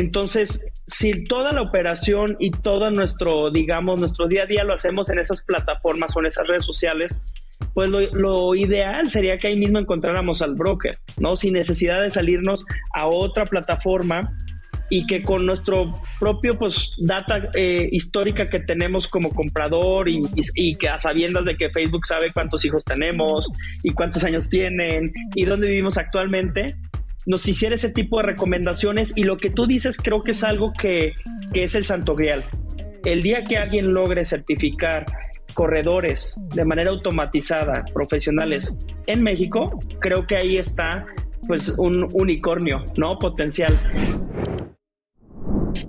Entonces, 0.00 0.64
si 0.86 1.24
toda 1.24 1.52
la 1.52 1.60
operación 1.60 2.34
y 2.38 2.52
todo 2.52 2.90
nuestro, 2.90 3.50
digamos, 3.50 4.00
nuestro 4.00 4.28
día 4.28 4.44
a 4.44 4.46
día 4.46 4.64
lo 4.64 4.72
hacemos 4.72 5.10
en 5.10 5.18
esas 5.18 5.42
plataformas 5.44 6.16
o 6.16 6.20
en 6.20 6.26
esas 6.26 6.48
redes 6.48 6.64
sociales, 6.64 7.20
pues 7.74 7.90
lo, 7.90 8.54
ideal 8.54 9.10
sería 9.10 9.36
que 9.36 9.48
ahí 9.48 9.58
mismo 9.58 9.78
encontráramos 9.78 10.40
al 10.40 10.54
broker, 10.54 10.96
¿no? 11.18 11.36
Sin 11.36 11.52
necesidad 11.52 12.00
de 12.00 12.10
salirnos 12.10 12.64
a 12.94 13.08
otra 13.08 13.44
plataforma 13.44 14.34
y 14.88 15.06
que 15.06 15.22
con 15.22 15.44
nuestro 15.44 16.00
propio 16.18 16.58
pues 16.58 16.92
data 16.96 17.42
eh, 17.52 17.86
histórica 17.92 18.46
que 18.46 18.60
tenemos 18.60 19.06
como 19.06 19.34
comprador 19.34 20.08
y, 20.08 20.22
y, 20.54 20.76
que 20.76 20.88
a 20.88 20.96
sabiendas 20.96 21.44
de 21.44 21.56
que 21.56 21.68
Facebook 21.68 22.06
sabe 22.06 22.32
cuántos 22.32 22.64
hijos 22.64 22.86
tenemos 22.86 23.46
y 23.82 23.90
cuántos 23.90 24.24
años 24.24 24.48
tienen 24.48 25.12
y 25.34 25.44
dónde 25.44 25.68
vivimos 25.68 25.98
actualmente, 25.98 26.74
nos 27.26 27.46
hiciera 27.48 27.74
ese 27.74 27.90
tipo 27.90 28.18
de 28.18 28.24
recomendaciones 28.24 29.12
y 29.14 29.24
lo 29.24 29.36
que 29.36 29.50
tú 29.50 29.66
dices 29.66 29.96
creo 29.96 30.22
que 30.22 30.30
es 30.30 30.42
algo 30.42 30.72
que, 30.72 31.12
que 31.52 31.64
es 31.64 31.74
el 31.74 31.84
santo 31.84 32.14
grial. 32.14 32.44
El 33.04 33.22
día 33.22 33.44
que 33.44 33.56
alguien 33.56 33.92
logre 33.92 34.24
certificar 34.24 35.06
corredores 35.54 36.38
de 36.54 36.64
manera 36.64 36.90
automatizada, 36.90 37.84
profesionales 37.92 38.76
en 39.06 39.22
México, 39.22 39.78
creo 40.00 40.26
que 40.26 40.36
ahí 40.36 40.56
está 40.56 41.06
pues 41.46 41.70
un 41.70 42.08
unicornio, 42.12 42.84
¿no? 42.96 43.18
Potencial. 43.18 43.78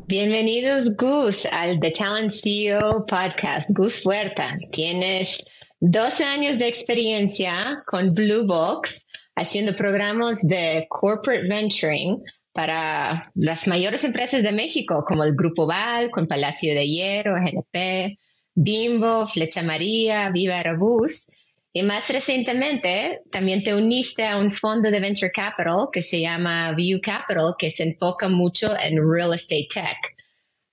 Bienvenidos, 0.07 0.95
Gus, 0.95 1.45
al 1.45 1.79
The 1.79 1.91
Talent 1.91 2.31
CEO 2.31 3.05
Podcast. 3.05 3.69
Gus 3.73 4.05
Huerta, 4.05 4.57
tienes 4.71 5.43
12 5.79 6.23
años 6.23 6.59
de 6.59 6.67
experiencia 6.67 7.83
con 7.85 8.13
Blue 8.13 8.45
Box 8.45 9.05
haciendo 9.35 9.75
programas 9.75 10.41
de 10.41 10.85
corporate 10.89 11.47
venturing 11.47 12.23
para 12.53 13.31
las 13.35 13.67
mayores 13.67 14.03
empresas 14.03 14.43
de 14.43 14.51
México, 14.51 15.03
como 15.07 15.23
el 15.23 15.35
Grupo 15.35 15.65
Val, 15.65 16.11
con 16.11 16.27
Palacio 16.27 16.73
de 16.73 16.87
Hierro, 16.87 17.35
GNP, 17.35 18.19
Bimbo, 18.53 19.27
Flecha 19.27 19.63
María, 19.63 20.29
Viva 20.29 20.55
Aerobús. 20.55 21.25
Y 21.73 21.83
más 21.83 22.09
recientemente 22.09 23.21
también 23.31 23.63
te 23.63 23.73
uniste 23.73 24.27
a 24.27 24.37
un 24.37 24.51
fondo 24.51 24.91
de 24.91 24.99
venture 24.99 25.31
capital 25.31 25.87
que 25.91 26.01
se 26.01 26.19
llama 26.19 26.73
View 26.73 26.99
Capital, 27.01 27.53
que 27.57 27.71
se 27.71 27.83
enfoca 27.83 28.27
mucho 28.27 28.77
en 28.77 28.97
real 28.97 29.33
estate 29.33 29.69
tech. 29.73 30.10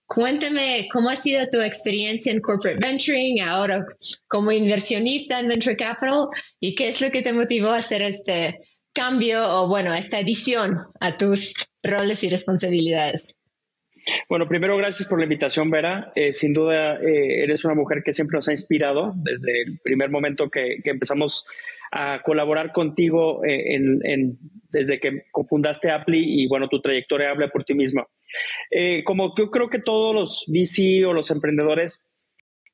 Cuéntame 0.08 0.88
cómo 0.90 1.10
ha 1.10 1.16
sido 1.16 1.46
tu 1.52 1.60
experiencia 1.60 2.32
en 2.32 2.40
corporate 2.40 2.80
venturing, 2.80 3.42
ahora 3.42 3.84
como 4.26 4.50
inversionista 4.50 5.38
en 5.38 5.48
venture 5.48 5.76
capital 5.76 6.28
y 6.58 6.74
qué 6.74 6.88
es 6.88 7.02
lo 7.02 7.10
que 7.10 7.20
te 7.20 7.34
motivó 7.34 7.68
a 7.68 7.76
hacer 7.76 8.00
este 8.00 8.58
cambio 8.94 9.38
o 9.46 9.68
bueno, 9.68 9.92
esta 9.92 10.18
edición 10.18 10.78
a 10.98 11.18
tus 11.18 11.52
roles 11.82 12.24
y 12.24 12.30
responsabilidades. 12.30 13.36
Bueno, 14.28 14.48
primero 14.48 14.76
gracias 14.76 15.08
por 15.08 15.18
la 15.18 15.24
invitación, 15.24 15.70
Vera. 15.70 16.12
Eh, 16.14 16.32
sin 16.32 16.52
duda 16.52 16.96
eh, 16.96 17.42
eres 17.42 17.64
una 17.64 17.74
mujer 17.74 18.02
que 18.04 18.12
siempre 18.12 18.36
nos 18.36 18.48
ha 18.48 18.52
inspirado 18.52 19.12
desde 19.16 19.62
el 19.62 19.78
primer 19.82 20.10
momento 20.10 20.50
que, 20.50 20.78
empezamos 20.84 21.46
a 21.90 22.22
colaborar 22.22 22.72
contigo 22.72 23.44
eh, 23.44 23.74
en, 23.76 24.38
desde 24.70 25.00
que 25.00 25.24
fundaste 25.48 25.90
Apple 25.90 26.18
y 26.18 26.46
bueno, 26.46 26.68
tu 26.68 26.80
trayectoria 26.80 27.30
habla 27.30 27.48
por 27.48 27.64
ti 27.64 27.74
misma. 27.74 28.06
como 29.04 29.34
yo 29.36 29.50
creo 29.50 29.68
que 29.68 29.80
todos 29.80 30.14
los 30.14 30.44
VC 30.48 31.06
o 31.06 31.12
los 31.12 31.30
emprendedores 31.30 32.04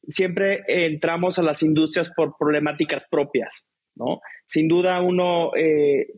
siempre 0.07 0.63
entramos 0.69 1.39
a 1.39 1.43
las 1.43 1.63
industrias 1.63 2.13
por 2.15 2.37
problemáticas 2.39 3.07
propias, 3.09 3.69
¿no? 3.95 4.21
Sin 4.45 4.69
duda 4.69 5.01
uno 5.01 5.53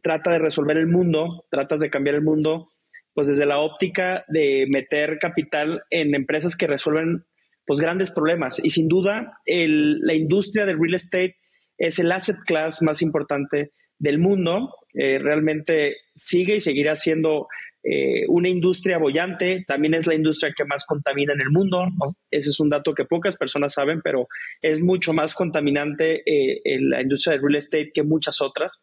trata 0.02 0.32
de 0.32 0.38
resolver 0.38 0.76
el 0.78 0.86
mundo, 0.86 1.46
tratas 1.50 1.80
de 1.80 1.90
cambiar 1.90 2.16
el 2.16 2.22
mundo 2.22 2.70
pues 3.16 3.28
desde 3.28 3.46
la 3.46 3.60
óptica 3.60 4.26
de 4.28 4.66
meter 4.68 5.18
capital 5.18 5.82
en 5.88 6.14
empresas 6.14 6.54
que 6.54 6.66
resuelven 6.66 7.24
pues 7.66 7.80
grandes 7.80 8.10
problemas. 8.10 8.62
Y 8.62 8.68
sin 8.68 8.88
duda, 8.88 9.40
la 9.46 10.14
industria 10.14 10.66
del 10.66 10.78
real 10.78 10.94
estate 10.94 11.36
es 11.78 11.98
el 11.98 12.12
asset 12.12 12.36
class 12.46 12.82
más 12.82 13.00
importante 13.00 13.72
del 13.98 14.18
mundo. 14.18 14.74
Eh, 14.92 15.18
realmente 15.18 15.96
sigue 16.14 16.56
y 16.56 16.60
seguirá 16.60 16.94
siendo 16.94 17.48
eh, 17.82 18.26
una 18.28 18.50
industria 18.50 18.98
bollante. 18.98 19.64
También 19.66 19.94
es 19.94 20.06
la 20.06 20.14
industria 20.14 20.52
que 20.54 20.66
más 20.66 20.84
contamina 20.84 21.32
en 21.32 21.40
el 21.40 21.48
mundo. 21.50 21.86
Ese 22.30 22.50
es 22.50 22.60
un 22.60 22.68
dato 22.68 22.92
que 22.92 23.06
pocas 23.06 23.38
personas 23.38 23.72
saben, 23.72 24.02
pero 24.04 24.28
es 24.60 24.82
mucho 24.82 25.14
más 25.14 25.34
contaminante 25.34 26.16
eh, 26.30 26.60
en 26.64 26.90
la 26.90 27.00
industria 27.00 27.32
del 27.32 27.42
real 27.44 27.56
estate 27.56 27.92
que 27.94 28.02
muchas 28.02 28.42
otras. 28.42 28.82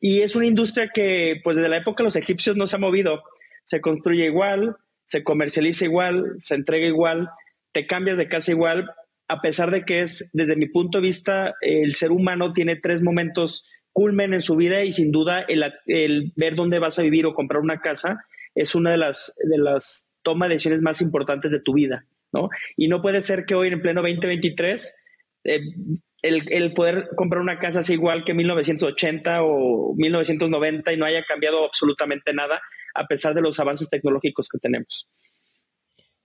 Y 0.00 0.20
es 0.22 0.34
una 0.36 0.46
industria 0.46 0.90
que, 0.94 1.38
pues 1.44 1.58
desde 1.58 1.68
la 1.68 1.76
época 1.76 2.02
de 2.02 2.06
los 2.06 2.16
egipcios 2.16 2.56
no 2.56 2.66
se 2.66 2.76
ha 2.76 2.78
movido 2.78 3.22
se 3.68 3.82
construye 3.82 4.24
igual, 4.24 4.76
se 5.04 5.22
comercializa 5.22 5.84
igual, 5.84 6.32
se 6.38 6.54
entrega 6.54 6.86
igual, 6.86 7.28
te 7.70 7.86
cambias 7.86 8.16
de 8.16 8.26
casa 8.26 8.50
igual, 8.50 8.90
a 9.28 9.42
pesar 9.42 9.70
de 9.70 9.82
que 9.82 10.00
es, 10.00 10.30
desde 10.32 10.56
mi 10.56 10.64
punto 10.68 10.96
de 10.96 11.02
vista, 11.02 11.54
el 11.60 11.92
ser 11.92 12.10
humano 12.10 12.54
tiene 12.54 12.76
tres 12.76 13.02
momentos 13.02 13.66
culmen 13.92 14.32
en 14.32 14.40
su 14.40 14.56
vida 14.56 14.84
y 14.84 14.92
sin 14.92 15.12
duda 15.12 15.44
el, 15.48 16.32
ver 16.34 16.54
dónde 16.54 16.78
vas 16.78 16.98
a 16.98 17.02
vivir 17.02 17.26
o 17.26 17.34
comprar 17.34 17.60
una 17.60 17.82
casa 17.82 18.24
es 18.54 18.74
una 18.74 18.92
de 18.92 18.96
las, 18.96 19.34
de 19.36 19.58
las 19.58 20.14
tomas 20.22 20.48
de 20.48 20.54
decisiones 20.54 20.80
más 20.80 21.02
importantes 21.02 21.52
de 21.52 21.60
tu 21.60 21.74
vida, 21.74 22.06
¿no? 22.32 22.48
Y 22.74 22.88
no 22.88 23.02
puede 23.02 23.20
ser 23.20 23.44
que 23.44 23.54
hoy 23.54 23.68
en 23.68 23.82
pleno 23.82 24.00
2023 24.00 24.96
eh, 25.44 25.60
el, 26.22 26.50
el, 26.50 26.72
poder 26.72 27.10
comprar 27.16 27.42
una 27.42 27.58
casa 27.58 27.82
sea 27.82 27.94
igual 27.94 28.24
que 28.24 28.32
1980 28.32 29.42
o 29.42 29.94
1990 29.94 30.90
y 30.90 30.96
no 30.96 31.04
haya 31.04 31.22
cambiado 31.24 31.66
absolutamente 31.66 32.32
nada 32.32 32.62
a 32.98 33.06
pesar 33.06 33.34
de 33.34 33.40
los 33.40 33.58
avances 33.58 33.88
tecnológicos 33.88 34.48
que 34.48 34.58
tenemos. 34.58 35.08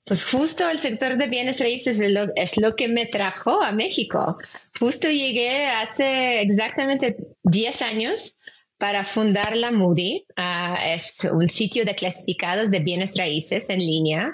Pues 0.05 0.25
justo 0.25 0.69
el 0.69 0.79
sector 0.79 1.17
de 1.17 1.27
bienes 1.27 1.59
raíces 1.59 2.01
es 2.01 2.57
lo, 2.57 2.75
que 2.75 2.89
me 2.89 3.05
trajo 3.05 3.63
a 3.63 3.71
México. 3.71 4.37
Justo 4.77 5.09
llegué 5.09 5.67
hace 5.67 6.41
exactamente 6.41 7.15
10 7.43 7.81
años 7.83 8.35
para 8.77 9.05
fundar 9.05 9.55
la 9.55 9.71
Moody. 9.71 10.25
Ah, 10.35 10.77
es 10.87 11.19
un 11.31 11.49
sitio 11.49 11.85
de 11.85 11.95
clasificados 11.95 12.69
de 12.69 12.79
bienes 12.79 13.15
raíces 13.15 13.69
en 13.69 13.79
línea. 13.79 14.33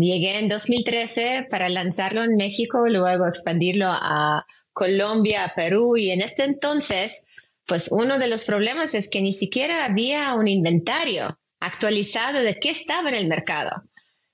llegué 0.00 0.38
en 0.38 0.48
2013 0.48 1.48
para 1.50 1.68
lanzarlo 1.68 2.24
en 2.24 2.36
México, 2.36 2.88
luego 2.88 3.26
expandirlo 3.26 3.88
a 3.88 4.46
Colombia, 4.72 5.52
Perú 5.54 5.98
y 5.98 6.10
en 6.10 6.22
este 6.22 6.44
entonces, 6.44 7.26
pues 7.66 7.88
uno 7.90 8.18
de 8.18 8.28
los 8.28 8.44
problemas 8.44 8.94
es 8.94 9.10
que 9.10 9.20
ni 9.20 9.34
siquiera 9.34 9.84
había 9.84 10.32
un 10.36 10.48
inventario 10.48 11.39
actualizado 11.60 12.40
de 12.40 12.58
qué 12.58 12.70
estaba 12.70 13.08
en 13.10 13.14
el 13.14 13.28
mercado. 13.28 13.70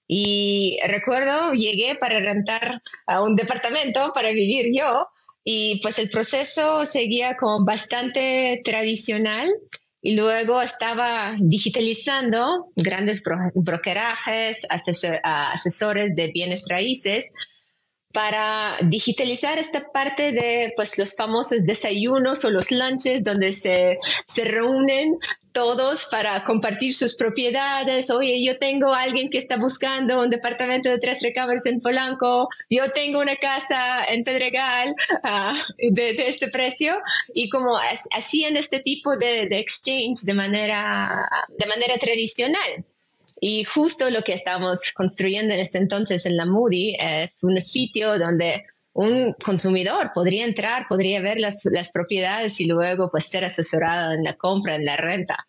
Y 0.08 0.78
recuerdo, 0.86 1.52
llegué 1.52 1.96
para 1.96 2.20
rentar 2.20 2.82
a 3.06 3.22
un 3.22 3.34
departamento 3.34 4.12
para 4.14 4.30
vivir 4.30 4.66
yo 4.72 5.08
y 5.42 5.80
pues 5.80 5.98
el 5.98 6.10
proceso 6.10 6.86
seguía 6.86 7.36
como 7.36 7.64
bastante 7.64 8.62
tradicional 8.64 9.52
y 10.00 10.14
luego 10.14 10.62
estaba 10.62 11.34
digitalizando 11.38 12.70
grandes 12.76 13.22
brokerajes, 13.54 14.66
asesores 14.70 16.14
de 16.14 16.28
bienes 16.28 16.64
raíces 16.68 17.32
para 18.12 18.76
digitalizar 18.82 19.58
esta 19.58 19.92
parte 19.92 20.32
de 20.32 20.72
pues 20.74 20.96
los 20.98 21.14
famosos 21.14 21.64
desayunos 21.64 22.44
o 22.44 22.50
los 22.50 22.70
lunches 22.70 23.22
donde 23.24 23.52
se, 23.52 23.98
se 24.26 24.44
reúnen 24.44 25.18
todos 25.52 26.06
para 26.10 26.44
compartir 26.44 26.94
sus 26.94 27.16
propiedades. 27.16 28.10
Oye, 28.10 28.44
yo 28.44 28.58
tengo 28.58 28.92
alguien 28.92 29.30
que 29.30 29.38
está 29.38 29.56
buscando 29.56 30.20
un 30.20 30.30
departamento 30.30 30.90
de 30.90 30.98
tres 30.98 31.22
recámaras 31.22 31.66
en 31.66 31.80
Polanco, 31.80 32.48
yo 32.68 32.90
tengo 32.92 33.20
una 33.20 33.36
casa 33.36 34.04
en 34.08 34.22
Pedregal 34.22 34.94
ah, 35.22 35.58
de, 35.78 36.10
este 36.28 36.48
precio 36.48 36.98
y 37.32 37.48
como 37.48 37.78
hacían 38.12 38.56
este 38.56 38.80
tipo 38.80 39.16
de, 39.16 39.46
de 39.46 39.58
exchange 39.58 40.22
de 40.24 40.34
manera, 40.34 41.28
de 41.48 41.66
manera 41.66 41.96
tradicional. 41.98 42.84
Y 43.40 43.64
justo 43.64 44.08
lo 44.10 44.22
que 44.22 44.32
estamos 44.32 44.92
construyendo 44.94 45.54
en 45.54 45.60
este 45.60 45.78
entonces 45.78 46.24
en 46.26 46.36
la 46.36 46.46
Moody 46.46 46.96
es 46.98 47.42
un 47.42 47.60
sitio 47.60 48.18
donde 48.18 48.64
un 48.94 49.34
consumidor 49.34 50.12
podría 50.14 50.46
entrar, 50.46 50.86
podría 50.88 51.20
ver 51.20 51.38
las, 51.38 51.60
las, 51.64 51.90
propiedades 51.90 52.60
y 52.62 52.64
luego 52.64 53.10
pues 53.10 53.26
ser 53.26 53.44
asesorado 53.44 54.12
en 54.12 54.22
la 54.22 54.32
compra, 54.32 54.76
en 54.76 54.86
la 54.86 54.96
renta. 54.96 55.46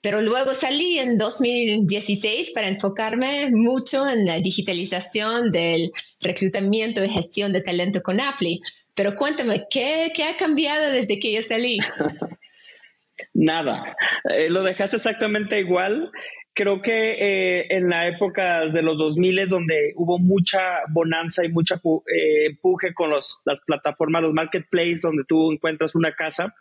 Pero 0.00 0.20
luego 0.20 0.52
salí 0.52 0.98
en 0.98 1.16
2016 1.16 2.50
para 2.50 2.66
enfocarme 2.66 3.50
mucho 3.52 4.08
en 4.08 4.26
la 4.26 4.40
digitalización 4.40 5.52
del 5.52 5.92
reclutamiento 6.20 7.04
y 7.04 7.08
gestión 7.08 7.52
de 7.52 7.60
talento 7.60 8.02
con 8.02 8.20
Apple. 8.20 8.58
Pero 8.94 9.14
cuéntame, 9.14 9.66
¿qué, 9.70 10.10
qué 10.12 10.24
ha 10.24 10.36
cambiado 10.36 10.90
desde 10.90 11.20
que 11.20 11.32
yo 11.32 11.42
salí? 11.42 11.78
Nada, 13.32 13.96
eh, 14.34 14.50
lo 14.50 14.64
dejaste 14.64 14.96
exactamente 14.96 15.60
igual 15.60 16.10
creo 16.54 16.82
que 16.82 17.12
eh, 17.12 17.66
en 17.70 17.88
la 17.88 18.08
época 18.08 18.66
de 18.66 18.82
los 18.82 18.98
2000 18.98 19.48
donde 19.48 19.92
hubo 19.96 20.18
mucha 20.18 20.80
bonanza 20.90 21.44
y 21.44 21.48
mucha 21.48 21.76
eh, 21.76 22.46
empuje 22.46 22.92
con 22.94 23.10
los, 23.10 23.40
las 23.44 23.60
plataformas, 23.62 24.22
los 24.22 24.34
marketplaces, 24.34 25.02
donde 25.02 25.24
tú 25.26 25.52
encuentras 25.52 25.94
una 25.94 26.12
casa, 26.12 26.54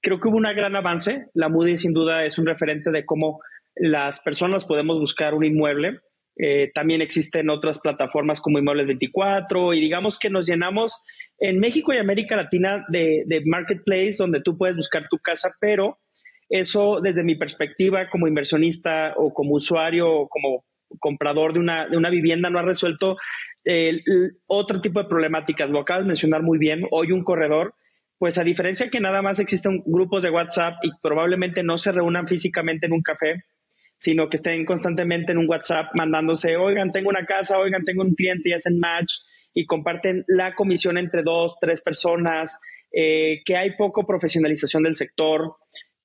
creo 0.00 0.20
que 0.20 0.28
hubo 0.28 0.38
un 0.38 0.44
gran 0.44 0.76
avance. 0.76 1.26
La 1.34 1.48
Moody 1.48 1.76
sin 1.76 1.92
duda 1.92 2.24
es 2.24 2.38
un 2.38 2.46
referente 2.46 2.90
de 2.90 3.04
cómo 3.04 3.40
las 3.76 4.20
personas 4.20 4.64
podemos 4.64 4.98
buscar 4.98 5.34
un 5.34 5.44
inmueble. 5.44 6.00
Eh, 6.38 6.70
también 6.74 7.00
existen 7.00 7.48
otras 7.48 7.78
plataformas 7.78 8.42
como 8.42 8.58
Inmuebles 8.58 8.86
24 8.86 9.72
y 9.72 9.80
digamos 9.80 10.18
que 10.18 10.28
nos 10.28 10.46
llenamos 10.46 11.00
en 11.38 11.58
México 11.60 11.94
y 11.94 11.96
América 11.96 12.36
Latina 12.36 12.84
de, 12.88 13.22
de 13.26 13.42
marketplace 13.46 14.16
donde 14.18 14.42
tú 14.42 14.58
puedes 14.58 14.76
buscar 14.76 15.08
tu 15.08 15.18
casa, 15.18 15.56
pero 15.60 15.98
eso 16.48 17.00
desde 17.00 17.24
mi 17.24 17.34
perspectiva 17.34 18.08
como 18.08 18.28
inversionista 18.28 19.14
o 19.16 19.32
como 19.32 19.54
usuario 19.54 20.10
o 20.10 20.28
como 20.28 20.64
comprador 21.00 21.52
de 21.52 21.58
una, 21.58 21.88
de 21.88 21.96
una 21.96 22.10
vivienda 22.10 22.50
no 22.50 22.58
ha 22.58 22.62
resuelto 22.62 23.16
otro 24.46 24.80
tipo 24.80 25.02
de 25.02 25.08
problemáticas. 25.08 25.70
Lo 25.70 25.80
acabas 25.80 26.04
de 26.04 26.08
mencionar 26.08 26.42
muy 26.42 26.58
bien. 26.58 26.86
Hoy 26.90 27.10
un 27.10 27.24
corredor, 27.24 27.74
pues 28.18 28.38
a 28.38 28.44
diferencia 28.44 28.90
que 28.90 29.00
nada 29.00 29.22
más 29.22 29.40
existen 29.40 29.82
grupos 29.84 30.22
de 30.22 30.30
WhatsApp 30.30 30.74
y 30.82 30.90
probablemente 31.02 31.62
no 31.62 31.76
se 31.76 31.92
reúnan 31.92 32.28
físicamente 32.28 32.86
en 32.86 32.92
un 32.92 33.02
café, 33.02 33.42
sino 33.96 34.28
que 34.28 34.36
estén 34.36 34.64
constantemente 34.64 35.32
en 35.32 35.38
un 35.38 35.48
WhatsApp 35.48 35.86
mandándose, 35.98 36.56
oigan, 36.56 36.92
tengo 36.92 37.08
una 37.08 37.26
casa, 37.26 37.58
oigan, 37.58 37.84
tengo 37.84 38.02
un 38.02 38.14
cliente 38.14 38.50
y 38.50 38.52
hacen 38.52 38.78
match 38.78 39.14
y 39.52 39.66
comparten 39.66 40.24
la 40.28 40.54
comisión 40.54 40.98
entre 40.98 41.22
dos, 41.22 41.56
tres 41.60 41.80
personas, 41.80 42.58
eh, 42.92 43.42
que 43.44 43.56
hay 43.56 43.74
poco 43.76 44.06
profesionalización 44.06 44.82
del 44.82 44.94
sector, 44.94 45.56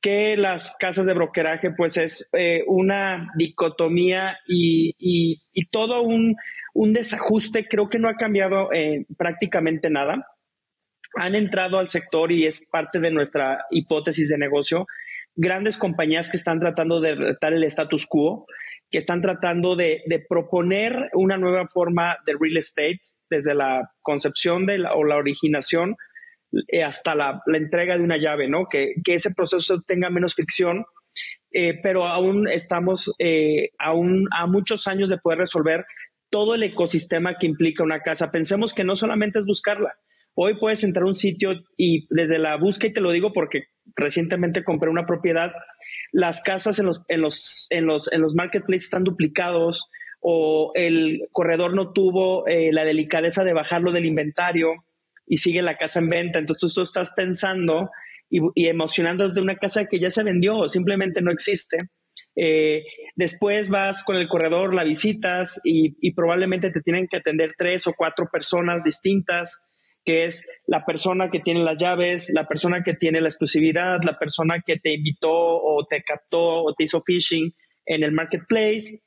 que 0.01 0.36
las 0.36 0.75
casas 0.80 1.06
de 1.06 1.13
brokeraje 1.13 1.71
pues 1.71 1.98
es 1.98 2.30
eh, 2.33 2.63
una 2.68 3.30
dicotomía 3.38 4.39
y, 4.48 4.95
y 4.98 5.65
todo 5.68 6.01
un 6.01 6.36
un 6.74 6.94
desajuste, 6.94 7.68
creo 7.68 7.89
que 7.89 8.00
no 8.00 8.07
ha 8.07 8.15
cambiado 8.15 8.71
eh, 8.74 9.06
prácticamente 9.18 9.89
nada. 9.89 10.27
Han 11.15 11.36
entrado 11.36 11.80
al 11.80 11.89
sector 11.89 12.31
y 12.31 12.45
es 12.45 12.65
parte 12.71 13.00
de 13.00 13.12
nuestra 13.12 13.65
hipótesis 13.69 14.30
de 14.30 14.38
negocio 14.38 14.86
grandes 15.33 15.77
compañías 15.77 16.30
que 16.30 16.36
están 16.36 16.59
tratando 16.59 17.00
de 17.00 17.15
retar 17.15 17.53
el 17.53 17.63
status 17.63 18.06
quo, 18.06 18.45
que 18.89 18.98
están 18.98 19.21
tratando 19.21 19.77
de, 19.77 20.03
proponer 20.27 21.09
una 21.13 21.38
nueva 21.38 21.68
forma 21.74 22.18
de 22.25 22.33
real 22.38 22.57
estate 22.57 23.00
desde 23.30 23.56
la 23.56 23.94
concepción 24.01 24.65
de 24.65 24.80
la, 24.80 24.94
o 24.94 25.06
la 25.06 25.15
originación 25.15 25.95
hasta 26.86 27.15
la, 27.15 27.42
entrega 27.48 27.98
de 27.98 28.03
una 28.03 28.18
llave, 28.18 28.48
¿no? 28.48 28.68
Que, 28.69 28.94
ese 29.06 29.33
proceso 29.33 29.81
tenga 29.81 30.09
menos 30.09 30.36
fricción, 30.36 30.86
eh, 31.51 31.80
pero 31.81 32.06
aún 32.06 32.48
estamos 32.48 33.13
aún 33.77 34.27
a 34.38 34.48
muchos 34.48 34.88
años 34.88 35.09
de 35.09 35.18
poder 35.18 35.39
resolver 35.39 35.86
todo 36.30 36.56
el 36.56 36.63
ecosistema 36.63 37.38
que 37.38 37.45
implica 37.45 37.83
una 37.83 38.00
casa. 38.00 38.31
Pensemos 38.31 38.74
que 38.74 38.83
no 38.83 38.95
solamente 38.95 39.38
es 39.38 39.45
buscarla. 39.45 39.94
Hoy 40.33 40.57
puedes 40.57 40.83
entrar 40.83 41.03
a 41.03 41.07
un 41.07 41.15
sitio 41.15 41.51
y 41.75 42.07
desde 42.09 42.39
la 42.39 42.56
búsqueda, 42.56 42.89
y 42.89 42.94
te 42.94 43.01
lo 43.01 43.12
digo 43.12 43.33
porque 43.33 43.65
recientemente 43.95 44.63
compré 44.63 44.89
una 44.89 45.06
propiedad, 45.06 45.51
las 46.13 46.42
casas 46.42 46.80
en 46.80 46.86
los, 46.86 47.03
en 47.09 47.21
los, 47.21 47.68
en 47.69 47.86
los, 47.86 48.12
en 48.12 48.21
los 48.21 48.33
marketplaces 48.33 48.86
están 48.86 49.03
duplicados 49.03 49.89
o 50.21 50.71
el 50.75 51.27
corredor 51.31 51.74
no 51.74 51.92
tuvo 51.92 52.48
eh, 52.48 52.71
la 52.71 52.86
delicadeza 52.86 53.44
de 53.44 53.53
bajarlo 53.53 53.92
del 53.92 54.06
inventario 54.06 54.86
y 55.25 55.38
sigue 55.38 55.62
la 55.62 55.77
casa 55.77 56.00
en 56.00 56.09
venta. 56.09 56.39
Entonces 56.39 56.73
tú 56.73 56.81
estás 56.81 57.12
pensando 57.15 57.89
y, 58.29 58.39
y 58.56 58.68
emocionándote 58.68 59.35
de 59.35 59.41
una 59.41 59.56
casa 59.56 59.85
que 59.85 60.00
ya 60.00 60.12
se 60.12 60.23
vendió 60.23 60.57
o 60.57 60.69
simplemente 60.69 61.21
no 61.21 61.31
existe 61.31 61.89
eh, 62.35 62.83
después 63.15 63.69
vas 63.69 64.03
con 64.03 64.15
el 64.15 64.27
corredor, 64.27 64.73
la 64.73 64.83
visitas 64.83 65.59
y, 65.63 66.12
probablemente 66.13 66.71
te 66.71 66.81
tienen 66.81 67.07
que 67.07 67.18
atender 67.18 67.53
tres 67.57 67.88
o 67.88 67.94
cuatro 67.94 68.27
personas 68.31 68.83
distintas, 68.83 69.62
que 70.03 70.25
es 70.25 70.45
la 70.65 70.85
persona 70.85 71.29
que 71.29 71.39
tiene 71.39 71.63
las 71.63 71.77
llaves, 71.77 72.29
la 72.33 72.47
persona 72.47 72.83
que 72.83 72.94
tiene 72.94 73.21
la 73.21 73.27
exclusividad, 73.27 74.00
la 74.03 74.17
persona 74.17 74.63
que 74.65 74.77
te 74.77 74.94
invitó 74.94 75.31
o 75.31 75.85
te 75.88 76.03
captó 76.03 76.63
o 76.63 76.74
te 76.74 76.85
hizo 76.85 77.03
phishing 77.06 77.53
en 77.85 78.03
el 78.03 78.12
marketplace. 78.12 79.01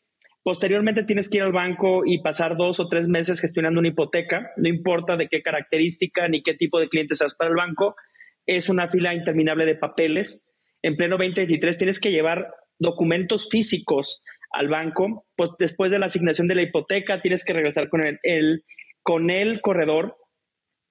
Posteriormente 0.44 1.04
tienes 1.04 1.30
que 1.30 1.38
ir 1.38 1.42
al 1.42 1.52
banco 1.52 2.02
y 2.04 2.20
pasar 2.20 2.58
dos 2.58 2.78
o 2.78 2.86
tres 2.86 3.08
meses 3.08 3.40
gestionando 3.40 3.80
una 3.80 3.88
hipoteca, 3.88 4.52
no 4.58 4.68
importa 4.68 5.16
de 5.16 5.26
qué 5.26 5.40
característica 5.40 6.28
ni 6.28 6.42
qué 6.42 6.52
tipo 6.52 6.78
de 6.78 6.90
cliente 6.90 7.14
seas 7.14 7.34
para 7.34 7.48
el 7.48 7.56
banco, 7.56 7.96
es 8.44 8.68
una 8.68 8.88
fila 8.88 9.14
interminable 9.14 9.64
de 9.64 9.74
papeles. 9.74 10.44
En 10.82 10.96
pleno 10.96 11.16
2023 11.16 11.78
tienes 11.78 11.98
que 11.98 12.10
llevar 12.10 12.52
documentos 12.78 13.48
físicos 13.50 14.22
al 14.50 14.68
banco, 14.68 15.26
pues 15.34 15.52
después 15.58 15.90
de 15.90 15.98
la 15.98 16.06
asignación 16.06 16.46
de 16.46 16.56
la 16.56 16.62
hipoteca 16.62 17.22
tienes 17.22 17.42
que 17.42 17.54
regresar 17.54 17.88
con 17.88 18.02
el, 18.04 18.64
con 19.02 19.30
el 19.30 19.62
corredor 19.62 20.18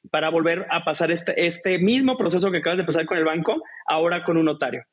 para 0.09 0.29
volver 0.29 0.65
a 0.71 0.83
pasar 0.83 1.11
este, 1.11 1.45
este 1.45 1.77
mismo 1.77 2.17
proceso 2.17 2.49
que 2.49 2.57
acabas 2.57 2.79
de 2.79 2.85
pasar 2.85 3.05
con 3.05 3.19
el 3.19 3.23
banco, 3.23 3.61
ahora 3.85 4.23
con 4.23 4.35
un 4.35 4.45
notario, 4.45 4.83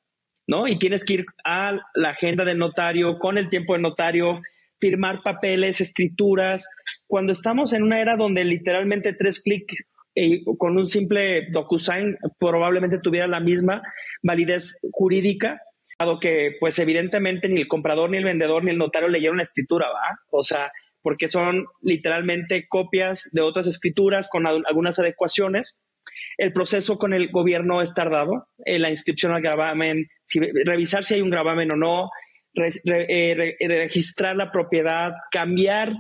¿no? 0.50 0.66
Y 0.66 0.80
tienes 0.80 1.04
que 1.04 1.14
ir 1.14 1.26
a 1.44 1.78
la 1.94 2.10
agenda 2.10 2.44
del 2.44 2.58
notario, 2.58 3.20
con 3.20 3.38
el 3.38 3.48
tiempo 3.48 3.74
del 3.74 3.82
notario, 3.82 4.40
firmar 4.80 5.22
papeles, 5.22 5.80
escrituras. 5.80 6.68
Cuando 7.06 7.30
estamos 7.30 7.72
en 7.72 7.84
una 7.84 8.00
era 8.00 8.16
donde 8.16 8.44
literalmente 8.44 9.12
tres 9.12 9.40
clics 9.40 9.84
eh, 10.16 10.42
con 10.58 10.76
un 10.76 10.86
simple 10.86 11.46
DocuSign 11.52 12.18
probablemente 12.40 12.98
tuviera 12.98 13.28
la 13.28 13.38
misma 13.38 13.80
validez 14.24 14.76
jurídica, 14.90 15.60
que 16.20 16.56
pues 16.58 16.80
evidentemente 16.80 17.48
ni 17.48 17.60
el 17.60 17.68
comprador, 17.68 18.10
ni 18.10 18.16
el 18.16 18.24
vendedor, 18.24 18.64
ni 18.64 18.72
el 18.72 18.78
notario 18.78 19.08
leyeron 19.08 19.36
la 19.36 19.44
escritura, 19.44 19.86
¿va? 19.86 20.18
O 20.32 20.42
sea, 20.42 20.72
porque 21.00 21.28
son 21.28 21.66
literalmente 21.80 22.66
copias 22.68 23.28
de 23.32 23.42
otras 23.42 23.68
escrituras 23.68 24.28
con 24.28 24.48
algunas 24.48 24.98
adecuaciones. 24.98 25.78
El 26.36 26.52
proceso 26.52 26.98
con 26.98 27.12
el 27.12 27.30
gobierno 27.30 27.82
es 27.82 27.94
tardado, 27.94 28.48
eh, 28.64 28.78
la 28.78 28.90
inscripción 28.90 29.32
al 29.32 29.42
gravamen, 29.42 30.08
revisar 30.64 31.04
si 31.04 31.14
hay 31.14 31.22
un 31.22 31.30
gravamen 31.30 31.72
o 31.72 31.76
no, 31.76 32.10
eh, 32.54 33.56
registrar 33.60 34.36
la 34.36 34.50
propiedad, 34.50 35.12
cambiar 35.30 35.94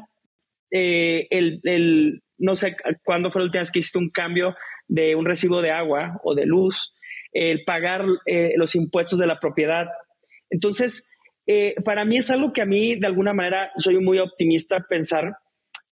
eh, 0.70 1.26
el, 1.30 2.22
no 2.38 2.56
sé 2.56 2.76
cuándo 3.02 3.30
fue 3.30 3.40
la 3.40 3.46
última 3.46 3.60
vez 3.60 3.70
que 3.70 3.80
hiciste 3.80 3.98
un 3.98 4.10
cambio 4.10 4.54
de 4.88 5.14
un 5.14 5.26
recibo 5.26 5.60
de 5.62 5.70
agua 5.70 6.20
o 6.22 6.34
de 6.34 6.46
luz, 6.46 6.94
el 7.32 7.64
pagar 7.64 8.04
eh, 8.26 8.54
los 8.56 8.74
impuestos 8.74 9.18
de 9.18 9.26
la 9.26 9.38
propiedad. 9.38 9.86
Entonces, 10.48 11.08
eh, 11.46 11.74
para 11.84 12.04
mí 12.04 12.16
es 12.16 12.30
algo 12.30 12.52
que 12.52 12.62
a 12.62 12.66
mí 12.66 12.96
de 12.96 13.06
alguna 13.06 13.32
manera 13.32 13.70
soy 13.76 13.98
muy 14.00 14.18
optimista 14.18 14.84
pensar, 14.88 15.36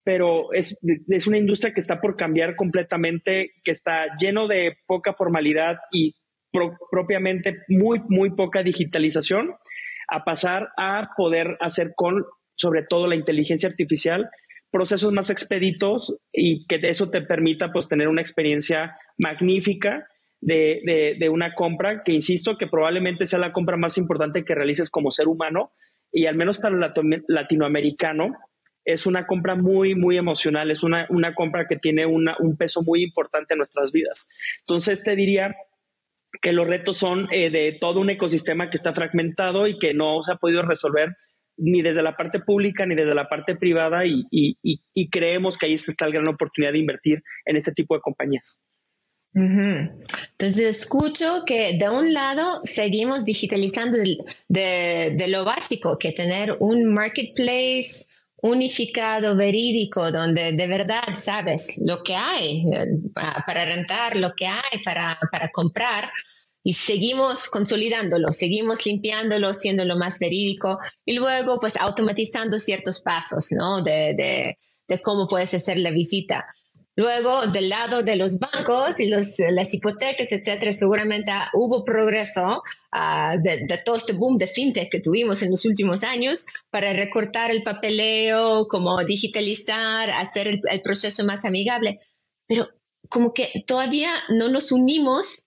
pero 0.08 0.54
es, 0.54 0.74
es 1.08 1.26
una 1.26 1.36
industria 1.36 1.74
que 1.74 1.80
está 1.80 2.00
por 2.00 2.16
cambiar 2.16 2.56
completamente, 2.56 3.50
que 3.62 3.70
está 3.70 4.06
lleno 4.18 4.48
de 4.48 4.78
poca 4.86 5.12
formalidad 5.12 5.76
y 5.92 6.14
propiamente 6.90 7.58
muy, 7.68 8.00
muy 8.08 8.30
poca 8.30 8.62
digitalización, 8.62 9.50
a 10.08 10.24
pasar 10.24 10.70
a 10.78 11.10
poder 11.14 11.58
hacer 11.60 11.92
con, 11.94 12.24
sobre 12.54 12.84
todo, 12.88 13.06
la 13.06 13.16
inteligencia 13.16 13.68
artificial, 13.68 14.30
procesos 14.70 15.12
más 15.12 15.28
expeditos 15.28 16.16
y 16.32 16.66
que 16.66 16.80
eso 16.84 17.10
te 17.10 17.20
permita 17.20 17.70
pues 17.70 17.86
tener 17.86 18.08
una 18.08 18.22
experiencia 18.22 18.96
magnífica 19.18 20.08
de, 20.40 21.28
una 21.30 21.52
compra 21.52 22.02
que, 22.02 22.14
insisto, 22.14 22.56
que 22.56 22.66
probablemente 22.66 23.26
sea 23.26 23.40
la 23.40 23.52
compra 23.52 23.76
más 23.76 23.98
importante 23.98 24.42
que 24.46 24.54
realices 24.54 24.88
como 24.88 25.10
ser 25.10 25.28
humano 25.28 25.72
y 26.10 26.24
al 26.24 26.36
menos 26.36 26.56
para 26.56 26.74
el 26.74 27.24
latinoamericano 27.28 28.38
es 28.92 29.06
una 29.06 29.26
compra 29.26 29.54
muy, 29.54 29.94
muy 29.94 30.16
emocional, 30.16 30.70
es 30.70 30.82
una, 30.82 31.06
compra 31.34 31.66
que 31.66 31.76
tiene 31.76 32.06
un 32.06 32.56
peso 32.56 32.82
muy 32.82 33.02
importante 33.02 33.54
en 33.54 33.58
nuestras 33.58 33.92
vidas. 33.92 34.28
Entonces 34.60 35.04
te 35.04 35.14
diría 35.14 35.54
que 36.40 36.52
los 36.52 36.66
retos 36.66 36.96
son 36.96 37.28
eh, 37.32 37.50
de 37.50 37.76
todo 37.80 38.00
un 38.00 38.10
ecosistema 38.10 38.70
que 38.70 38.76
está 38.76 38.92
fragmentado 38.94 39.66
y 39.66 39.78
que 39.78 39.94
no 39.94 40.22
se 40.22 40.32
ha 40.32 40.36
podido 40.36 40.62
resolver 40.62 41.16
ni 41.56 41.82
desde 41.82 42.02
la 42.02 42.16
parte 42.16 42.40
pública 42.40 42.86
ni 42.86 42.94
desde 42.94 43.14
la 43.14 43.28
parte 43.28 43.56
privada 43.56 44.06
y, 44.06 44.26
y 44.30 45.10
creemos 45.10 45.58
que 45.58 45.66
ahí 45.66 45.74
está 45.74 46.06
la 46.06 46.12
gran 46.12 46.28
oportunidad 46.28 46.72
de 46.72 46.78
invertir 46.78 47.22
en 47.44 47.56
este 47.56 47.72
tipo 47.72 47.94
de 47.94 48.00
compañías. 48.00 48.62
Entonces 49.34 50.58
escucho 50.58 51.44
que 51.46 51.76
de 51.78 51.88
un 51.88 52.12
lado 52.12 52.60
seguimos 52.64 53.24
digitalizando 53.24 53.98
de, 54.48 55.26
lo 55.28 55.44
básico, 55.44 55.98
que 55.98 56.12
tener 56.12 56.56
un 56.60 56.92
marketplace 56.92 58.06
unificado, 58.40 59.36
verídico, 59.36 60.12
donde 60.12 60.52
de 60.52 60.66
verdad 60.66 61.14
sabes 61.14 61.78
lo 61.84 62.02
que 62.02 62.14
hay 62.14 62.64
eh, 62.72 62.86
para 63.14 63.64
rentar, 63.64 64.16
lo 64.16 64.34
que 64.34 64.46
hay 64.46 64.82
para, 64.84 65.18
comprar, 65.52 66.10
y 66.62 66.74
seguimos 66.74 67.48
consolidándolo, 67.48 68.30
seguimos 68.32 68.84
limpiándolo, 68.84 69.54
siendo 69.54 69.84
lo 69.84 69.96
más 69.96 70.18
verídico, 70.18 70.78
y 71.04 71.14
luego 71.14 71.58
pues 71.60 71.76
automatizando 71.76 72.58
ciertos 72.58 73.00
pasos, 73.00 73.48
¿no? 73.50 73.82
de 73.82 74.56
cómo 75.02 75.26
puedes 75.26 75.54
hacer 75.54 75.78
la 75.78 75.90
visita. 75.90 76.46
Luego, 76.98 77.46
del 77.46 77.68
lado 77.68 78.02
de 78.02 78.16
los 78.16 78.40
bancos 78.40 78.98
y 78.98 79.06
los, 79.06 79.36
las 79.52 79.72
hipotecas, 79.72 80.32
etcétera, 80.32 80.72
seguramente 80.72 81.30
hubo 81.52 81.84
progreso 81.84 82.64
ah, 82.90 83.36
de, 83.40 83.68
todo 83.84 83.94
este 83.94 84.14
boom 84.14 84.36
de 84.36 84.48
fintech 84.48 84.90
que 84.90 84.98
tuvimos 84.98 85.42
en 85.42 85.52
los 85.52 85.64
últimos 85.64 86.02
años 86.02 86.46
para 86.70 86.92
recortar 86.92 87.52
el 87.52 87.62
papeleo, 87.62 88.66
como 88.66 88.98
digitalizar, 89.04 90.10
hacer 90.10 90.48
el, 90.48 90.80
proceso 90.82 91.24
más 91.24 91.44
amigable. 91.44 92.00
Pero 92.48 92.68
como 93.08 93.32
que 93.32 93.62
todavía 93.64 94.10
no 94.30 94.48
nos 94.48 94.72
unimos 94.72 95.44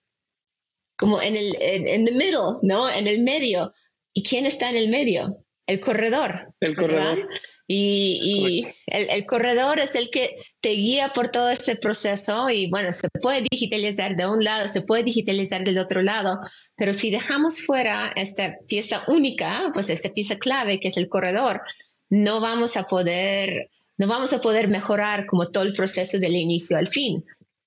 como 0.96 1.20
en 1.20 1.36
el 1.36 1.54
en, 1.60 2.06
the 2.06 2.12
middle, 2.12 2.60
¿no? 2.62 2.88
En 2.88 3.06
el 3.06 3.22
medio 3.22 3.74
¿Y 4.14 4.22
quién 4.22 4.46
está 4.46 4.70
en 4.70 4.76
el 4.76 4.88
medio? 4.88 5.44
El 5.66 5.80
corredor. 5.80 6.54
El 6.60 6.76
corredor. 6.76 7.28
Y, 7.74 8.66
el, 8.86 9.24
corredor 9.24 9.78
es 9.78 9.94
el 9.94 10.10
que 10.10 10.36
te 10.60 10.70
guía 10.70 11.12
por 11.14 11.30
todo 11.30 11.48
este 11.48 11.74
proceso 11.76 12.50
y 12.50 12.68
bueno, 12.68 12.92
se 12.92 13.08
puede 13.20 13.46
digitalizar 13.50 14.14
de 14.14 14.26
un 14.26 14.44
lado, 14.44 14.68
se 14.68 14.82
puede 14.82 15.04
digitalizar 15.04 15.64
del 15.64 15.78
otro 15.78 16.02
lado, 16.02 16.38
pero 16.76 16.92
si 16.92 17.10
dejamos 17.10 17.60
fuera 17.60 18.12
esta 18.14 18.58
pieza 18.68 19.02
única, 19.06 19.70
pues 19.72 19.88
esta 19.88 20.10
pieza 20.10 20.36
clave 20.36 20.80
que 20.80 20.88
es 20.88 20.98
el 20.98 21.08
corredor, 21.08 21.62
no 22.10 22.40
vamos 22.40 22.76
a 22.76 22.84
poder, 22.84 23.70
no 23.96 24.06
vamos 24.06 24.34
a 24.34 24.40
poder 24.42 24.68
mejorar 24.68 25.24
como 25.24 25.48
todo 25.48 25.64
el 25.64 25.72
proceso 25.72 26.18
del 26.18 26.36
inicio 26.36 26.76
al 26.76 26.88
fin. 26.88 27.24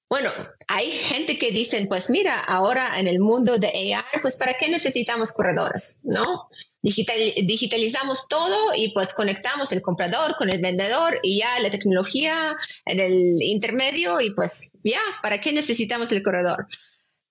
Bueno, 0.07 0.31
hay 0.67 0.91
gente 0.91 1.39
que 1.39 1.51
dicen, 1.51 1.87
pues 1.87 2.09
mira, 2.11 2.39
ahora 2.39 2.99
en 2.99 3.07
el 3.07 3.19
mundo 3.19 3.57
de 3.57 3.67
AI, 3.67 4.21
pues 4.21 4.35
¿para 4.35 4.53
qué 4.53 4.69
necesitamos 4.69 5.31
corredores? 5.31 5.99
¿No? 6.03 6.49
digitalizamos 6.85 8.27
todo 8.27 8.75
y 8.75 8.91
pues 8.93 9.15
conectamos 9.15 9.71
el 9.71 9.81
comprador 9.81 10.35
con 10.37 10.51
el 10.51 10.61
vendedor 10.61 11.19
y 11.23 11.39
ya 11.39 11.59
la 11.59 11.71
tecnología 11.71 12.55
en 12.85 12.99
el 12.99 13.41
intermedio 13.41 14.21
y 14.21 14.35
pues 14.35 14.69
ya, 14.83 15.01
¿para 15.23 15.41
qué 15.41 15.51
necesitamos 15.51 16.11
el 16.11 16.21
corredor? 16.21 16.67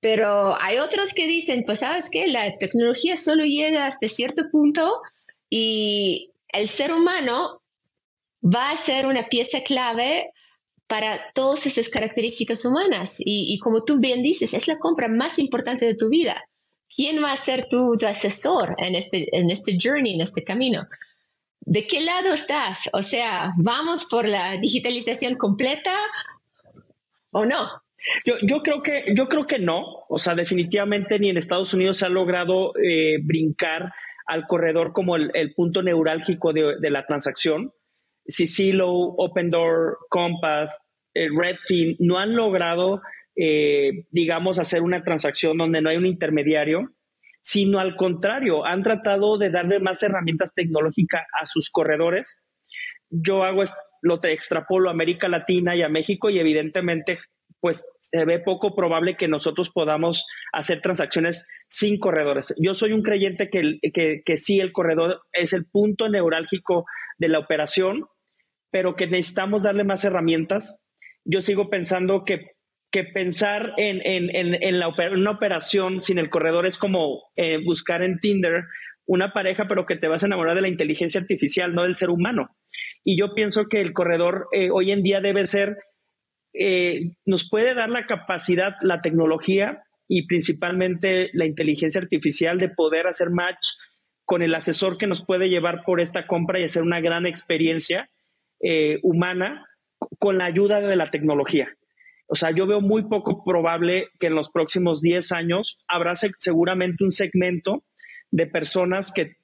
Pero 0.01 0.61
hay 0.61 0.79
otros 0.79 1.15
que 1.15 1.29
dicen, 1.29 1.63
pues 1.65 1.81
sabes 1.81 2.11
qué, 2.11 2.27
la 2.27 2.59
tecnología 2.59 3.17
solo 3.17 3.45
llega 3.45 3.87
hasta 3.87 4.09
cierto 4.09 4.51
punto 4.51 5.01
y 5.49 6.33
el 6.49 6.69
ser 6.69 6.93
humano 6.93 7.63
va 8.43 8.71
a 8.71 8.77
ser 8.77 9.07
una 9.07 9.29
pieza 9.29 9.61
clave 9.63 10.33
para 10.87 11.19
todas 11.35 11.67
esas 11.67 11.89
características 11.89 12.65
humanas. 12.65 13.17
Y, 13.19 13.59
como 13.59 13.85
tú 13.85 13.99
bien 13.99 14.23
dices, 14.23 14.55
es 14.55 14.69
la 14.69 14.79
compra 14.79 15.09
más 15.09 15.39
importante 15.39 15.87
de 15.87 15.95
tu 15.95 16.09
vida. 16.09 16.45
¿Quién 16.95 17.23
va 17.23 17.33
a 17.33 17.37
ser 17.37 17.69
tu, 17.69 17.97
asesor 18.07 18.75
en 18.79 18.95
este, 18.95 19.37
en 19.37 19.51
este 19.51 19.79
journey, 19.83 20.15
en 20.15 20.21
este 20.21 20.45
camino? 20.45 20.87
¿De 21.61 21.87
qué 21.87 22.03
lado 22.03 22.33
estás? 22.33 22.91
O 22.93 23.03
sea, 23.03 23.53
¿vamos 23.57 24.05
por 24.05 24.29
la 24.29 24.57
digitalización 24.59 25.37
completa 25.37 25.93
o 27.31 27.47
no? 27.47 27.83
Yo, 28.25 28.63
creo 28.63 28.83
que, 28.83 29.15
yo 29.17 29.29
creo 29.29 29.47
que 29.47 29.59
no. 29.59 30.05
O 30.09 30.19
sea, 30.19 30.35
definitivamente 30.35 31.19
ni 31.19 31.31
en 31.31 31.39
Estados 31.39 31.73
Unidos 31.73 31.97
se 31.97 32.07
ha 32.07 32.11
logrado 32.11 32.73
eh, 32.77 33.17
brincar 33.23 33.93
al 34.27 34.47
corredor 34.47 34.93
como 34.93 35.17
el, 35.17 35.55
punto 35.55 35.83
neurálgico 35.83 36.53
de 36.53 36.91
la 36.91 37.07
transacción. 37.07 37.73
Sicilo, 38.27 38.91
Open 38.91 39.51
Door, 39.51 39.99
Compass, 40.09 40.79
eh, 41.15 41.29
Redfin 41.31 41.97
no 42.01 42.19
han 42.19 42.35
logrado, 42.35 43.03
eh, 43.37 44.07
digamos, 44.11 44.59
hacer 44.59 44.83
una 44.83 45.03
transacción 45.05 45.59
donde 45.59 45.81
no 45.81 45.91
hay 45.91 45.97
un 45.97 46.07
intermediario, 46.07 46.91
sino 47.41 47.79
al 47.79 47.95
contrario, 47.97 48.65
han 48.65 48.83
tratado 48.83 49.39
de 49.39 49.51
darle 49.51 49.79
más 49.79 50.03
herramientas 50.03 50.55
tecnológicas 50.55 51.23
a 51.41 51.47
sus 51.47 51.71
corredores. 51.71 52.39
Yo 53.11 53.45
hago 53.45 53.63
lo 54.03 54.21
te 54.21 54.33
extrapolo 54.33 54.89
a 54.89 54.93
América 54.93 55.29
Latina 55.29 55.77
y 55.77 55.83
a 55.83 55.89
México 55.89 56.31
y 56.31 56.39
evidentemente 56.39 57.19
pues 57.61 57.87
se 57.99 58.27
ve 58.27 58.41
poco 58.41 58.75
probable 58.75 59.17
que 59.17 59.27
nosotros 59.27 59.71
podamos 59.71 60.27
hacer 60.53 60.83
transacciones 60.83 61.49
sin 61.67 61.99
corredores. 61.99 62.55
Yo 62.59 62.75
soy 62.75 62.93
un 62.93 63.03
creyente 63.03 63.49
que, 63.49 63.79
que, 63.95 64.21
que 64.23 64.37
sí, 64.37 64.61
el 64.61 64.71
corredor 64.71 65.23
es 65.33 65.55
el 65.55 65.65
punto 65.65 66.11
neurálgico 66.11 66.85
de 67.17 67.29
la 67.29 67.39
operación, 67.39 68.05
pero 68.75 68.97
que 68.97 69.07
necesitamos 69.07 69.63
darle 69.63 69.85
más 69.85 70.05
herramientas. 70.05 70.83
Yo 71.25 71.41
sigo 71.41 71.71
pensando 71.71 72.25
que, 72.25 72.57
que 72.91 73.05
pensar 73.05 73.73
en, 73.77 74.01
en, 74.05 74.31
en, 74.35 74.81
la 74.81 74.89
una 74.89 75.31
operación 75.31 76.03
sin 76.03 76.19
el 76.19 76.29
corredor 76.29 76.67
es 76.67 76.77
como 76.77 77.23
eh, 77.37 77.65
buscar 77.65 78.03
en 78.03 78.19
Tinder 78.19 78.65
una 79.07 79.33
pareja, 79.33 79.69
pero 79.69 79.87
que 79.87 79.95
te 79.95 80.09
vas 80.09 80.25
a 80.25 80.27
enamorar 80.27 80.57
de 80.57 80.63
la 80.63 80.69
inteligencia 80.69 81.21
artificial, 81.21 81.73
no 81.73 81.85
del 81.85 81.95
ser 81.95 82.11
humano. 82.11 82.49
Y 83.05 83.17
yo 83.17 83.33
pienso 83.33 83.67
que 83.71 83.81
el 83.81 83.93
corredor 83.93 84.49
eh, 84.51 84.71
hoy 84.73 84.91
en 84.91 85.05
día 85.05 85.21
debe 85.21 85.47
ser, 85.47 85.77
eh, 86.53 87.13
nos 87.25 87.49
puede 87.49 87.75
dar 87.75 87.91
la 87.91 88.07
capacidad, 88.07 88.75
la 88.81 89.03
tecnología 89.03 89.85
y 90.09 90.27
principalmente 90.27 91.31
la 91.33 91.47
inteligencia 91.47 92.01
artificial 92.01 92.59
de 92.59 92.71
poder 92.71 93.07
hacer 93.07 93.31
match 93.31 93.69
con 94.25 94.43
el 94.43 94.53
asesor 94.53 94.99
que 94.99 95.07
nos 95.07 95.25
puede 95.25 95.49
llevar 95.49 95.85
por 95.87 96.01
esta 96.01 96.27
compra 96.27 96.59
y 96.59 96.65
hacer 96.65 96.83
una 96.83 97.01
gran 97.01 97.25
experiencia 97.25 98.11
eh, 98.67 98.99
humana 99.03 99.67
con 100.19 100.39
la 100.39 100.47
ayuda 100.47 100.81
de 100.81 100.97
la 100.97 101.11
tecnología. 101.11 101.69
O 102.27 102.35
sea, 102.35 102.51
yo 102.51 102.67
veo 102.67 102.81
muy 102.81 103.03
poco 103.03 103.45
probable 103.45 104.09
que 104.19 104.29
en 104.29 104.35
los 104.35 104.51
próximos 104.51 105.03
10 105.03 105.33
años 105.33 105.77
habrá 105.87 106.15
seguramente 106.15 107.05
un 107.05 107.13
segmento 107.13 107.85
de 108.31 108.47
personas 108.47 109.13
que, 109.13 109.37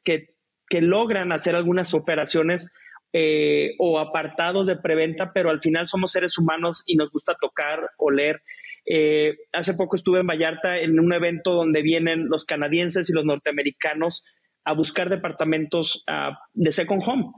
logran 0.80 1.32
hacer 1.32 1.54
algunas 1.54 1.92
operaciones 1.92 2.70
eh, 3.12 3.72
o 3.78 3.98
apartados 3.98 4.66
de 4.66 4.76
preventa, 4.76 5.32
pero 5.34 5.50
al 5.50 5.60
final 5.60 5.86
somos 5.86 6.12
seres 6.12 6.38
humanos 6.38 6.82
y 6.86 6.96
nos 6.96 7.10
gusta 7.10 7.36
tocar, 7.38 7.90
oler. 7.98 8.40
Eh, 8.86 9.36
hace 9.52 9.74
poco 9.74 9.96
estuve 9.96 10.20
en 10.20 10.28
Vallarta 10.28 10.78
en 10.78 10.98
un 10.98 11.12
evento 11.12 11.52
donde 11.52 11.82
vienen 11.82 12.28
los 12.30 12.46
canadienses 12.46 13.10
y 13.10 13.12
los 13.12 13.26
norteamericanos 13.26 14.24
a 14.64 14.72
buscar 14.72 15.10
departamentos 15.10 16.04
ah, 16.06 16.38
de 16.54 16.72
second 16.72 17.02
home 17.04 17.32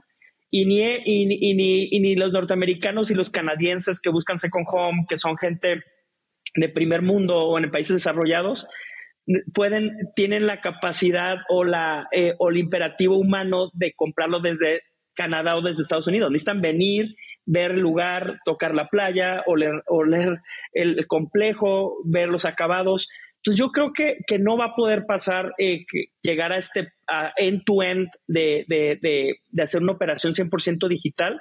y 0.55 0.67
ni, 0.67 0.83
y, 0.83 1.55
ni, 1.55 1.89
y 1.91 2.01
ni 2.01 2.15
los 2.15 2.31
norteamericanos 2.31 3.11
y 3.11 3.15
los 3.15 3.31
canadienses 3.31 4.03
que 4.03 4.11
buscan 4.11 4.37
Second 4.37 4.67
Home, 4.71 5.07
que 5.09 5.17
son 5.17 5.39
gente 5.39 5.83
de 6.55 6.69
primer 6.69 7.01
mundo 7.01 7.37
o 7.37 7.59
en 7.59 7.71
países 7.71 7.97
desarrollados, 7.97 8.67
pueden, 9.55 9.97
tienen 10.15 10.47
la 10.47 10.61
capacidad 10.61 11.39
o, 11.49 11.65
la, 11.65 12.07
eh, 12.13 12.35
o 12.39 12.51
el 12.51 12.59
imperativo 12.59 13.17
humano 13.17 13.71
de 13.73 13.95
comprarlo 13.97 14.41
desde 14.41 14.83
Canadá 15.15 15.57
o 15.57 15.63
desde 15.63 15.81
Estados 15.81 16.07
Unidos. 16.07 16.31
Necesitan 16.31 16.61
venir, 16.61 17.17
ver 17.47 17.71
el 17.71 17.81
lugar, 17.81 18.39
tocar 18.45 18.75
la 18.75 18.89
playa, 18.89 19.43
oler, 19.47 19.83
oler 19.87 20.43
el 20.75 21.07
complejo, 21.07 21.97
ver 22.05 22.29
los 22.29 22.45
acabados. 22.45 23.09
Entonces 23.43 23.59
yo 23.59 23.73
creo 23.73 23.93
que, 23.93 24.19
que 24.25 24.39
no 24.39 24.57
va 24.57 24.67
a 24.67 24.75
poder 24.77 25.05
pasar 25.05 25.53
eh, 25.59 25.85
que 25.91 26.07
llegar 26.23 26.53
a 26.53 26.59
este 26.59 26.93
end-to-end 27.37 28.09
de, 28.29 28.65
de, 28.69 28.99
de, 29.03 29.35
de, 29.49 29.63
hacer 29.63 29.83
una 29.83 29.93
operación 29.93 30.33
100% 30.33 30.89
digital, 30.89 31.41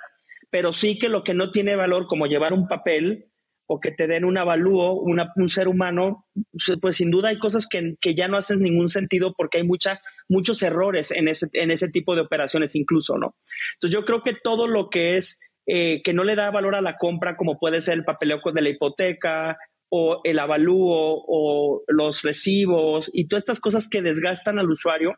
pero 0.49 0.73
sí 0.73 0.97
que 0.97 1.09
lo 1.09 1.23
que 1.23 1.35
no 1.35 1.51
tiene 1.51 1.75
valor 1.75 2.07
como 2.07 2.25
llevar 2.25 2.53
un 2.53 2.67
papel 2.67 3.27
o 3.67 3.79
que 3.79 3.91
te 3.91 4.07
den 4.07 4.25
un 4.25 4.37
avalúo, 4.39 4.93
una, 4.95 5.31
un 5.35 5.47
ser 5.47 5.67
humano, 5.67 6.25
pues, 6.51 6.79
pues 6.81 6.95
sin 6.95 7.11
duda 7.11 7.29
hay 7.29 7.37
cosas 7.37 7.67
que, 7.67 7.95
que, 8.01 8.15
ya 8.15 8.27
no 8.27 8.35
hacen 8.35 8.61
ningún 8.61 8.89
sentido 8.89 9.33
porque 9.37 9.59
hay 9.59 9.63
mucha, 9.63 10.01
muchos 10.27 10.63
errores 10.63 11.11
en 11.11 11.27
ese, 11.27 11.49
en 11.53 11.69
ese 11.69 11.87
tipo 11.87 12.15
de 12.15 12.21
operaciones 12.21 12.75
incluso, 12.75 13.19
¿no? 13.19 13.35
Entonces 13.75 13.95
yo 13.97 14.05
creo 14.05 14.23
que 14.23 14.33
todo 14.43 14.67
lo 14.67 14.89
que 14.89 15.17
es 15.17 15.39
eh, 15.67 16.01
que 16.03 16.13
no 16.13 16.23
le 16.23 16.35
da 16.35 16.49
valor 16.49 16.75
a 16.75 16.81
la 16.81 16.97
compra, 16.97 17.37
como 17.37 17.59
puede 17.59 17.81
ser 17.81 17.93
el 17.93 18.03
papeleo 18.03 18.41
de 18.53 18.61
la 18.61 18.69
hipoteca, 18.69 19.57
o 19.93 20.21
el 20.23 20.39
avalúo 20.39 21.23
o 21.27 21.83
los 21.87 22.21
recibos 22.21 23.11
y 23.13 23.27
todas 23.27 23.41
estas 23.41 23.59
cosas 23.59 23.89
que 23.89 24.01
desgastan 24.01 24.57
al 24.57 24.71
usuario, 24.71 25.15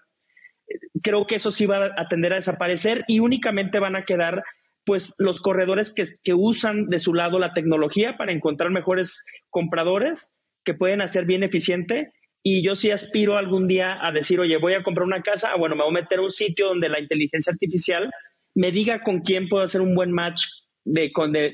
creo 1.03 1.27
que 1.27 1.35
eso 1.35 1.51
sí 1.51 1.67
va 1.67 1.91
a 1.95 2.07
tender 2.07 2.33
a 2.33 2.37
desaparecer 2.37 3.05
y 3.07 3.19
únicamente 3.19 3.77
van 3.77 3.95
a 3.95 4.03
quedar 4.03 4.43
pues 4.83 5.13
los 5.19 5.41
corredores 5.41 5.93
que, 5.93 6.03
que 6.23 6.33
usan 6.33 6.87
de 6.87 6.99
su 6.99 7.13
lado 7.13 7.37
la 7.37 7.53
tecnología 7.53 8.17
para 8.17 8.31
encontrar 8.31 8.71
mejores 8.71 9.23
compradores 9.51 10.33
que 10.65 10.73
pueden 10.73 11.01
hacer 11.01 11.25
bien 11.25 11.43
eficiente 11.43 12.11
y 12.41 12.65
yo 12.65 12.75
sí 12.75 12.89
aspiro 12.89 13.37
algún 13.37 13.67
día 13.67 14.05
a 14.05 14.11
decir, 14.11 14.39
oye, 14.39 14.57
voy 14.57 14.73
a 14.73 14.81
comprar 14.81 15.05
una 15.05 15.21
casa, 15.21 15.51
ah, 15.53 15.57
bueno, 15.57 15.75
me 15.75 15.83
voy 15.83 15.91
a 15.91 16.01
meter 16.01 16.17
a 16.17 16.23
un 16.23 16.31
sitio 16.31 16.67
donde 16.67 16.89
la 16.89 16.99
inteligencia 16.99 17.53
artificial 17.53 18.09
me 18.55 18.71
diga 18.71 19.03
con 19.03 19.19
quién 19.19 19.47
puedo 19.47 19.63
hacer 19.63 19.81
un 19.81 19.93
buen 19.93 20.11
match 20.11 20.45
de, 20.83 21.11
de, 21.31 21.51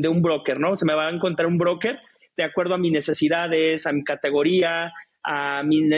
de 0.00 0.08
un 0.08 0.22
broker, 0.22 0.58
¿no? 0.58 0.74
Se 0.74 0.86
me 0.86 0.94
va 0.94 1.08
a 1.08 1.12
encontrar 1.12 1.46
un 1.46 1.58
broker 1.58 2.00
de 2.36 2.44
acuerdo 2.44 2.74
a 2.74 2.78
mis 2.78 2.92
necesidades, 2.92 3.86
a 3.86 3.92
mi 3.92 4.04
categoría, 4.04 4.92
a 5.24 5.62
mi, 5.62 5.88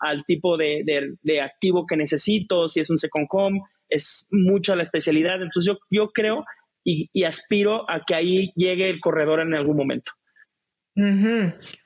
al 0.00 0.24
tipo 0.24 0.56
de, 0.56 0.82
de, 1.22 1.40
activo 1.40 1.86
que 1.86 1.96
necesito, 1.96 2.68
si 2.68 2.80
es 2.80 2.90
un 2.90 2.98
second 2.98 3.26
home, 3.30 3.60
es 3.88 4.26
mucho 4.30 4.76
la 4.76 4.82
especialidad. 4.82 5.42
Entonces 5.42 5.66
yo, 5.66 5.78
yo 5.90 6.10
creo 6.10 6.44
y, 6.84 7.10
y, 7.12 7.24
aspiro 7.24 7.90
a 7.90 8.04
que 8.06 8.14
ahí 8.14 8.52
llegue 8.54 8.88
el 8.88 9.00
corredor 9.00 9.40
en 9.40 9.54
algún 9.54 9.76
momento. 9.76 10.12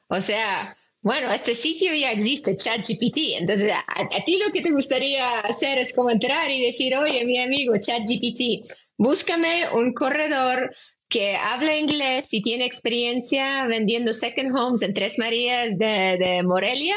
O 0.08 0.20
sea, 0.20 0.76
bueno, 1.02 1.32
este 1.32 1.54
sitio 1.54 1.92
ya 1.94 2.12
existe, 2.12 2.56
ChatGPT. 2.56 3.38
Entonces, 3.40 3.72
a, 3.72 3.84
a, 3.88 4.24
ti 4.24 4.38
lo 4.38 4.52
que 4.52 4.62
te 4.62 4.70
gustaría 4.70 5.40
hacer 5.40 5.78
es 5.78 5.92
como 5.92 6.10
entrar 6.10 6.50
y 6.50 6.64
decir, 6.64 6.96
oye, 6.96 7.24
mi 7.24 7.38
amigo, 7.40 7.74
ChatGPT, 7.76 8.70
búscame 8.96 9.68
un 9.74 9.92
corredor 9.92 10.74
que 11.12 11.36
habla 11.36 11.76
inglés 11.76 12.28
y 12.30 12.40
tiene 12.40 12.64
experiencia 12.64 13.66
vendiendo 13.66 14.14
second 14.14 14.56
homes 14.56 14.80
en 14.80 14.94
Tres 14.94 15.18
Marías 15.18 15.76
de, 15.76 16.42
Morelia. 16.42 16.96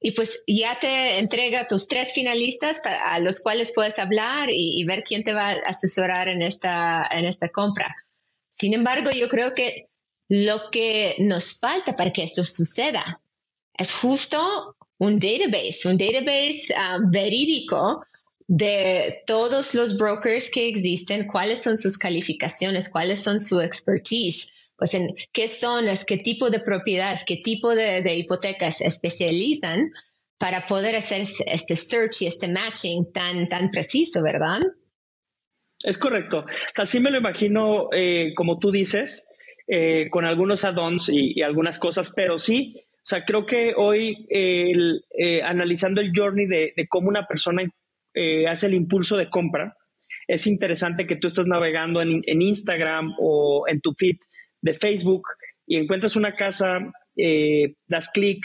Y 0.00 0.12
pues 0.12 0.44
ya 0.46 0.78
te 0.78 1.18
entrega 1.18 1.66
tus 1.66 1.88
tres 1.88 2.12
finalistas 2.12 2.80
a 3.04 3.18
los 3.18 3.40
cuales 3.40 3.72
puedes 3.74 3.98
hablar 3.98 4.50
y, 4.52 4.84
ver 4.84 5.02
quién 5.02 5.24
te 5.24 5.32
va 5.32 5.48
a 5.48 5.56
asesorar 5.66 6.28
en 6.28 6.42
esta, 6.42 7.02
en 7.10 7.24
esta 7.24 7.48
compra. 7.48 7.94
Sin 8.50 8.72
embargo, 8.72 9.10
yo 9.10 9.28
creo 9.28 9.52
que 9.54 9.88
lo 10.28 10.70
que 10.70 11.16
nos 11.18 11.58
falta 11.58 11.96
para 11.96 12.12
que 12.12 12.22
esto 12.22 12.44
suceda 12.44 13.20
es 13.74 13.92
justo 13.92 14.76
un 14.98 15.18
database, 15.18 15.88
un 15.88 15.98
database 15.98 16.72
ah, 16.76 16.98
verídico 17.02 18.04
de 18.48 19.22
todos 19.26 19.74
los 19.74 19.96
brokers 19.96 20.50
que 20.50 20.68
existen, 20.68 21.26
cuáles 21.26 21.60
son 21.60 21.78
sus 21.78 21.98
calificaciones, 21.98 22.88
cuáles 22.88 23.22
son 23.22 23.40
su 23.40 23.60
expertise, 23.60 24.50
pues 24.76 24.94
en 24.94 25.08
qué 25.32 25.48
zonas, 25.48 26.04
qué 26.04 26.16
tipo 26.16 26.50
de 26.50 26.60
propiedades, 26.60 27.24
qué 27.24 27.36
tipo 27.36 27.74
de, 27.74 28.02
de 28.02 28.16
hipotecas 28.16 28.80
especializan 28.80 29.92
para 30.38 30.66
poder 30.66 30.96
hacer 30.96 31.22
este 31.46 31.76
search 31.76 32.22
y 32.22 32.26
este 32.26 32.48
matching 32.48 33.12
tan, 33.12 33.46
tan 33.46 33.70
preciso, 33.70 34.24
¿verdad? 34.24 34.60
Es 35.84 35.98
correcto. 35.98 36.40
O 36.40 36.84
sea, 36.84 37.00
me 37.00 37.10
lo 37.10 37.18
imagino, 37.18 37.88
eh, 37.92 38.32
como 38.34 38.58
tú 38.58 38.70
dices, 38.70 39.26
eh, 39.68 40.08
con 40.10 40.24
algunos 40.24 40.64
add-ons 40.64 41.10
y, 41.12 41.42
algunas 41.42 41.78
cosas, 41.78 42.12
pero 42.14 42.38
sí, 42.38 42.74
o 42.76 43.04
sea, 43.04 43.24
creo 43.24 43.46
que 43.46 43.74
hoy 43.76 44.26
eh, 44.30 45.42
analizando 45.42 46.00
el 46.00 46.12
journey 46.14 46.46
de, 46.46 46.74
cómo 46.88 47.08
una 47.08 47.26
persona 47.26 47.62
hace 48.48 48.66
el 48.66 48.74
impulso 48.74 49.16
de 49.16 49.28
compra, 49.28 49.76
es 50.28 50.46
interesante 50.46 51.06
que 51.06 51.16
tú 51.16 51.26
estás 51.26 51.46
navegando 51.46 52.00
en, 52.00 52.22
en 52.26 52.42
Instagram 52.42 53.14
o 53.18 53.64
en 53.66 53.80
tu 53.80 53.92
feed 53.94 54.16
de 54.60 54.74
Facebook 54.74 55.22
y 55.66 55.76
encuentras 55.76 56.16
una 56.16 56.34
casa, 56.34 56.80
das 57.88 58.10
clic, 58.10 58.44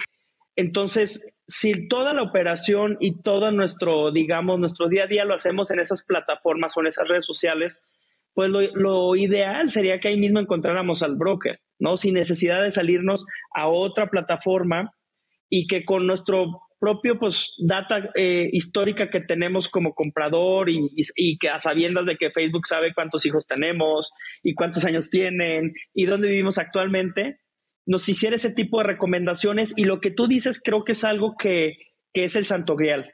entonces 0.55 1.33
si 1.47 1.87
toda 1.87 2.13
la 2.13 2.23
operación 2.23 2.97
y 2.99 3.21
todo 3.21 3.51
nuestro, 3.51 4.11
digamos, 4.11 4.59
nuestro 4.59 4.89
día 4.89 5.05
a 5.05 5.07
día 5.07 5.23
lo 5.23 5.33
hacemos 5.33 5.71
en 5.71 5.79
esas 5.79 6.03
plataformas 6.03 6.75
o 6.75 6.81
en 6.81 6.87
esas 6.87 7.07
redes 7.07 7.25
sociales, 7.25 7.81
pues 8.33 8.51
lo, 8.51 9.15
ideal 9.15 9.71
sería 9.71 9.99
que 9.99 10.09
ahí 10.09 10.19
mismo 10.19 10.39
encontráramos 10.39 11.01
al 11.03 11.15
broker, 11.15 11.59
¿no? 11.79 11.95
Sin 11.95 12.15
necesidad 12.15 12.61
de 12.61 12.71
salirnos 12.71 13.25
a 13.55 13.67
otra 13.67 14.09
plataforma 14.09 14.91
y 15.49 15.67
que 15.67 15.85
con 15.85 16.05
nuestro 16.05 16.61
propio, 16.79 17.19
pues, 17.19 17.53
data 17.57 18.09
eh, 18.15 18.49
histórica 18.51 19.09
que 19.09 19.21
tenemos 19.21 19.69
como 19.69 19.93
comprador 19.93 20.69
y, 20.69 20.89
y, 21.15 21.37
que 21.37 21.49
a 21.49 21.59
sabiendas 21.59 22.05
de 22.05 22.17
que 22.17 22.31
Facebook 22.31 22.67
sabe 22.67 22.93
cuántos 22.93 23.25
hijos 23.25 23.47
tenemos 23.47 24.11
y 24.43 24.53
cuántos 24.53 24.85
años 24.85 25.09
tienen 25.09 25.73
y 25.93 26.05
dónde 26.05 26.29
vivimos 26.29 26.57
actualmente, 26.57 27.39
nos 27.87 28.07
hiciera 28.09 28.35
ese 28.35 28.51
tipo 28.51 28.79
de 28.79 28.83
recomendaciones 28.83 29.73
y 29.75 29.85
lo 29.85 30.01
que 30.01 30.11
tú 30.11 30.27
dices 30.27 30.61
creo 30.63 30.83
que 30.83 30.91
es 30.91 31.03
algo 31.03 31.35
que, 31.37 31.77
es 32.13 32.35
el 32.35 32.45
santo 32.45 32.75
grial. 32.75 33.13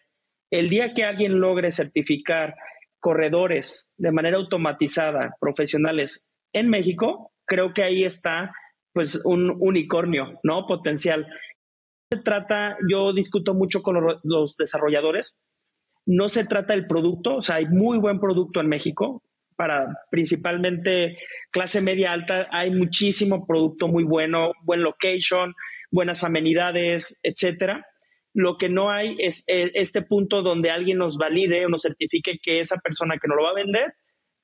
El 0.50 0.70
día 0.70 0.93
que 0.93 1.03
alguien 1.03 1.39
logre 1.39 1.72
certificar 1.72 2.55
corredores 3.00 3.93
de 3.98 4.13
manera 4.13 4.38
automatizada, 4.38 5.36
profesionales 5.41 6.29
en 6.53 6.70
México, 6.70 7.34
creo 7.46 7.74
que 7.74 7.84
ahí 7.84 8.03
está 8.03 8.53
pues 8.93 9.22
un 9.25 9.58
unicornio, 9.60 10.39
¿no? 10.43 10.65
Potencial. 10.67 11.27
Se 12.13 12.20
trata, 12.20 12.77
yo 12.88 13.12
discuto 13.12 13.55
mucho 13.55 13.82
con 13.82 13.98
los 14.22 14.55
desarrolladores, 14.55 15.36
no 16.05 16.29
se 16.29 16.46
trata 16.46 16.74
del 16.74 16.86
producto, 16.86 17.38
o 17.38 17.41
sea, 17.41 17.55
hay 17.55 17.65
muy 17.65 17.98
buen 17.98 18.20
producto 18.20 18.60
en 18.60 18.67
México, 18.67 19.24
para 19.55 19.88
principalmente 20.12 21.17
clase 21.50 21.82
media 21.82 22.13
alta, 22.13 22.48
hay 22.51 22.70
muchísimo 22.70 23.48
producto 23.48 23.88
muy 23.88 24.03
bueno, 24.03 24.51
buen 24.62 24.84
location, 24.84 25.55
buenas 25.89 26.24
amenidades, 26.24 27.17
etcétera. 27.24 27.84
Lo 28.32 28.58
que 28.58 28.70
no 28.70 28.91
hay 28.91 29.15
es 29.17 29.43
eh, 29.48 29.72
este 29.74 30.03
punto 30.03 30.43
donde 30.43 30.70
alguien 30.70 31.00
nos 31.00 31.17
valide 31.17 31.65
o 31.65 31.70
nos 31.70 31.82
certifique 31.82 32.38
que 32.38 32.60
esa 32.60 32.77
persona 32.77 33.17
que 33.20 33.27
nos 33.27 33.38
lo 33.38 33.43
va 33.46 33.50
a 33.50 33.63
vender 33.63 33.96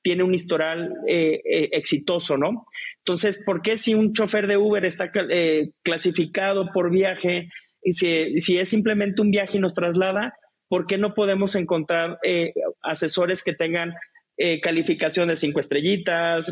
tiene 0.02 0.22
un 0.22 0.34
historial 0.34 0.92
eh, 1.06 1.40
eh, 1.44 1.68
exitoso, 1.72 2.36
¿no? 2.36 2.66
Entonces, 2.98 3.40
¿por 3.44 3.62
qué 3.62 3.78
si 3.78 3.94
un 3.94 4.12
chofer 4.12 4.46
de 4.46 4.56
Uber 4.56 4.84
está 4.84 5.10
clasificado 5.82 6.70
por 6.72 6.90
viaje 6.90 7.48
si, 7.82 8.38
si, 8.38 8.58
es 8.58 8.68
simplemente 8.68 9.22
un 9.22 9.30
viaje 9.30 9.56
y 9.56 9.60
nos 9.60 9.72
traslada, 9.72 10.34
¿por 10.68 10.86
qué 10.86 10.98
no 10.98 11.14
podemos 11.14 11.54
encontrar 11.54 12.18
asesores 12.82 13.42
que 13.42 13.54
tengan 13.54 13.94
eh, 14.42 14.58
calificación 14.58 15.28
de 15.28 15.36
cinco 15.36 15.60
estrellitas, 15.60 16.50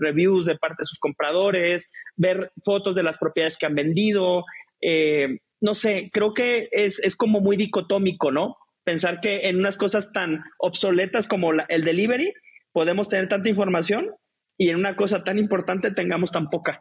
reviews 0.00 0.44
de 0.44 0.56
parte 0.56 0.78
de 0.80 0.86
sus 0.86 0.98
compradores, 0.98 1.88
ver 2.16 2.50
fotos 2.64 2.96
de 2.96 3.04
las 3.04 3.16
propiedades 3.16 3.56
que 3.56 3.66
han 3.66 3.76
vendido. 3.76 4.44
Eh, 4.80 5.38
no 5.60 5.76
sé, 5.76 6.10
creo 6.12 6.34
que 6.34 6.68
es, 6.72 7.14
como 7.14 7.38
muy 7.38 7.56
dicotómico, 7.56 8.32
¿no? 8.32 8.56
Pensar 8.82 9.20
que 9.20 9.48
en 9.48 9.56
unas 9.56 9.76
cosas 9.76 10.12
tan 10.12 10.42
obsoletas 10.58 11.28
como 11.28 11.52
el 11.52 11.84
delivery 11.84 12.34
podemos 12.78 13.08
tener 13.08 13.28
tanta 13.28 13.48
información 13.48 14.14
y 14.56 14.70
en 14.70 14.76
una 14.76 14.94
cosa 14.94 15.24
tan 15.24 15.36
importante 15.36 15.90
tengamos 15.90 16.30
tan 16.30 16.48
poca. 16.48 16.78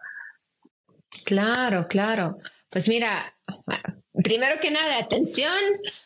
Claro, 1.25 1.87
claro. 1.89 2.37
Pues 2.69 2.87
mira, 2.87 3.35
primero 4.23 4.59
que 4.61 4.69
nada, 4.69 4.99
atención, 4.99 5.57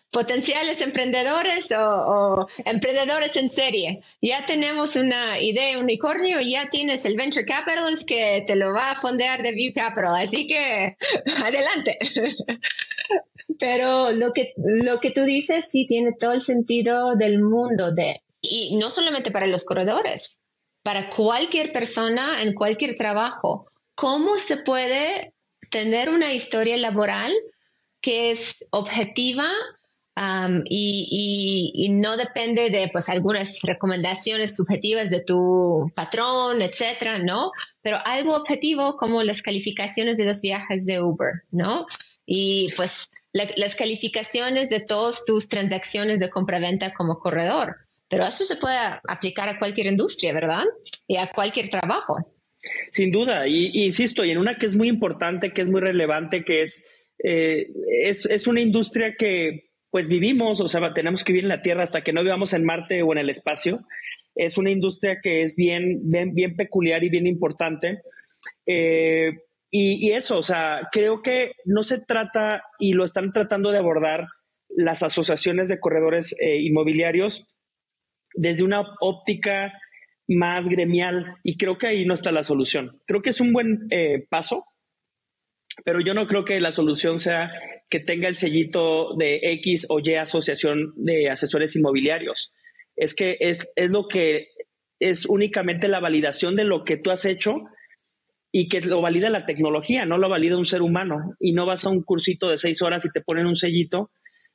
potenciales 0.10 0.80
emprendedores 0.80 1.68
o, 1.78 2.48
emprendedores 2.64 3.36
en 3.36 3.50
serie. 3.50 4.00
Ya 4.22 4.46
tenemos 4.46 4.96
una 4.96 5.42
idea, 5.42 5.78
un 5.78 5.84
unicornio, 5.84 6.40
ya 6.40 6.70
tienes 6.70 7.04
el 7.04 7.18
venture 7.18 7.46
capitalist 7.46 8.08
que 8.08 8.46
te 8.48 8.56
lo 8.56 8.72
va 8.72 8.92
a 8.92 8.96
fondear 8.96 9.44
de 9.44 9.52
View 9.52 9.74
Capital. 9.74 10.16
Así 10.24 10.48
que 10.48 10.96
adelante. 11.44 11.98
Pero 13.60 14.14
lo 14.14 14.32
que, 14.32 14.54
lo 14.56 15.02
que 15.02 15.12
tú 15.12 15.24
dices 15.24 15.70
sí 15.70 15.86
tiene 15.86 16.14
todo 16.18 16.32
el 16.32 16.42
sentido 16.42 17.18
del 17.18 17.42
mundo 17.42 17.92
de, 17.92 18.22
y 18.42 18.76
no 18.78 18.92
solamente 18.92 19.32
para 19.32 19.48
los 19.48 19.66
corredores, 19.66 20.38
para 20.84 21.10
cualquier 21.10 21.72
persona 21.72 22.42
en 22.42 22.54
cualquier 22.54 22.96
trabajo. 22.96 23.68
¿Cómo 23.96 24.38
se 24.38 24.58
puede 24.58 25.34
tener 25.70 26.10
una 26.10 26.34
historia 26.34 26.76
laboral 26.78 27.34
que 28.02 28.32
es 28.32 28.66
objetiva, 28.72 29.48
y, 30.66 31.90
no 31.92 32.18
depende 32.18 32.70
de 32.70 32.90
pues 32.92 33.10
algunas 33.10 33.62
recomendaciones 33.62 34.56
subjetivas 34.56 35.10
de 35.10 35.22
tu 35.22 35.92
patrón, 35.96 36.62
etcétera, 36.62 37.20
¿no? 37.20 37.52
Pero 37.82 38.00
algo 38.06 38.36
objetivo 38.36 38.96
como 38.96 39.24
las 39.24 39.42
calificaciones 39.42 40.18
de 40.18 40.26
los 40.26 40.42
viajes 40.42 40.86
de 40.86 41.02
Uber, 41.02 41.44
¿no? 41.52 41.86
Y 42.26 42.70
pues 42.76 43.10
las 43.34 43.76
calificaciones 43.76 44.70
de 44.70 44.82
todas 44.82 45.26
tus 45.26 45.48
transacciones 45.48 46.20
de 46.20 46.30
compra-venta 46.30 46.94
como 46.94 47.20
corredor. 47.20 47.78
Pero 48.12 48.26
eso 48.26 48.44
se 48.44 48.58
puede 48.58 48.76
aplicar 49.08 49.48
a 49.48 49.58
cualquier 49.58 49.88
industria, 49.88 50.34
¿verdad? 50.34 50.66
Y 51.08 51.16
a 51.16 51.32
cualquier 51.32 51.70
trabajo. 51.70 52.18
Sin 52.92 53.10
duda, 53.10 53.48
y, 53.48 53.86
insisto, 53.86 54.26
y 54.26 54.32
en 54.32 54.38
una 54.38 54.58
que 54.58 54.66
es 54.66 54.76
muy 54.76 54.90
importante, 54.90 55.54
que 55.54 55.62
es 55.62 55.70
muy 55.70 55.80
relevante, 55.80 56.44
que 56.44 56.62
es, 56.62 56.84
eh, 57.24 57.68
es, 58.04 58.26
es 58.26 58.48
una 58.48 58.60
industria 58.60 59.16
que 59.18 59.72
pues 59.90 60.10
vivimos, 60.10 60.60
o 60.60 60.68
sea, 60.68 60.94
tenemos 60.94 61.24
que 61.24 61.32
vivir 61.32 61.46
en 61.46 61.50
la 61.50 61.62
Tierra 61.62 61.84
hasta 61.84 62.04
que 62.04 62.12
no 62.12 62.22
vivamos 62.22 62.54
en 62.54 62.66
Marte 62.66 63.02
o 63.02 63.14
en 63.14 63.20
el 63.20 63.30
espacio. 63.30 63.80
Es 64.36 64.58
una 64.58 64.72
industria 64.72 65.20
que 65.22 65.42
es 65.42 65.56
bien, 65.56 66.02
bien, 66.04 66.56
peculiar 66.58 67.04
y 67.06 67.10
bien 67.10 67.28
importante. 67.28 68.02
Eh, 68.66 69.32
y, 69.70 70.12
eso, 70.12 70.38
o 70.38 70.44
sea, 70.44 70.90
creo 70.92 71.22
que 71.22 71.54
no 71.64 71.84
se 71.84 72.00
trata, 72.00 72.64
y 72.78 72.92
lo 72.92 73.06
están 73.06 73.32
tratando 73.32 73.72
de 73.72 73.78
abordar 73.78 74.28
las 74.70 75.02
asociaciones 75.02 75.70
de 75.70 75.80
corredores 75.80 76.36
eh, 76.40 76.60
inmobiliarios 76.60 77.46
desde 78.34 78.64
una 78.64 78.84
óptica 79.00 79.74
más 80.28 80.70
gremial, 80.70 81.36
y 81.44 81.58
creo 81.58 81.78
que 81.78 81.88
ahí 81.88 82.06
no 82.06 82.14
está 82.14 82.32
la 82.32 82.44
solución. 82.44 83.02
Creo 83.06 83.22
que 83.22 83.32
es 83.32 83.42
un 83.42 83.54
buen 83.54 83.88
eh, 83.92 84.26
paso, 84.30 84.66
pero 85.84 86.00
yo 86.02 86.14
no 86.14 86.28
creo 86.28 86.46
que 86.46 86.60
la 86.60 86.72
solución 86.72 87.20
sea 87.20 87.52
que 87.90 88.00
tenga 88.00 88.30
el 88.30 88.36
sellito 88.36 89.16
de 89.18 89.40
X 89.44 89.88
o 89.90 90.00
Y 90.00 90.16
asociación 90.16 90.94
de 90.96 91.30
asesores 91.30 91.76
inmobiliarios. 91.76 92.52
Es 92.96 93.14
que 93.14 93.38
es, 93.40 93.68
lo 93.76 94.08
que 94.08 94.48
es 95.00 95.26
únicamente 95.26 95.88
la 95.88 96.00
validación 96.00 96.56
de 96.56 96.64
lo 96.64 96.86
que 96.86 96.98
tú 96.98 97.12
has 97.12 97.26
hecho 97.26 97.56
y 98.52 98.70
que 98.70 98.82
lo 98.82 99.02
valida 99.02 99.30
la 99.30 99.46
tecnología, 99.46 100.06
no 100.06 100.18
lo 100.18 100.30
valida 100.30 100.58
un 100.58 100.66
ser 100.66 100.82
humano. 100.82 101.36
Y 101.40 101.54
no 101.54 101.66
vas 101.66 101.86
a 101.86 101.90
un 101.90 102.04
cursito 102.04 102.50
de 102.50 102.58
seis 102.58 102.82
horas 102.82 103.06
y 103.06 103.10
te 103.10 103.22
ponen 103.22 103.46
un 103.46 103.56
sellito 103.58 104.10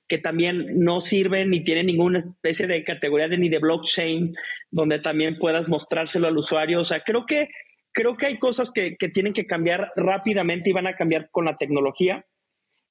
que 0.09 0.19
también 0.19 0.79
no 0.79 1.01
sirve 1.01 1.45
ni 1.47 1.65
tiene 1.65 1.85
ninguna 1.85 2.19
especie 2.19 2.67
de 2.67 2.85
categoría 2.85 3.29
de 3.29 3.39
ni 3.39 3.49
de 3.49 3.59
blockchain 3.59 4.35
donde 4.71 4.99
también 4.99 5.39
puedas 5.39 5.69
mostrárselo 5.69 6.29
al 6.29 6.39
usuario. 6.39 6.81
O 6.81 6.85
sea, 6.85 7.01
creo 7.01 7.27
que 7.27 7.49
creo 7.97 8.19
que 8.19 8.27
hay 8.27 8.39
cosas 8.39 8.71
que, 8.71 8.95
tienen 9.13 9.33
que 9.33 9.47
cambiar 9.47 9.91
rápidamente 9.97 10.69
y 10.69 10.75
van 10.75 10.87
a 10.87 10.97
cambiar 10.97 11.31
con 11.31 11.47
la 11.47 11.57
tecnología. 11.57 12.27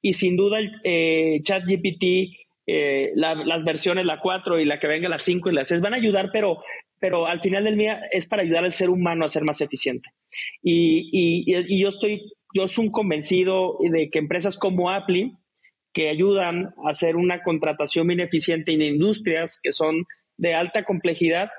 Y 0.01 0.13
sin 0.13 0.36
duda 0.36 0.58
el 0.58 0.71
eh, 0.84 1.41
ChatGPT, 1.43 2.04
eh, 2.65 3.12
las 3.13 3.63
versiones, 3.63 4.06
la 4.06 4.19
4 4.19 4.60
y 4.60 4.65
la 4.65 4.80
que 4.80 4.88
venga 4.88 5.08
la 5.08 5.19
5 5.19 5.51
y 5.51 5.54
la 5.54 5.63
6, 5.63 5.82
van 5.82 5.93
a 5.93 5.97
ayudar, 5.97 6.32
pero, 6.34 6.63
pero 6.99 7.28
al 7.28 7.39
final 7.39 7.63
del 7.63 7.78
día 7.78 8.01
es 8.12 8.25
para 8.25 8.41
ayudar 8.41 8.65
al 8.65 8.73
ser 8.73 8.89
humano 8.89 9.25
a 9.25 9.30
ser 9.30 9.43
más 9.43 9.62
eficiente. 9.62 10.10
Y, 10.63 11.80
yo 11.80 11.89
estoy, 11.89 12.34
yo 12.56 12.67
soy 12.67 12.88
un 12.88 12.91
convencido 12.91 13.78
de 13.80 14.10
que 14.10 14.17
empresas 14.17 14.58
como 14.58 14.89
Apple, 14.89 15.34
que 15.96 16.10
ayudan 16.10 16.76
a 16.86 16.90
hacer 16.90 17.16
una 17.16 17.42
contratación 17.42 18.06
bien 18.08 18.20
eficiente 18.20 18.74
en 18.74 18.82
industrias 18.82 19.60
que 19.64 19.72
son 19.72 20.06
de 20.38 20.54
alta 20.54 20.84
complejidad, 20.84 21.50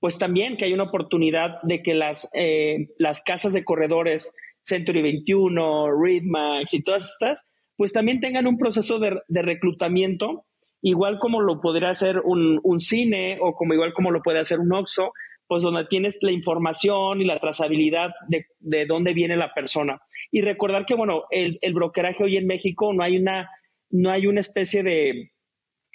pues 0.00 0.18
también 0.18 0.56
que 0.56 0.64
hay 0.64 0.72
una 0.72 0.82
oportunidad 0.82 1.62
de 1.62 1.80
que 1.80 1.94
las, 1.94 2.28
eh, 2.34 2.88
las 2.98 3.22
casas 3.22 3.52
de 3.52 3.64
corredores 3.64 4.34
Century 4.64 5.00
21, 5.00 5.92
Readmax 5.92 6.74
y 6.74 6.82
todas 6.82 7.12
estas 7.12 7.46
pues 7.76 7.92
también 7.92 8.20
tengan 8.20 8.46
un 8.46 8.56
proceso 8.56 8.98
de, 8.98 9.20
reclutamiento, 9.28 10.44
igual 10.80 11.18
como 11.18 11.40
lo 11.40 11.60
podría 11.60 11.90
hacer 11.90 12.20
un, 12.24 12.60
cine 12.80 13.38
o 13.40 13.54
como 13.54 13.74
igual 13.74 13.92
como 13.92 14.10
lo 14.10 14.22
puede 14.22 14.40
hacer 14.40 14.60
un 14.60 14.72
OXO, 14.72 15.12
pues 15.46 15.62
donde 15.62 15.84
tienes 15.84 16.16
la 16.20 16.30
información 16.30 17.20
y 17.20 17.24
la 17.24 17.38
trazabilidad 17.38 18.10
de, 18.28 18.46
de 18.60 18.86
dónde 18.86 19.12
viene 19.12 19.36
la 19.36 19.52
persona. 19.52 20.00
Y 20.30 20.42
recordar 20.42 20.86
que, 20.86 20.94
bueno, 20.94 21.24
el, 21.30 21.58
el 21.62 21.74
brokeraje 21.74 22.22
hoy 22.22 22.36
en 22.36 22.46
México 22.46 22.92
no 22.92 23.02
hay 23.02 23.16
una, 23.16 23.50
no 23.94 24.10
hay 24.10 24.26
una 24.26 24.40
especie 24.40 24.82
de 24.82 25.30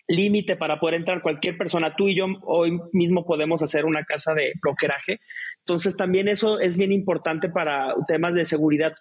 límite 0.08 0.56
para 0.56 0.80
poder 0.80 0.96
entrar 0.96 1.22
cualquier 1.22 1.58
persona. 1.58 1.96
Tú 1.96 2.08
y 2.08 2.16
yo 2.16 2.28
hoy 2.44 2.80
mismo 2.94 3.26
podemos 3.26 3.62
hacer 3.62 3.86
una 3.86 4.06
casa 4.06 4.34
de 4.34 4.54
brokeraje. 4.62 5.20
Entonces, 5.60 5.98
también 5.98 6.30
eso 6.30 6.60
es 6.60 6.78
bien 6.78 6.94
importante 6.94 7.50
para 7.50 7.94
temas 8.08 8.34
de 8.34 8.46
seguridad, 8.46 8.94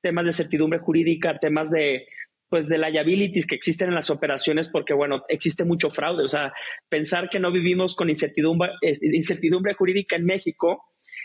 temas 0.00 0.24
de 0.24 0.32
certidumbre 0.32 0.78
jurídica, 0.78 1.38
temas 1.38 1.70
de 1.70 2.06
pues 2.48 2.66
de 2.68 2.78
liabilities 2.78 3.46
que 3.46 3.54
existen 3.54 3.90
en 3.90 3.94
las 3.94 4.08
operaciones 4.08 4.70
porque 4.70 4.94
bueno, 4.94 5.22
existe 5.28 5.66
mucho 5.66 5.90
fraude, 5.90 6.24
o 6.24 6.28
sea, 6.28 6.54
pensar 6.88 7.28
que 7.28 7.38
no 7.38 7.52
vivimos 7.52 7.94
con 7.94 8.08
incertidumbre, 8.08 8.70
incertidumbre 8.80 9.74
jurídica 9.74 10.16
en 10.16 10.24
México, 10.24 10.82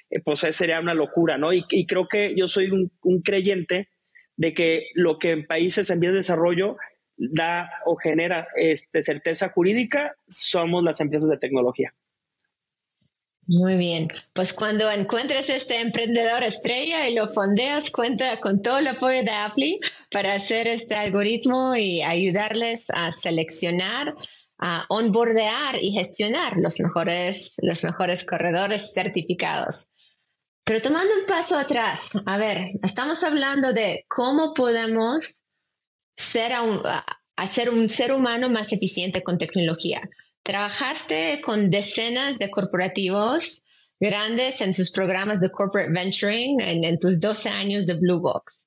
eh, 0.10 0.20
pues 0.20 0.40
sería 0.40 0.82
una 0.82 0.94
locura, 0.94 1.38
¿no? 1.38 1.54
Y, 1.54 1.64
creo 1.88 2.10
que 2.10 2.34
yo 2.36 2.50
soy 2.50 2.72
un, 2.72 2.92
un, 3.04 3.22
creyente 3.22 3.88
de 4.36 4.54
que 4.54 4.88
lo 4.96 5.18
que 5.18 5.32
en 5.32 5.48
países 5.48 5.90
en 5.90 6.02
vías 6.02 6.12
de 6.12 6.18
desarrollo 6.18 6.76
da 7.18 7.70
o 7.86 7.96
genera 7.96 8.48
este, 8.56 9.04
certeza 9.04 9.50
jurídica 9.50 10.16
somos 10.28 10.84
las 10.84 11.00
empresas 11.00 11.30
de 11.30 11.38
tecnología. 11.38 11.94
Muy 13.46 13.76
bien, 13.76 14.08
pues 14.32 14.54
cuando 14.54 14.90
encuentres 14.90 15.50
este 15.50 15.82
emprendedor 15.82 16.44
estrella 16.44 17.10
y 17.10 17.14
lo 17.14 17.28
fondeas, 17.28 17.92
cuenta 17.92 18.40
con 18.40 18.62
todo 18.62 18.78
el 18.78 18.88
apoyo 18.88 19.22
de 19.22 19.32
Apple 19.32 19.80
para 20.10 20.34
hacer 20.34 20.66
este 20.68 20.96
algoritmo 20.96 21.76
y 21.76 22.02
ayudarles 22.04 22.86
a 22.94 23.12
seleccionar, 23.12 24.16
a 24.60 24.86
onboardear 24.88 25.76
y 25.82 25.92
gestionar 25.92 26.56
los 26.56 26.80
mejores, 26.80 27.56
los 27.62 27.84
mejores 27.84 28.24
corredores 28.24 28.94
certificados. 28.94 29.90
Pero 30.64 30.82
tomando 30.82 31.14
un 31.20 31.26
paso 31.26 31.58
atrás, 31.58 32.12
a 32.26 32.38
ver, 32.38 32.72
estamos 32.82 33.26
hablando 33.26 33.74
de 33.74 34.06
cómo 34.08 34.54
podemos 34.54 35.43
ser 36.16 36.54
a, 36.54 36.62
un, 36.62 36.82
ser 37.48 37.70
un 37.70 37.90
ser 37.90 38.12
humano 38.12 38.50
más 38.50 38.72
eficiente 38.72 39.24
con 39.24 39.38
tecnología. 39.38 40.02
Trabajaste 40.44 41.42
con 41.42 41.70
decenas 41.70 42.38
de 42.38 42.52
corporativos 42.52 43.62
grandes 44.00 44.62
en 44.62 44.74
sus 44.74 44.92
programas 44.92 45.40
de 45.40 45.50
corporate 45.50 45.92
venturing 45.92 46.60
en, 46.60 47.00
tus 47.00 47.22
12 47.22 47.50
años 47.50 47.86
de 47.86 47.94
Blue 47.94 48.20
Box. 48.20 48.66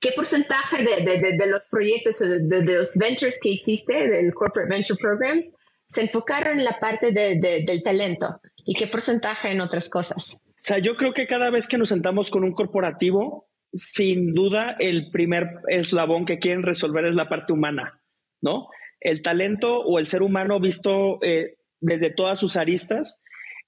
¿Qué 0.00 0.12
porcentaje 0.12 0.84
de, 0.84 1.46
los 1.46 1.66
proyectos, 1.70 2.20
de, 2.20 2.62
los 2.62 2.96
ventures 2.96 3.38
que 3.42 3.50
hiciste, 3.50 4.06
del 4.06 4.32
corporate 4.32 4.70
venture 4.70 4.98
programs, 4.98 5.52
se 5.86 6.02
enfocaron 6.02 6.58
en 6.58 6.64
la 6.64 6.78
parte 6.78 7.12
del 7.12 7.82
talento? 7.82 8.40
¿Y 8.64 8.74
qué 8.74 8.86
porcentaje 8.86 9.50
en 9.50 9.60
otras 9.60 9.88
cosas? 9.88 10.34
O 10.34 10.60
sea, 10.60 10.78
yo 10.78 10.96
creo 10.96 11.12
que 11.12 11.26
cada 11.26 11.50
vez 11.50 11.66
que 11.66 11.78
nos 11.78 11.88
sentamos 11.88 12.30
con 12.30 12.44
un 12.44 12.52
corporativo, 12.52 13.47
sin 13.72 14.34
duda 14.34 14.76
el 14.78 15.10
primer 15.10 15.48
eslabón 15.68 16.24
que 16.24 16.38
quieren 16.38 16.62
resolver 16.62 17.04
es 17.04 17.14
la 17.14 17.28
parte 17.28 17.52
humana, 17.52 18.00
¿no? 18.40 18.68
El 19.00 19.22
talento 19.22 19.80
o 19.80 19.98
el 19.98 20.06
ser 20.06 20.22
humano 20.22 20.60
visto 20.60 21.18
eh, 21.22 21.56
desde 21.80 22.10
todas 22.10 22.38
sus 22.38 22.56
aristas 22.56 23.20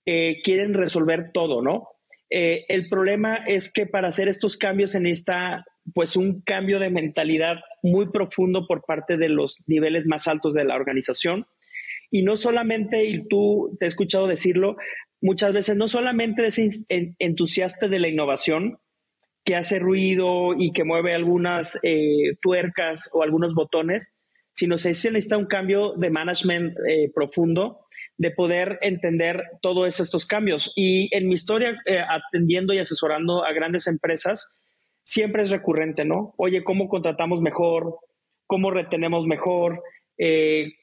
eh, 0.07 0.41
quieren 0.43 0.75
resolver 0.75 1.31
todo, 1.33 1.63
¿no? 1.63 1.89
Eh, 2.31 2.65
el 2.69 2.89
problema 2.89 3.37
es 3.47 3.73
que 3.73 3.87
para 3.87 4.09
hacer 4.09 4.29
estos 4.29 4.57
cambios 4.57 4.95
en 4.95 5.07
esta, 5.07 5.65
pues 5.95 6.17
un 6.17 6.43
cambio 6.43 6.79
de 6.79 6.91
mentalidad 6.91 7.57
muy 7.83 8.11
profundo 8.11 8.67
por 8.67 8.85
parte 8.85 9.17
de 9.17 9.29
los 9.29 9.57
niveles 9.67 10.07
más 10.07 10.29
altos 10.29 10.55
de 10.55 10.65
la 10.65 10.77
organización. 10.77 11.47
Y 12.11 12.23
no 12.23 12.37
solamente, 12.37 13.05
y 13.05 13.27
tú 13.29 13.77
te 13.79 13.87
he 13.87 13.89
escuchado 13.89 14.27
decirlo 14.27 14.77
muchas 15.21 15.53
veces, 15.53 15.77
no 15.77 15.87
solamente 15.87 16.47
es 16.47 16.87
entusiasta 16.89 17.89
de 17.89 17.99
la 17.99 18.09
innovación, 18.09 18.79
que 19.45 19.57
hace 19.57 19.79
ruido 19.79 20.55
y 20.57 20.73
que 20.73 20.85
mueve 20.85 21.15
algunas 21.15 21.79
eh, 21.83 22.37
tuercas 22.43 23.11
o 23.13 23.23
algunos 23.23 23.55
botones, 23.55 24.15
sino 24.53 24.77
se 24.79 24.91
necesita 24.91 25.37
un 25.37 25.47
cambio 25.47 25.95
de 25.97 26.11
management 26.11 26.75
eh, 26.89 27.11
profundo 27.15 27.87
de 28.19 28.31
poder 28.33 28.79
entender 28.83 29.43
todos 29.63 29.99
estos 29.99 30.27
cambios. 30.27 30.73
Y 30.77 31.09
en 31.17 31.27
mi 31.27 31.35
historia, 31.35 31.79
eh, 31.87 32.01
atendiendo 32.07 32.75
y 32.75 32.79
asesorando 32.79 33.45
a 33.45 33.53
grandes 33.53 33.87
empresas, 33.87 34.53
siempre 35.03 35.43
es 35.43 35.51
recurrente, 35.51 36.05
¿no? 36.05 36.35
Oye, 36.37 36.63
¿cómo 36.63 36.89
contratamos 36.89 37.41
mejor? 37.41 37.97
¿Cómo 38.47 38.71
retenemos 38.71 39.27
mejor? 39.27 39.83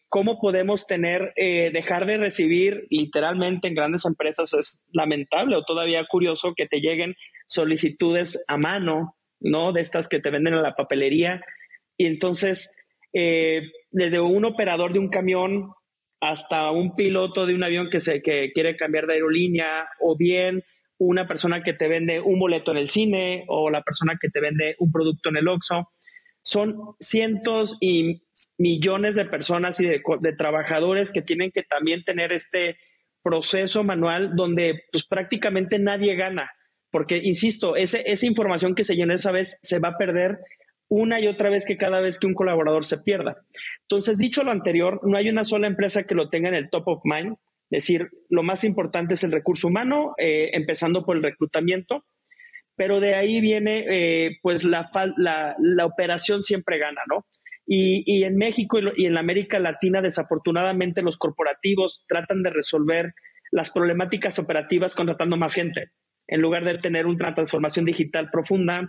¿Cómo 0.09 0.39
podemos 0.39 0.87
tener, 0.87 1.33
dejar 1.35 2.07
de 2.07 2.17
recibir 2.17 2.87
literalmente 2.89 3.67
en 3.67 3.75
grandes 3.75 4.05
empresas? 4.05 4.53
Es 4.55 4.83
lamentable 4.91 5.55
o 5.57 5.63
todavía 5.63 6.03
curioso 6.09 6.53
que 6.55 6.65
te 6.65 6.79
lleguen 6.79 7.13
solicitudes 7.47 8.43
a 8.47 8.57
mano, 8.57 9.17
¿no? 9.39 9.71
De 9.73 9.81
estas 9.81 10.07
que 10.07 10.19
te 10.19 10.29
venden 10.29 10.53
en 10.53 10.63
la 10.63 10.75
papelería. 10.75 11.41
Y 11.97 12.05
entonces, 12.05 12.75
eh, 13.13 13.63
desde 13.91 14.19
un 14.19 14.45
operador 14.45 14.93
de 14.93 14.99
un 14.99 15.09
camión 15.09 15.71
hasta 16.19 16.71
un 16.71 16.95
piloto 16.95 17.45
de 17.45 17.53
un 17.53 17.63
avión 17.63 17.89
que, 17.89 17.99
se, 17.99 18.21
que 18.21 18.51
quiere 18.53 18.75
cambiar 18.75 19.07
de 19.07 19.15
aerolínea, 19.15 19.87
o 19.99 20.17
bien 20.17 20.63
una 20.99 21.27
persona 21.27 21.61
que 21.61 21.73
te 21.73 21.87
vende 21.87 22.19
un 22.19 22.39
boleto 22.39 22.71
en 22.71 22.77
el 22.77 22.89
cine, 22.89 23.45
o 23.47 23.69
la 23.69 23.83
persona 23.83 24.17
que 24.19 24.29
te 24.29 24.41
vende 24.41 24.75
un 24.79 24.91
producto 24.91 25.29
en 25.29 25.37
el 25.37 25.47
Oxxo. 25.47 25.89
Son 26.41 26.75
cientos 26.99 27.77
y 27.81 28.23
millones 28.57 29.15
de 29.15 29.25
personas 29.25 29.79
y 29.79 29.85
de, 29.85 30.01
de 30.21 30.33
trabajadores 30.33 31.11
que 31.11 31.21
tienen 31.21 31.51
que 31.51 31.63
también 31.63 32.03
tener 32.03 32.33
este 32.33 32.77
proceso 33.21 33.83
manual 33.83 34.35
donde 34.35 34.85
pues 34.91 35.05
prácticamente 35.05 35.77
nadie 35.79 36.15
gana 36.15 36.49
porque, 36.91 37.19
insisto, 37.23 37.75
esa 37.75 38.25
información 38.25 38.75
que 38.75 38.83
se 38.83 38.95
llenó 38.95 39.13
esa 39.13 39.31
vez 39.31 39.57
se 39.61 39.79
va 39.79 39.89
a 39.89 39.97
perder 39.97 40.39
una 40.89 41.19
y 41.19 41.27
otra 41.27 41.49
vez 41.49 41.65
que 41.65 41.77
cada 41.77 41.99
vez 41.99 42.19
que 42.19 42.27
un 42.27 42.33
colaborador 42.33 42.85
se 42.85 42.99
pierda. 42.99 43.43
Entonces, 43.81 44.17
dicho 44.17 44.43
lo 44.43 44.51
anterior, 44.51 45.01
no 45.03 45.17
hay 45.17 45.29
una 45.29 45.43
sola 45.43 45.67
empresa 45.67 46.03
que 46.03 46.15
lo 46.15 46.29
tenga 46.29 46.49
en 46.49 46.55
el 46.55 46.69
top 46.69 46.87
of 46.87 47.01
mind. 47.03 47.35
Es 47.69 47.83
decir, 47.83 48.09
lo 48.29 48.43
más 48.43 48.63
importante 48.63 49.15
es 49.15 49.23
el 49.23 49.31
recurso 49.31 49.67
humano, 49.67 50.13
eh, 50.17 50.51
empezando 50.53 51.05
por 51.05 51.17
el 51.17 51.23
reclutamiento, 51.23 52.05
pero 52.75 53.01
de 53.01 53.15
ahí 53.15 53.41
viene, 53.41 53.85
eh, 53.89 54.37
pues, 54.41 54.63
la, 54.63 54.89
la, 55.17 55.85
operación 55.85 56.43
siempre 56.43 56.77
gana, 56.77 57.01
¿no? 57.09 57.25
Y, 57.65 58.03
y 58.05 58.23
en 58.23 58.37
México 58.37 58.79
y, 58.79 59.03
y 59.03 59.05
en 59.07 59.15
la 59.15 59.19
América 59.19 59.59
Latina, 59.59 60.01
desafortunadamente, 60.01 61.01
los 61.01 61.17
corporativos 61.17 62.05
tratan 62.07 62.43
de 62.43 62.51
resolver 62.51 63.13
las 63.51 63.71
problemáticas 63.71 64.39
operativas 64.39 64.95
contratando 64.95 65.35
más 65.35 65.53
gente 65.53 65.91
en 66.27 66.41
lugar 66.41 66.65
de 66.65 66.77
tener 66.77 67.05
una 67.05 67.33
transformación 67.33 67.85
digital 67.85 68.29
profunda 68.31 68.87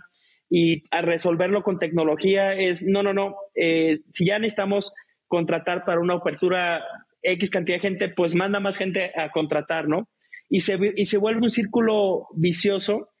y 0.49 0.83
a 0.91 1.01
resolverlo 1.01 1.63
con 1.63 1.79
tecnología 1.79 2.53
es, 2.53 2.83
no, 2.83 3.03
no, 3.03 3.13
no, 3.13 3.35
eh, 3.55 3.99
si 4.11 4.25
ya 4.25 4.39
necesitamos 4.39 4.93
contratar 5.27 5.85
para 5.85 5.99
una 5.99 6.15
apertura 6.15 6.83
X 7.21 7.49
cantidad 7.49 7.77
de 7.77 7.81
gente, 7.81 8.09
pues 8.09 8.35
manda 8.35 8.59
más 8.59 8.77
gente 8.77 9.11
a 9.15 9.29
contratar, 9.31 9.87
¿no? 9.87 10.09
Y 10.49 10.61
se, 10.61 10.77
y 10.95 11.05
se 11.05 11.17
vuelve 11.17 11.41
un 11.41 11.49
círculo 11.49 12.27
vicioso 12.35 13.11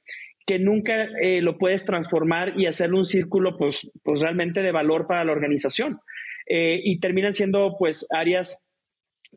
que 0.47 0.57
nunca 0.57 1.07
eh, 1.21 1.43
lo 1.43 1.59
puedes 1.59 1.85
transformar 1.85 2.53
y 2.57 2.65
hacer 2.65 2.91
un 2.93 3.05
círculo, 3.05 3.55
pues, 3.55 3.87
pues 4.03 4.21
realmente 4.21 4.63
de 4.63 4.71
valor 4.71 5.05
para 5.05 5.23
la 5.23 5.31
organización. 5.31 5.99
Eh, 6.47 6.79
y 6.83 6.99
terminan 6.99 7.35
siendo, 7.35 7.75
pues, 7.77 8.07
áreas 8.09 8.67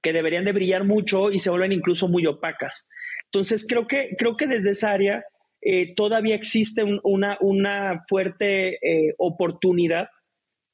que 0.03 0.15
deberían 0.15 0.47
de 0.47 0.53
brillar 0.53 0.85
mucho 0.85 1.31
y 1.31 1.39
se 1.39 1.51
vuelven 1.51 1.73
incluso 1.73 2.09
muy 2.09 2.25
opacas. 2.25 2.89
Entonces, 3.33 3.67
creo 3.67 3.87
que, 3.87 4.15
creo 4.19 4.37
que 4.37 4.47
desde 4.47 4.71
esa 4.71 4.91
área 4.91 5.25
eh, 5.63 5.95
todavía 5.95 6.35
existe 6.35 6.85
una, 7.03 7.39
una, 7.41 8.05
fuerte 8.07 8.79
eh, 8.83 9.15
oportunidad 9.17 10.09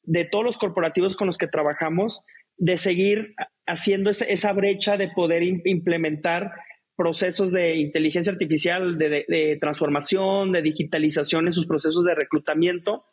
de 0.02 0.24
todos 0.24 0.44
los 0.44 0.58
corporativos 0.58 1.14
con 1.14 1.28
los 1.28 1.38
que 1.38 1.46
trabajamos 1.46 2.22
de 2.56 2.76
seguir 2.76 3.34
haciendo 3.66 4.10
esa, 4.10 4.52
brecha 4.52 4.96
de 4.96 5.08
poder 5.08 5.44
implementar 5.44 6.50
procesos 6.96 7.52
de 7.52 7.76
inteligencia 7.76 8.32
artificial, 8.32 8.98
de, 8.98 9.58
transformación, 9.60 10.50
de 10.50 10.62
digitalización 10.62 11.46
en 11.46 11.52
sus 11.52 11.66
procesos 11.66 12.04
de 12.04 12.16
reclutamiento, 12.16 13.04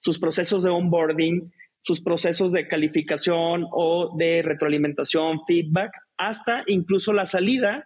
sus 0.00 0.20
procesos 0.20 0.62
de 0.62 0.70
onboarding, 0.70 1.52
sus 1.80 2.00
procesos 2.00 2.52
de 2.52 2.68
calificación 2.68 3.66
o 3.72 4.16
de 4.16 4.42
retroalimentación, 4.42 5.40
feedback, 5.44 5.90
hasta 6.16 6.62
incluso 6.68 7.12
la 7.12 7.26
salida 7.26 7.84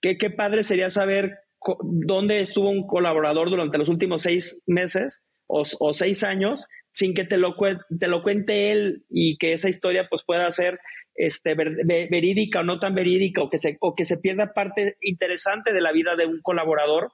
Qué, 0.00 0.30
padre 0.30 0.62
sería 0.62 0.90
saber 0.90 1.38
dónde 1.82 2.40
estuvo 2.40 2.70
un 2.70 2.86
colaborador 2.86 3.50
durante 3.50 3.78
los 3.78 3.88
últimos 3.88 4.22
seis 4.22 4.62
meses 4.66 5.24
o, 5.48 5.64
seis 5.94 6.22
años 6.22 6.66
sin 6.90 7.14
que 7.14 7.24
te 7.24 7.36
lo, 7.36 7.56
te 7.98 8.08
lo 8.08 8.22
cuente 8.22 8.72
él 8.72 9.04
y 9.10 9.36
que 9.38 9.52
esa 9.52 9.68
historia 9.68 10.06
pues 10.08 10.22
pueda 10.24 10.50
ser 10.50 10.80
este, 11.14 11.54
verídica 11.54 12.60
o 12.60 12.64
no 12.64 12.78
tan 12.78 12.94
verídica 12.94 13.42
o 13.42 13.48
que, 13.48 13.58
se, 13.58 13.76
o 13.80 13.94
que 13.94 14.04
se 14.04 14.18
pierda 14.18 14.52
parte 14.54 14.96
interesante 15.00 15.72
de 15.72 15.80
la 15.80 15.92
vida 15.92 16.14
de 16.14 16.26
un 16.26 16.40
colaborador 16.42 17.12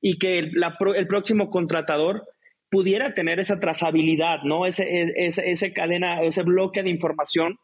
y 0.00 0.18
que 0.18 0.38
el, 0.38 0.52
el 0.96 1.06
próximo 1.06 1.50
contratador 1.50 2.24
pudiera 2.70 3.14
tener 3.14 3.38
esa 3.40 3.60
trazabilidad, 3.60 4.42
¿no? 4.42 4.66
Ese, 4.66 4.86
ese, 5.16 5.50
ese 5.50 5.72
cadena, 5.72 6.22
ese 6.22 6.42
bloque 6.42 6.82
de 6.82 6.90
información 6.90 7.58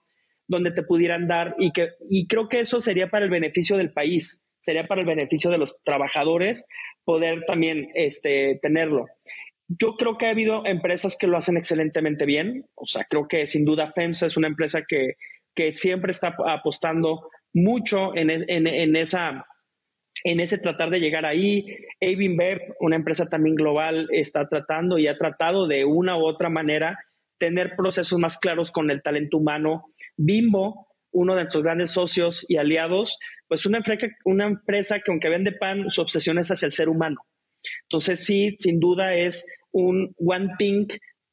donde 0.46 0.70
te 0.70 0.82
pudieran 0.82 1.28
dar 1.28 1.54
y 1.58 1.72
que 1.72 1.90
y 2.08 2.26
creo 2.26 2.48
que 2.48 2.60
eso 2.60 2.80
sería 2.80 3.08
para 3.08 3.24
el 3.24 3.30
beneficio 3.30 3.76
del 3.76 3.92
país, 3.92 4.44
sería 4.62 4.86
para 4.86 5.02
el 5.02 5.06
beneficio 5.06 5.50
de 5.50 5.58
los 5.58 5.76
trabajadores 5.84 6.66
poder 7.04 7.44
también 7.46 7.90
este, 7.94 8.58
tenerlo. 8.62 9.06
Yo 9.68 9.96
creo 9.96 10.16
que 10.16 10.26
ha 10.26 10.30
habido 10.30 10.64
empresas 10.66 11.16
que 11.18 11.26
lo 11.26 11.36
hacen 11.36 11.56
excelentemente 11.56 12.24
bien, 12.24 12.66
o 12.74 12.86
sea, 12.86 13.04
creo 13.08 13.28
que 13.28 13.46
sin 13.46 13.64
duda 13.64 13.92
FEMSA 13.94 14.26
es 14.26 14.36
una 14.36 14.48
empresa 14.48 14.82
que, 14.88 15.16
que 15.54 15.72
siempre 15.72 16.12
está 16.12 16.34
apostando 16.46 17.28
mucho 17.52 18.16
en, 18.16 18.30
en, 18.30 18.66
en 18.66 18.96
esa 18.96 19.46
en 20.24 20.40
ese 20.40 20.58
tratar 20.58 20.90
de 20.90 21.00
llegar 21.00 21.26
ahí. 21.26 21.66
Bev, 22.00 22.76
una 22.80 22.96
empresa 22.96 23.28
también 23.28 23.56
global, 23.56 24.08
está 24.12 24.48
tratando 24.48 24.98
y 24.98 25.08
ha 25.08 25.18
tratado 25.18 25.66
de 25.66 25.84
una 25.84 26.16
u 26.16 26.24
otra 26.24 26.48
manera 26.48 26.98
tener 27.38 27.74
procesos 27.76 28.18
más 28.20 28.38
claros 28.38 28.70
con 28.70 28.90
el 28.90 29.02
talento 29.02 29.38
humano. 29.38 29.84
Bimbo, 30.16 30.86
uno 31.12 31.34
de 31.34 31.42
nuestros 31.42 31.62
grandes 31.62 31.90
socios 31.90 32.44
y 32.48 32.56
aliados, 32.56 33.18
pues 33.48 33.66
una, 33.66 33.82
empresa 34.46 35.00
que 35.00 35.10
aunque 35.10 35.28
vende 35.28 35.52
pan, 35.52 35.88
su 35.90 36.00
obsesión 36.00 36.38
es 36.38 36.48
hacia 36.48 36.66
el 36.66 36.72
ser 36.72 36.88
humano. 36.88 37.20
Entonces 37.82 38.24
sí, 38.24 38.56
sin 38.58 38.80
duda 38.80 39.14
es 39.14 39.46
un 39.70 40.14
one 40.18 40.50
thing 40.58 40.86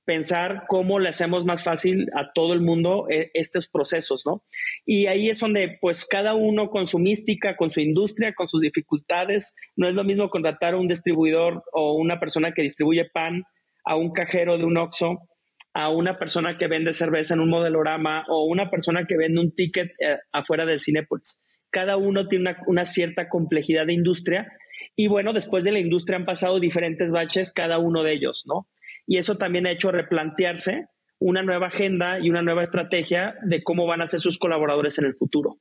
pensar 0.09 0.63
cómo 0.67 0.97
le 0.97 1.09
hacemos 1.09 1.45
más 1.45 1.63
fácil 1.63 2.09
a 2.15 2.33
todo 2.33 2.53
el 2.53 2.61
mundo 2.61 3.05
eh, 3.11 3.29
estos 3.35 3.67
procesos, 3.69 4.25
¿no? 4.25 4.43
Y 4.83 5.05
ahí 5.05 5.29
es 5.29 5.39
donde, 5.39 5.77
pues, 5.79 6.03
cada 6.03 6.33
uno 6.33 6.71
con 6.71 6.87
su 6.87 6.97
mística, 6.97 7.55
con 7.55 7.69
su 7.69 7.79
industria, 7.79 8.33
con 8.33 8.47
sus 8.47 8.61
dificultades, 8.61 9.55
no 9.75 9.87
es 9.87 9.93
lo 9.93 10.03
mismo 10.03 10.31
contratar 10.31 10.73
a 10.73 10.77
un 10.77 10.87
distribuidor 10.87 11.63
o 11.73 11.93
una 11.93 12.19
persona 12.19 12.53
que 12.53 12.63
distribuye 12.63 13.05
pan, 13.05 13.43
a 13.85 13.97
un 13.97 14.11
cajero 14.11 14.57
de 14.57 14.65
un 14.65 14.77
Oxxo, 14.77 15.28
a 15.73 15.91
una 15.91 16.17
persona 16.17 16.57
que 16.57 16.67
vende 16.67 16.93
cerveza 16.93 17.33
en 17.33 17.41
un 17.41 17.49
modelorama 17.49 18.25
o 18.27 18.45
una 18.45 18.69
persona 18.69 19.05
que 19.05 19.17
vende 19.17 19.41
un 19.41 19.53
ticket 19.53 19.91
eh, 19.99 20.17
afuera 20.31 20.65
del 20.65 20.79
Cinepolis. 20.79 21.39
Cada 21.69 21.97
uno 21.97 22.27
tiene 22.27 22.49
una, 22.49 22.63
una 22.67 22.85
cierta 22.85 23.29
complejidad 23.29 23.85
de 23.85 23.93
industria 23.93 24.51
y 24.95 25.07
bueno, 25.07 25.33
después 25.33 25.63
de 25.63 25.71
la 25.71 25.79
industria 25.79 26.17
han 26.17 26.25
pasado 26.25 26.59
diferentes 26.59 27.11
baches 27.11 27.53
cada 27.53 27.77
uno 27.77 28.03
de 28.03 28.13
ellos, 28.13 28.43
¿no? 28.47 28.67
y 29.09 29.17
eso 29.17 29.37
también 29.37 29.65
ha 29.65 29.71
hecho 29.71 29.91
replantearse 29.91 30.85
una 31.17 31.41
nueva 31.41 31.67
agenda 31.67 32.19
y 32.19 32.29
una 32.29 32.43
nueva 32.43 32.61
estrategia 32.61 33.33
de 33.41 33.63
cómo 33.63 33.87
van 33.87 34.03
a 34.03 34.07
ser 34.07 34.19
sus 34.19 34.37
colaboradores 34.37 34.99
en 34.99 35.05
el 35.05 35.15
futuro. 35.15 35.57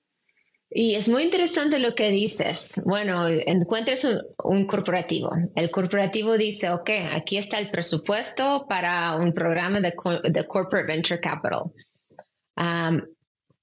Y 0.71 0.97
es 0.97 1.09
muy 1.09 1.23
interesante 1.23 1.79
lo 1.79 1.95
que 1.95 2.11
dices. 2.11 2.75
Bueno, 2.85 3.27
encuentres 3.29 4.07
un, 4.45 4.67
corporativo. 4.67 5.31
El 5.55 5.71
corporativo 5.71 6.37
dice, 6.37 6.71
ok, 6.71 6.91
aquí 7.13 7.39
está 7.39 7.59
el 7.59 7.71
presupuesto 7.71 8.67
para 8.69 9.17
un 9.17 9.33
programa 9.33 9.81
de, 9.81 9.95
Corporate 9.95 10.87
Venture 10.87 11.21
Capital. 11.21 11.73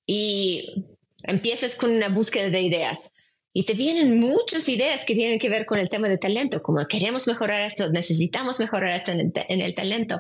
Y 0.08 0.86
empiezas 1.24 1.76
con 1.76 1.91
una 1.91 2.10
búsqueda 2.10 2.50
de 2.50 2.62
ideas. 2.62 3.12
Y 3.54 3.63
te 3.63 3.74
vienen 3.74 4.20
muchas 4.20 4.68
ideas 4.68 5.06
que 5.06 5.15
tienen 5.15 5.39
que 5.39 5.50
ver 5.50 5.65
con 5.65 5.80
el 5.80 5.88
tema 5.88 6.10
de 6.10 6.18
talento, 6.18 6.62
como 6.62 6.86
queremos 6.88 7.26
mejorar 7.26 7.62
esto, 7.62 7.89
necesitamos 7.89 8.60
mejorar 8.60 8.89
esto 8.89 9.12
en 9.12 9.62
el, 9.62 9.74
talento. 9.74 10.20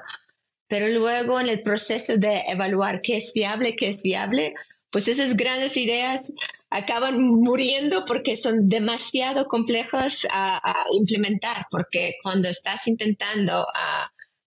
Pero 0.67 0.87
luego 0.87 1.39
en 1.41 1.49
el 1.49 1.61
proceso 1.61 2.17
de 2.17 2.43
evaluar 2.47 3.01
qué 3.01 3.17
es 3.17 3.33
viable, 3.33 3.75
qué 3.75 3.89
es 3.89 4.03
viable, 4.03 4.53
pues 4.95 5.09
esas 5.09 5.35
grandes 5.35 5.75
ideas 5.75 6.31
acaban 6.69 7.21
muriendo 7.21 8.05
porque 8.05 8.37
son 8.37 8.69
demasiado 8.69 9.45
complejas 9.49 10.25
a, 10.31 10.85
implementar, 10.93 11.65
porque 11.69 12.13
cuando 12.23 12.47
estás 12.47 12.87
intentando 12.87 13.67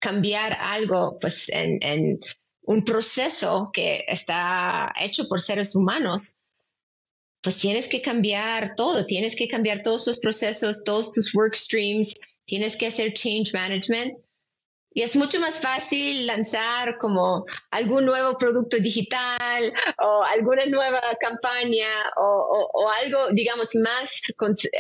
cambiar 0.01 0.59
algo, 0.61 1.17
pues 1.21 1.49
en, 1.49 1.79
en, 1.83 2.19
un 2.63 2.85
proceso 2.85 3.71
que 3.73 4.05
está 4.09 4.93
hecho 5.01 5.29
por 5.29 5.41
seres 5.41 5.77
humanos, 5.77 6.39
pues 7.41 7.59
tienes 7.59 7.89
que 7.89 8.03
cambiar 8.03 8.75
todo, 8.75 9.07
tienes 9.07 9.37
que 9.37 9.47
cambiar 9.47 9.81
todos 9.81 10.05
tus 10.05 10.19
procesos, 10.19 10.83
todos 10.83 11.13
tus 11.13 11.33
work 11.37 11.55
streams, 11.55 12.15
tienes 12.47 12.77
que 12.77 12.89
hacer 12.89 13.15
change 13.15 13.53
management. 13.53 14.19
Y 14.95 15.03
es 15.03 15.17
mucho 15.17 15.41
más 15.41 15.55
fácil 15.55 16.27
lanzar 16.27 16.99
como 16.99 17.45
algún 17.71 18.05
nuevo 18.05 18.37
producto 18.37 18.77
digital 18.79 19.73
o 19.99 20.23
alguna 20.25 20.67
nueva 20.67 21.01
campaña 21.21 21.89
o, 22.17 22.91
algo, 23.03 23.29
digamos, 23.33 23.75
más 23.77 24.21
eh, 24.29 24.79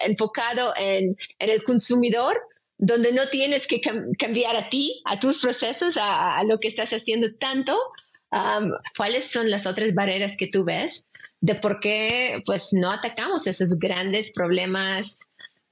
enfocado 0.00 0.74
en, 0.76 1.16
el 1.38 1.64
consumidor, 1.64 2.40
donde 2.76 3.12
no 3.12 3.26
tienes 3.28 3.66
que 3.66 3.80
cambiar 4.18 4.56
a 4.56 4.68
ti, 4.68 5.02
a 5.06 5.18
tus 5.18 5.40
procesos, 5.40 5.96
a, 6.00 6.42
lo 6.44 6.58
que 6.58 6.68
estás 6.68 6.92
haciendo 6.92 7.34
tanto. 7.34 7.78
¿Cuáles 8.96 9.30
son 9.30 9.50
las 9.50 9.66
otras 9.66 9.94
barreras 9.94 10.36
que 10.36 10.48
tú 10.48 10.64
ves? 10.64 11.06
de 11.44 11.54
por 11.54 11.78
qué 11.78 12.42
pues 12.46 12.70
no 12.72 12.90
atacamos 12.90 13.46
esos 13.46 13.78
grandes 13.78 14.32
problemas 14.32 15.18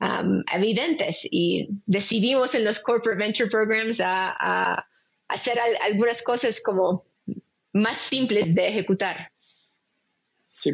um, 0.03 0.43
evidentes 0.55 1.27
y 1.31 1.69
decidimos 1.87 2.55
en 2.55 2.65
los 2.65 2.81
corporate 2.81 3.23
venture 3.23 3.49
programs 3.49 4.01
a, 4.01 4.87
hacer 5.29 5.59
algunas 5.87 6.23
cosas 6.23 6.61
como 6.63 7.07
más 7.73 7.97
simples 7.97 8.55
de 8.55 8.69
ejecutar. 8.69 9.33
Sí, 10.47 10.71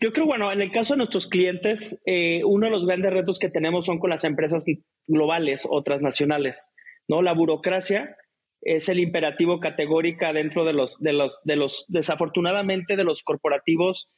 yo 0.00 0.14
creo, 0.14 0.24
bueno, 0.24 0.50
en 0.50 0.62
el 0.62 0.70
caso 0.70 0.94
de 0.94 0.98
nuestros 0.98 1.28
clientes, 1.28 2.00
eh, 2.06 2.42
uno 2.42 2.66
de 2.66 2.72
los 2.72 2.86
grandes 2.86 3.12
retos 3.12 3.38
que 3.38 3.50
tenemos 3.50 3.84
son 3.84 3.98
con 3.98 4.08
las 4.08 4.24
empresas 4.24 4.64
globales 5.06 5.66
o 5.68 5.82
transnacionales, 5.82 6.70
¿no? 7.06 7.20
La 7.20 7.34
burocracia 7.34 8.16
es 8.62 8.88
el 8.88 9.00
imperativo 9.00 9.60
categórica 9.60 10.32
dentro 10.32 10.64
de 10.64 10.72
los, 10.72 10.98
de 11.00 11.12
los, 11.12 11.38
de 11.44 11.56
los, 11.56 11.84
desafortunadamente, 11.88 12.96
de 12.96 13.04
los 13.04 13.22
corporativos 13.22 14.08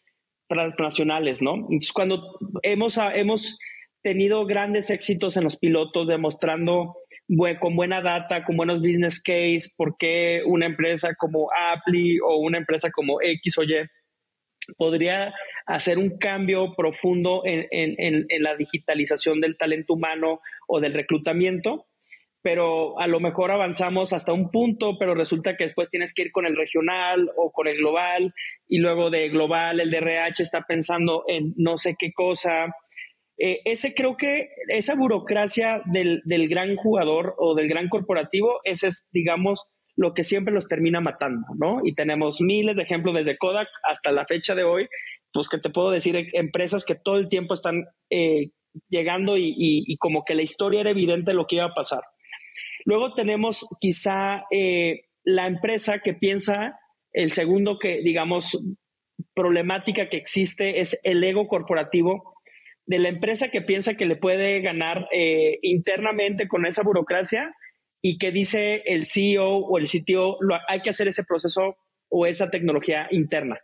transnacionales, 0.48 1.42
¿no? 1.42 1.54
Entonces, 1.54 1.92
cuando 1.92 2.38
hemos, 2.62 2.96
hemos 3.14 3.58
tenido 4.02 4.46
grandes 4.46 4.90
éxitos 4.90 5.36
en 5.36 5.44
los 5.44 5.56
pilotos, 5.56 6.08
demostrando 6.08 6.96
con 7.60 7.76
buena 7.76 8.02
data, 8.02 8.44
con 8.44 8.56
buenos 8.56 8.80
business 8.80 9.22
case, 9.22 9.70
por 9.76 9.96
qué 9.98 10.42
una 10.46 10.66
empresa 10.66 11.14
como 11.16 11.48
Apple 11.56 12.18
o 12.24 12.38
una 12.38 12.58
empresa 12.58 12.90
como 12.90 13.20
X 13.20 13.58
o 13.58 13.62
Y 13.62 13.74
podría 14.76 15.32
hacer 15.66 15.98
un 15.98 16.18
cambio 16.18 16.74
profundo 16.76 17.42
en, 17.44 17.66
en, 17.70 18.26
en 18.28 18.42
la 18.42 18.56
digitalización 18.56 19.40
del 19.40 19.56
talento 19.56 19.94
humano 19.94 20.40
o 20.66 20.80
del 20.80 20.94
reclutamiento 20.94 21.86
pero 22.42 22.98
a 22.98 23.06
lo 23.06 23.20
mejor 23.20 23.50
avanzamos 23.50 24.12
hasta 24.12 24.32
un 24.32 24.50
punto, 24.50 24.96
pero 24.98 25.14
resulta 25.14 25.56
que 25.56 25.64
después 25.64 25.90
tienes 25.90 26.14
que 26.14 26.22
ir 26.22 26.32
con 26.32 26.46
el 26.46 26.56
regional 26.56 27.30
o 27.36 27.52
con 27.52 27.68
el 27.68 27.76
global 27.76 28.34
y 28.66 28.78
luego 28.78 29.10
de 29.10 29.28
global 29.28 29.80
el 29.80 29.90
DRH 29.90 30.42
está 30.42 30.62
pensando 30.66 31.24
en 31.28 31.52
no 31.56 31.76
sé 31.76 31.96
qué 31.98 32.12
cosa. 32.12 32.74
Eh, 33.42 33.60
ese 33.64 33.94
creo 33.94 34.16
que 34.16 34.50
esa 34.68 34.94
burocracia 34.94 35.82
del, 35.86 36.20
del, 36.24 36.48
gran 36.48 36.76
jugador 36.76 37.34
o 37.38 37.54
del 37.54 37.68
gran 37.68 37.88
corporativo, 37.88 38.60
ese 38.64 38.88
es, 38.88 39.08
digamos, 39.12 39.66
lo 39.96 40.12
que 40.14 40.24
siempre 40.24 40.54
los 40.54 40.68
termina 40.68 41.00
matando, 41.00 41.46
¿no? 41.58 41.80
Y 41.82 41.94
tenemos 41.94 42.40
miles 42.40 42.76
de 42.76 42.82
ejemplos 42.82 43.14
desde 43.14 43.38
Kodak 43.38 43.68
hasta 43.82 44.12
la 44.12 44.26
fecha 44.26 44.54
de 44.54 44.64
hoy, 44.64 44.88
pues 45.32 45.48
que 45.48 45.58
te 45.58 45.70
puedo 45.70 45.90
decir, 45.90 46.28
empresas 46.34 46.84
que 46.84 46.94
todo 46.94 47.16
el 47.16 47.28
tiempo 47.28 47.54
están 47.54 47.86
eh, 48.10 48.50
llegando 48.88 49.36
y, 49.36 49.54
y 49.56 49.96
como 49.96 50.24
que 50.24 50.34
la 50.34 50.42
historia 50.42 50.80
era 50.80 50.90
evidente 50.90 51.30
de 51.30 51.36
lo 51.36 51.46
que 51.46 51.56
iba 51.56 51.64
a 51.64 51.74
pasar. 51.74 52.02
Luego 52.84 53.14
tenemos 53.14 53.66
quizá 53.80 54.44
eh, 54.50 55.02
la 55.24 55.46
empresa 55.46 56.00
que 56.00 56.14
piensa, 56.14 56.78
el 57.12 57.30
segundo 57.30 57.78
que, 57.78 58.00
digamos, 58.02 58.58
problemática 59.34 60.08
que 60.08 60.16
existe 60.16 60.80
es 60.80 60.98
el 61.02 61.22
ego 61.22 61.46
corporativo 61.46 62.39
de 62.90 62.98
la 62.98 63.08
empresa 63.08 63.50
que 63.50 63.62
piensa 63.62 63.94
que 63.94 64.04
le 64.04 64.16
puede 64.16 64.60
ganar 64.62 65.06
eh, 65.12 65.60
internamente 65.62 66.48
con 66.48 66.66
esa 66.66 66.82
burocracia 66.82 67.54
y 68.02 68.18
que 68.18 68.32
dice 68.32 68.82
el 68.84 69.06
CEO 69.06 69.58
o 69.58 69.78
el 69.78 69.86
CTO, 69.86 70.38
hay 70.66 70.80
que 70.80 70.90
hacer 70.90 71.06
ese 71.06 71.22
proceso 71.22 71.76
o 72.08 72.26
esa 72.26 72.50
tecnología 72.50 73.06
interna. 73.12 73.60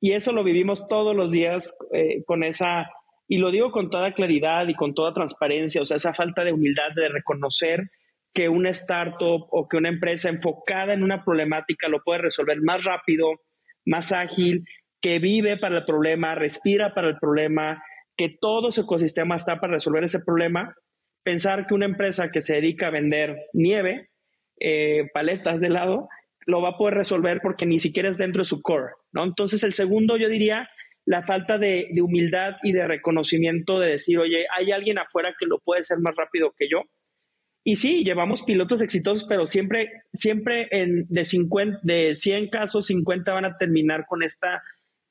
Y 0.00 0.12
eso 0.12 0.30
lo 0.30 0.44
vivimos 0.44 0.86
todos 0.86 1.16
los 1.16 1.32
días 1.32 1.76
eh, 1.92 2.22
con 2.24 2.44
esa, 2.44 2.88
y 3.26 3.38
lo 3.38 3.50
digo 3.50 3.72
con 3.72 3.90
toda 3.90 4.12
claridad 4.12 4.68
y 4.68 4.74
con 4.74 4.94
toda 4.94 5.12
transparencia, 5.12 5.82
o 5.82 5.84
sea, 5.84 5.96
esa 5.96 6.14
falta 6.14 6.44
de 6.44 6.52
humildad 6.52 6.92
de 6.94 7.08
reconocer 7.08 7.90
que 8.32 8.48
una 8.48 8.70
startup 8.70 9.48
o 9.50 9.66
que 9.66 9.76
una 9.76 9.88
empresa 9.88 10.28
enfocada 10.28 10.94
en 10.94 11.02
una 11.02 11.24
problemática 11.24 11.88
lo 11.88 12.00
puede 12.04 12.20
resolver 12.20 12.62
más 12.62 12.84
rápido, 12.84 13.40
más 13.84 14.12
ágil, 14.12 14.64
que 15.00 15.18
vive 15.18 15.56
para 15.56 15.78
el 15.78 15.84
problema, 15.84 16.36
respira 16.36 16.94
para 16.94 17.08
el 17.08 17.18
problema, 17.18 17.82
que 18.16 18.36
todo 18.40 18.72
su 18.72 18.82
ecosistema 18.82 19.36
está 19.36 19.60
para 19.60 19.74
resolver 19.74 20.04
ese 20.04 20.20
problema. 20.20 20.74
Pensar 21.22 21.66
que 21.66 21.74
una 21.74 21.86
empresa 21.86 22.30
que 22.30 22.40
se 22.40 22.54
dedica 22.54 22.88
a 22.88 22.90
vender 22.90 23.36
nieve, 23.52 24.10
eh, 24.60 25.08
paletas 25.12 25.60
de 25.60 25.66
helado, 25.66 26.08
lo 26.46 26.62
va 26.62 26.70
a 26.70 26.78
poder 26.78 26.94
resolver 26.94 27.40
porque 27.42 27.66
ni 27.66 27.78
siquiera 27.78 28.08
es 28.08 28.16
dentro 28.16 28.40
de 28.40 28.44
su 28.44 28.62
core, 28.62 28.92
¿no? 29.12 29.24
Entonces, 29.24 29.64
el 29.64 29.74
segundo, 29.74 30.16
yo 30.16 30.28
diría, 30.28 30.68
la 31.04 31.22
falta 31.22 31.58
de, 31.58 31.88
humildad 32.02 32.54
y 32.62 32.72
de 32.72 32.86
reconocimiento 32.86 33.78
de 33.78 33.90
decir, 33.90 34.18
oye, 34.18 34.46
hay 34.56 34.72
alguien 34.72 34.98
afuera 34.98 35.34
que 35.38 35.46
lo 35.46 35.58
puede 35.60 35.80
hacer 35.80 35.98
más 35.98 36.14
rápido 36.16 36.52
que 36.56 36.68
yo 36.68 36.82
Y 37.64 37.76
sí, 37.76 38.04
llevamos 38.04 38.42
pilotos 38.42 38.82
exitosos, 38.82 39.26
pero 39.28 39.46
siempre, 39.46 40.02
siempre 40.12 40.68
en, 40.70 41.06
de, 41.08 41.24
50, 41.24 41.80
de 41.82 42.14
100 42.14 42.48
casos, 42.48 42.86
50 42.86 43.32
van 43.32 43.44
a 43.44 43.56
terminar 43.56 44.06
con 44.06 44.22
esta, 44.22 44.62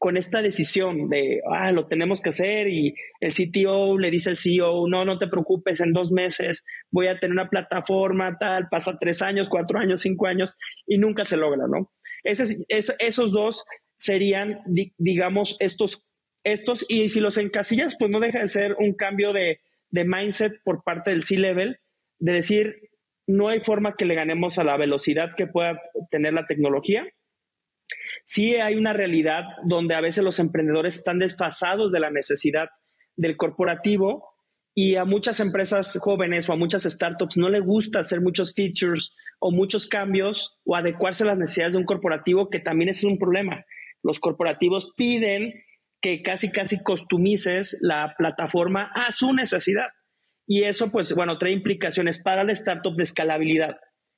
con 0.05 0.17
esta 0.17 0.43
decisión 0.43 1.09
de, 1.09 1.41
ah, 1.51 1.71
lo 1.71 1.87
tenemos 1.87 2.21
que 2.21 2.29
hacer 2.29 2.67
y 2.67 2.93
el 3.19 3.33
CTO 3.33 3.97
le 3.97 4.11
dice 4.11 4.29
al 4.29 4.37
CEO, 4.37 4.87
no, 4.87 5.03
no 5.03 5.17
te 5.17 5.25
preocupes, 5.25 5.79
en 5.79 5.93
dos 5.93 6.11
meses 6.11 6.63
voy 6.91 7.07
a 7.07 7.19
tener 7.19 7.31
una 7.31 7.49
plataforma 7.49 8.37
tal, 8.39 8.67
pasa 8.69 8.99
tres 8.99 9.23
años, 9.23 9.49
cuatro 9.49 9.79
años, 9.79 10.01
cinco 10.01 10.27
años 10.27 10.57
y 10.85 10.99
nunca 10.99 11.25
se 11.25 11.37
logra, 11.37 11.65
¿no? 11.67 11.91
esos 12.23 13.31
dos 13.31 13.65
serían, 13.97 14.59
digamos, 14.99 15.57
estos, 15.59 16.05
estos, 16.43 16.85
y 16.87 17.09
si 17.09 17.19
los 17.19 17.39
encasillas, 17.39 17.95
pues 17.97 18.11
no 18.11 18.19
deja 18.19 18.41
de 18.41 18.47
ser 18.47 18.75
un 18.77 18.93
cambio 18.93 19.33
de, 19.33 19.59
de 19.89 20.05
mindset 20.05 20.53
por 20.63 20.83
parte 20.83 21.09
del 21.09 21.23
C-Level 21.23 21.79
de 22.19 22.31
decir, 22.31 22.91
no 23.25 23.47
hay 23.49 23.61
forma 23.61 23.95
que 23.95 24.05
le 24.05 24.13
ganemos 24.13 24.59
a 24.59 24.63
la 24.63 24.77
velocidad 24.77 25.31
que 25.35 25.47
pueda 25.47 25.81
tener 26.11 26.33
la 26.33 26.45
tecnología. 26.45 27.07
Sí 28.25 28.55
hay 28.55 28.75
una 28.75 28.91
realidad 28.91 29.43
donde 29.63 29.93
a 29.93 30.01
veces 30.01 30.23
los 30.23 30.39
emprendedores 30.39 30.95
están 30.95 31.19
desfasados 31.19 31.91
de 31.91 31.99
la 31.99 32.09
necesidad 32.09 32.69
del 33.15 33.37
corporativo 33.37 34.27
y 34.73 34.95
a 34.95 35.05
muchas 35.05 35.39
empresas 35.39 35.97
jóvenes 36.01 36.49
o 36.49 36.53
a 36.53 36.57
muchas 36.57 36.83
startups 36.83 37.37
no 37.37 37.49
le 37.49 37.59
gusta 37.59 37.99
hacer 37.99 38.21
muchos 38.21 38.53
features 38.55 39.13
o 39.39 39.51
muchos 39.51 39.87
cambios 39.87 40.59
o 40.65 40.75
adecuarse 40.75 41.23
a 41.23 41.27
las 41.27 41.37
necesidades 41.37 41.73
de 41.73 41.79
un 41.79 41.85
corporativo, 41.85 42.49
que 42.49 42.59
también 42.59 42.89
es 42.89 43.03
un 43.03 43.19
problema. 43.19 43.63
Los 44.01 44.19
corporativos 44.19 44.91
piden 44.97 45.53
que 46.01 46.23
casi, 46.23 46.51
casi 46.51 46.81
costumices 46.81 47.77
la 47.79 48.15
plataforma 48.17 48.91
a 48.95 49.11
su 49.11 49.33
necesidad. 49.33 49.89
Y 50.47 50.63
eso, 50.63 50.91
pues, 50.91 51.13
bueno, 51.13 51.37
trae 51.37 51.51
implicaciones 51.51 52.19
para 52.19 52.43
la 52.43 52.53
startup 52.53 52.95
de 52.95 53.03
escalabilidad, 53.03 53.77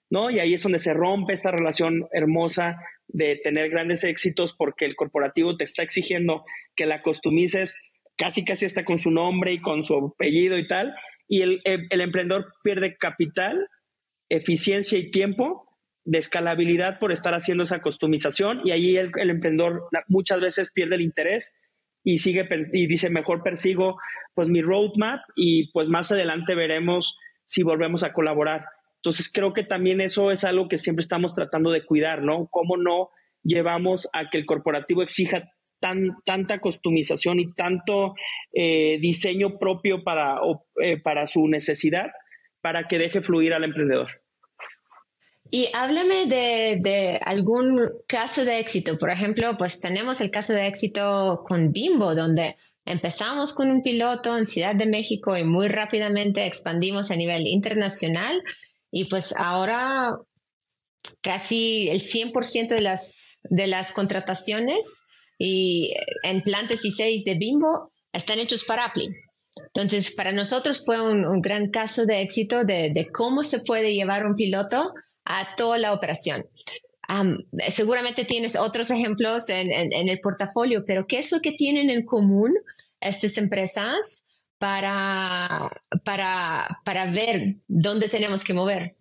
¿no? 0.10 0.30
Y 0.30 0.39
ahí 0.39 0.54
es 0.54 0.63
donde 0.63 0.80
se 0.80 0.93
rompe 0.93 1.34
esta 1.34 1.52
relación 1.52 2.08
hermosa 2.12 2.78
de 3.08 3.38
tener 3.38 3.70
grandes 3.70 4.04
éxitos 4.04 4.54
porque 4.54 4.86
el 4.86 4.96
corporativo 4.96 5.56
te 5.58 5.63
está 5.63 5.84
exigiendo 5.84 6.43
que 6.76 6.86
la 6.86 7.02
costumices 7.02 7.78
casi, 8.17 8.43
casi 8.43 8.65
hasta 8.65 8.86
con 8.86 9.00
su 9.00 9.12
nombre 9.12 9.54
y 9.54 9.62
con 9.62 9.84
su 9.84 9.96
apellido 9.96 10.58
y 10.58 10.67
tal. 10.67 10.93
Y 11.28 11.41
el, 11.41 11.62
el, 11.63 12.02
emprendedor 12.02 12.54
pierde 12.63 12.98
capital, 12.98 13.67
eficiencia 14.30 14.98
y 14.98 15.12
tiempo 15.12 15.67
de 16.06 16.17
escalabilidad 16.20 17.00
por 17.00 17.12
estar 17.12 17.34
haciendo 17.34 17.63
esa 17.63 17.82
costumización 17.82 18.62
y 18.63 18.72
ahí 18.72 18.96
el, 18.96 19.12
el 19.17 19.30
emprendedor 19.30 19.89
muchas 20.08 20.39
veces 20.39 20.72
pierde 20.72 20.96
el 20.96 21.02
interés 21.02 21.54
y 22.02 22.20
sigue 22.20 22.48
y 22.72 22.88
dice 22.88 23.10
mejor 23.10 23.43
persigo 23.43 23.98
pues 24.34 24.48
mi 24.48 24.62
roadmap 24.62 25.20
y 25.36 25.70
pues 25.74 25.89
más 25.89 26.10
adelante 26.13 26.56
veremos 26.56 27.17
si 27.48 27.63
volvemos 27.63 28.04
a 28.04 28.13
colaborar. 28.13 28.65
Entonces 29.08 29.32
creo 29.34 29.54
que 29.54 29.63
también 29.63 30.02
eso 30.02 30.32
es 30.32 30.43
algo 30.43 30.67
que 30.67 30.78
siempre 30.78 31.02
estamos 31.02 31.34
tratando 31.34 31.72
de 31.72 31.86
cuidar, 31.86 32.24
¿no? 32.24 32.48
¿Cómo 32.52 32.76
no 32.76 33.10
llevamos 33.41 34.10
a 34.12 34.30
que 34.30 34.38
el 34.38 34.46
corporativo 34.46 35.02
exija 35.02 35.50
tan, 35.80 36.17
tanta 36.26 36.60
customización 36.60 37.39
y 37.39 37.54
tanto 37.54 38.15
eh, 38.52 38.98
diseño 39.00 39.60
propio 39.60 40.04
para, 40.04 40.41
eh, 40.84 41.00
para 41.02 41.26
su 41.26 41.48
necesidad 41.48 42.08
para 42.60 42.89
que 42.89 42.98
deje 42.98 43.22
fluir 43.22 43.54
al 43.54 43.63
emprendedor? 43.63 44.10
Y 45.52 45.70
háblame 45.74 46.26
de, 46.26 47.22
algún 47.24 47.89
caso 48.08 48.43
de 48.43 48.60
éxito. 48.60 49.00
Por 49.00 49.10
ejemplo, 49.10 49.56
pues 49.58 49.80
tenemos 49.80 50.20
el 50.20 50.32
caso 50.32 50.52
de 50.52 50.67
éxito 50.67 51.46
con 51.48 51.72
Bimbo, 51.72 52.13
donde 52.13 52.58
empezamos 52.84 53.54
con 53.54 53.72
un 53.72 53.84
piloto 53.84 54.38
en 54.38 54.48
Ciudad 54.48 54.76
de 54.76 54.86
México 54.86 55.38
y 55.38 55.46
muy 55.46 55.70
rápidamente 55.70 56.46
expandimos 56.46 57.10
a 57.10 57.15
nivel 57.15 57.48
internacional. 57.48 58.43
Y 58.91 59.06
pues 59.06 59.34
ahora 59.38 60.17
casi 61.21 61.89
el 61.89 62.02
100% 62.02 62.69
de 62.69 62.82
las, 62.82 63.38
de 63.43 63.67
las 63.67 63.91
contrataciones 63.91 64.97
y 65.38 65.93
en 66.23 66.43
y 66.47 66.91
seis 66.91 67.23
de 67.23 67.36
Bimbo 67.36 67.91
están 68.12 68.39
hechos 68.39 68.63
para 68.63 68.86
Appling. 68.86 69.13
Entonces, 69.73 70.13
para 70.15 70.32
nosotros 70.32 70.84
fue 70.86 71.02
un, 71.02 71.41
gran 71.41 71.69
caso 71.69 72.06
de 72.06 72.21
éxito 72.21 72.63
de, 72.63 72.91
de, 72.91 73.08
cómo 73.12 73.43
se 73.43 73.60
puede 73.60 73.93
llevar 73.93 74.26
un 74.26 74.36
piloto 74.36 74.93
a 75.26 75.56
toda 75.56 75.78
la 75.78 75.93
operación. 75.93 76.45
seguramente 77.69 78.26
tienes 78.26 78.56
otros 78.56 78.89
ejemplos 78.89 79.50
en, 79.50 79.71
el 79.71 80.19
portafolio, 80.19 80.84
pero 80.86 81.06
¿qué 81.08 81.19
es 81.19 81.32
lo 81.32 81.39
que 81.39 81.52
tienen 81.52 81.89
en 81.89 82.06
común 82.06 82.54
estas 83.00 83.38
empresas 83.38 84.23
para, 84.60 85.70
para, 86.04 86.80
para 86.84 87.06
ver 87.06 87.56
dónde 87.67 88.10
tenemos 88.10 88.43
que 88.43 88.54
mover? 88.54 88.96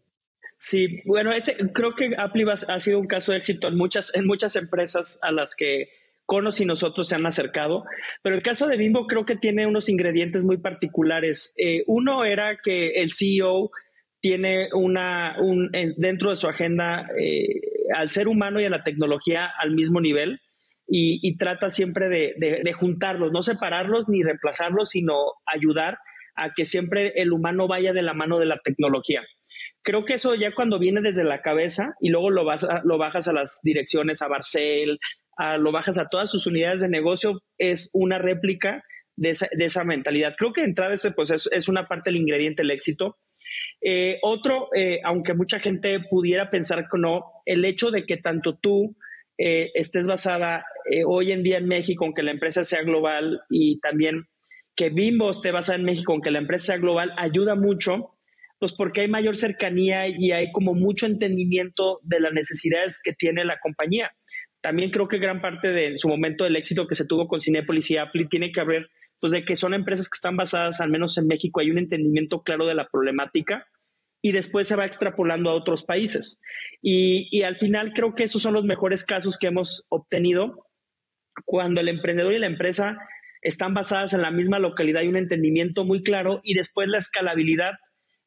Sí, 0.56 1.02
bueno, 1.04 1.32
ese, 1.32 1.56
creo 1.72 1.94
que 1.94 2.14
Applibas 2.16 2.64
ha 2.68 2.80
sido 2.80 2.98
un 2.98 3.06
caso 3.06 3.32
de 3.32 3.38
éxito 3.38 3.68
en 3.68 3.76
muchas, 3.76 4.14
en 4.14 4.26
muchas 4.26 4.56
empresas 4.56 5.18
a 5.22 5.30
las 5.30 5.54
que 5.54 5.88
Conos 6.24 6.60
y 6.60 6.64
nosotros 6.64 7.08
se 7.08 7.14
han 7.14 7.24
acercado, 7.24 7.84
pero 8.22 8.34
el 8.34 8.42
caso 8.42 8.66
de 8.66 8.76
Bimbo 8.76 9.06
creo 9.06 9.24
que 9.24 9.36
tiene 9.36 9.64
unos 9.64 9.88
ingredientes 9.88 10.42
muy 10.42 10.56
particulares. 10.56 11.54
Eh, 11.56 11.84
uno 11.86 12.24
era 12.24 12.58
que 12.62 12.88
el 12.96 13.12
CEO 13.12 13.70
tiene 14.20 14.70
una, 14.72 15.36
un, 15.38 15.70
dentro 15.96 16.30
de 16.30 16.36
su 16.36 16.48
agenda 16.48 17.06
eh, 17.16 17.60
al 17.94 18.08
ser 18.08 18.26
humano 18.26 18.60
y 18.60 18.64
a 18.64 18.70
la 18.70 18.82
tecnología 18.82 19.46
al 19.46 19.70
mismo 19.70 20.00
nivel 20.00 20.40
y, 20.88 21.36
trata 21.36 21.70
siempre 21.70 22.08
de, 22.08 22.72
juntarlos, 22.72 23.32
no 23.32 23.42
separarlos 23.42 24.08
ni 24.08 24.22
reemplazarlos, 24.22 24.90
sino 24.90 25.14
ayudar 25.46 25.98
a 26.36 26.52
que 26.54 26.64
siempre 26.64 27.12
el 27.16 27.32
humano 27.32 27.66
vaya 27.66 27.92
de 27.92 28.02
la 28.02 28.14
mano 28.14 28.38
de 28.38 28.46
la 28.46 28.58
tecnología. 28.58 29.22
Creo 29.82 30.04
que 30.04 30.14
eso 30.14 30.34
ya 30.34 30.54
cuando 30.54 30.78
viene 30.78 31.00
desde 31.00 31.24
la 31.24 31.42
cabeza 31.42 31.94
y 32.00 32.10
luego 32.10 32.30
lo, 32.30 32.44
vas 32.44 32.66
lo 32.84 32.98
bajas 32.98 33.28
a 33.28 33.32
las 33.32 33.60
direcciones, 33.62 34.22
a 34.22 34.28
Barcel, 34.28 34.98
a, 35.36 35.58
lo 35.58 35.72
bajas 35.72 35.98
a 35.98 36.08
todas 36.08 36.30
sus 36.30 36.46
unidades 36.46 36.80
de 36.80 36.88
negocio, 36.88 37.40
es 37.58 37.90
una 37.92 38.18
réplica 38.18 38.82
de 39.16 39.30
esa, 39.30 39.84
mentalidad. 39.84 40.34
Creo 40.36 40.52
que 40.52 40.60
de 40.60 40.68
entrada 40.68 40.94
ese, 40.94 41.10
pues, 41.10 41.30
es, 41.30 41.48
es 41.52 41.68
una 41.68 41.88
parte 41.88 42.10
del 42.10 42.20
ingrediente 42.20 42.62
del 42.62 42.72
éxito 42.72 43.16
eh, 43.82 44.18
otro, 44.22 44.68
eh, 44.74 45.00
aunque 45.04 45.34
mucha 45.34 45.60
gente 45.60 46.00
pudiera 46.00 46.50
pensar 46.50 46.88
que 46.90 46.98
no, 46.98 47.24
el 47.44 47.64
hecho 47.64 47.90
de 47.90 48.04
que 48.04 48.16
tanto 48.16 48.56
tú 48.56 48.96
eh, 49.38 49.70
estés 49.74 50.06
basada 50.06 50.64
hoy 51.06 51.32
en 51.32 51.42
día 51.42 51.58
en 51.58 51.66
México, 51.66 52.04
aunque 52.04 52.22
la 52.22 52.30
empresa 52.30 52.62
sea 52.62 52.82
global, 52.82 53.40
y 53.50 53.80
también 53.80 54.28
que 54.76 54.90
Bimbo 54.90 55.30
esté 55.30 55.50
basada 55.50 55.78
en 55.78 55.84
México, 55.84 56.12
aunque 56.12 56.30
la 56.30 56.38
empresa 56.38 56.66
sea 56.66 56.76
global, 56.76 57.12
ayuda 57.16 57.54
mucho, 57.56 58.16
pues 58.58 58.72
porque 58.72 59.00
hay 59.00 59.08
mayor 59.08 59.36
cercanía 59.36 60.06
y 60.06 60.32
hay 60.32 60.52
como 60.52 60.74
mucho 60.74 61.06
entendimiento 61.06 62.00
de 62.02 62.20
las 62.20 62.32
necesidades 62.32 63.00
que 63.02 63.12
tiene 63.12 63.44
la 63.44 63.58
compañía. 63.58 64.12
También 64.60 64.90
creo 64.90 65.08
que 65.08 65.18
gran 65.18 65.40
parte 65.40 65.72
de 65.72 65.98
su 65.98 66.08
momento 66.08 66.44
del 66.44 66.56
éxito 66.56 66.86
que 66.86 66.94
se 66.94 67.06
tuvo 67.06 67.26
con 67.26 67.40
Cinepolis 67.40 67.90
y 67.90 67.96
Apple 67.96 68.26
tiene 68.30 68.52
que 68.52 68.64
ver 68.64 68.88
pues 69.18 69.32
de 69.32 69.44
que 69.44 69.56
son 69.56 69.72
empresas 69.72 70.08
que 70.08 70.16
están 70.16 70.36
basadas, 70.36 70.80
al 70.80 70.90
menos 70.90 71.16
en 71.16 71.26
México, 71.26 71.60
hay 71.60 71.70
un 71.70 71.78
entendimiento 71.78 72.42
claro 72.42 72.66
de 72.66 72.74
la 72.74 72.86
problemática 72.86 73.66
y 74.26 74.32
después 74.32 74.66
se 74.66 74.74
va 74.74 74.84
extrapolando 74.84 75.50
a 75.50 75.54
otros 75.54 75.84
países. 75.84 76.40
Y, 76.82 77.42
al 77.44 77.58
final 77.58 77.92
creo 77.94 78.16
que 78.16 78.24
esos 78.24 78.42
son 78.42 78.54
los 78.54 78.64
mejores 78.64 79.04
casos 79.04 79.38
que 79.38 79.46
hemos 79.46 79.86
obtenido 79.88 80.66
cuando 81.44 81.80
el 81.80 81.86
emprendedor 81.86 82.32
y 82.32 82.40
la 82.40 82.48
empresa 82.48 82.98
están 83.40 83.72
basadas 83.72 84.14
en 84.14 84.22
la 84.22 84.32
misma 84.32 84.58
localidad 84.58 85.02
y 85.02 85.06
un 85.06 85.16
entendimiento 85.16 85.84
muy 85.84 86.02
claro 86.02 86.40
y 86.42 86.54
después 86.54 86.88
la 86.88 86.98
escalabilidad, 86.98 87.74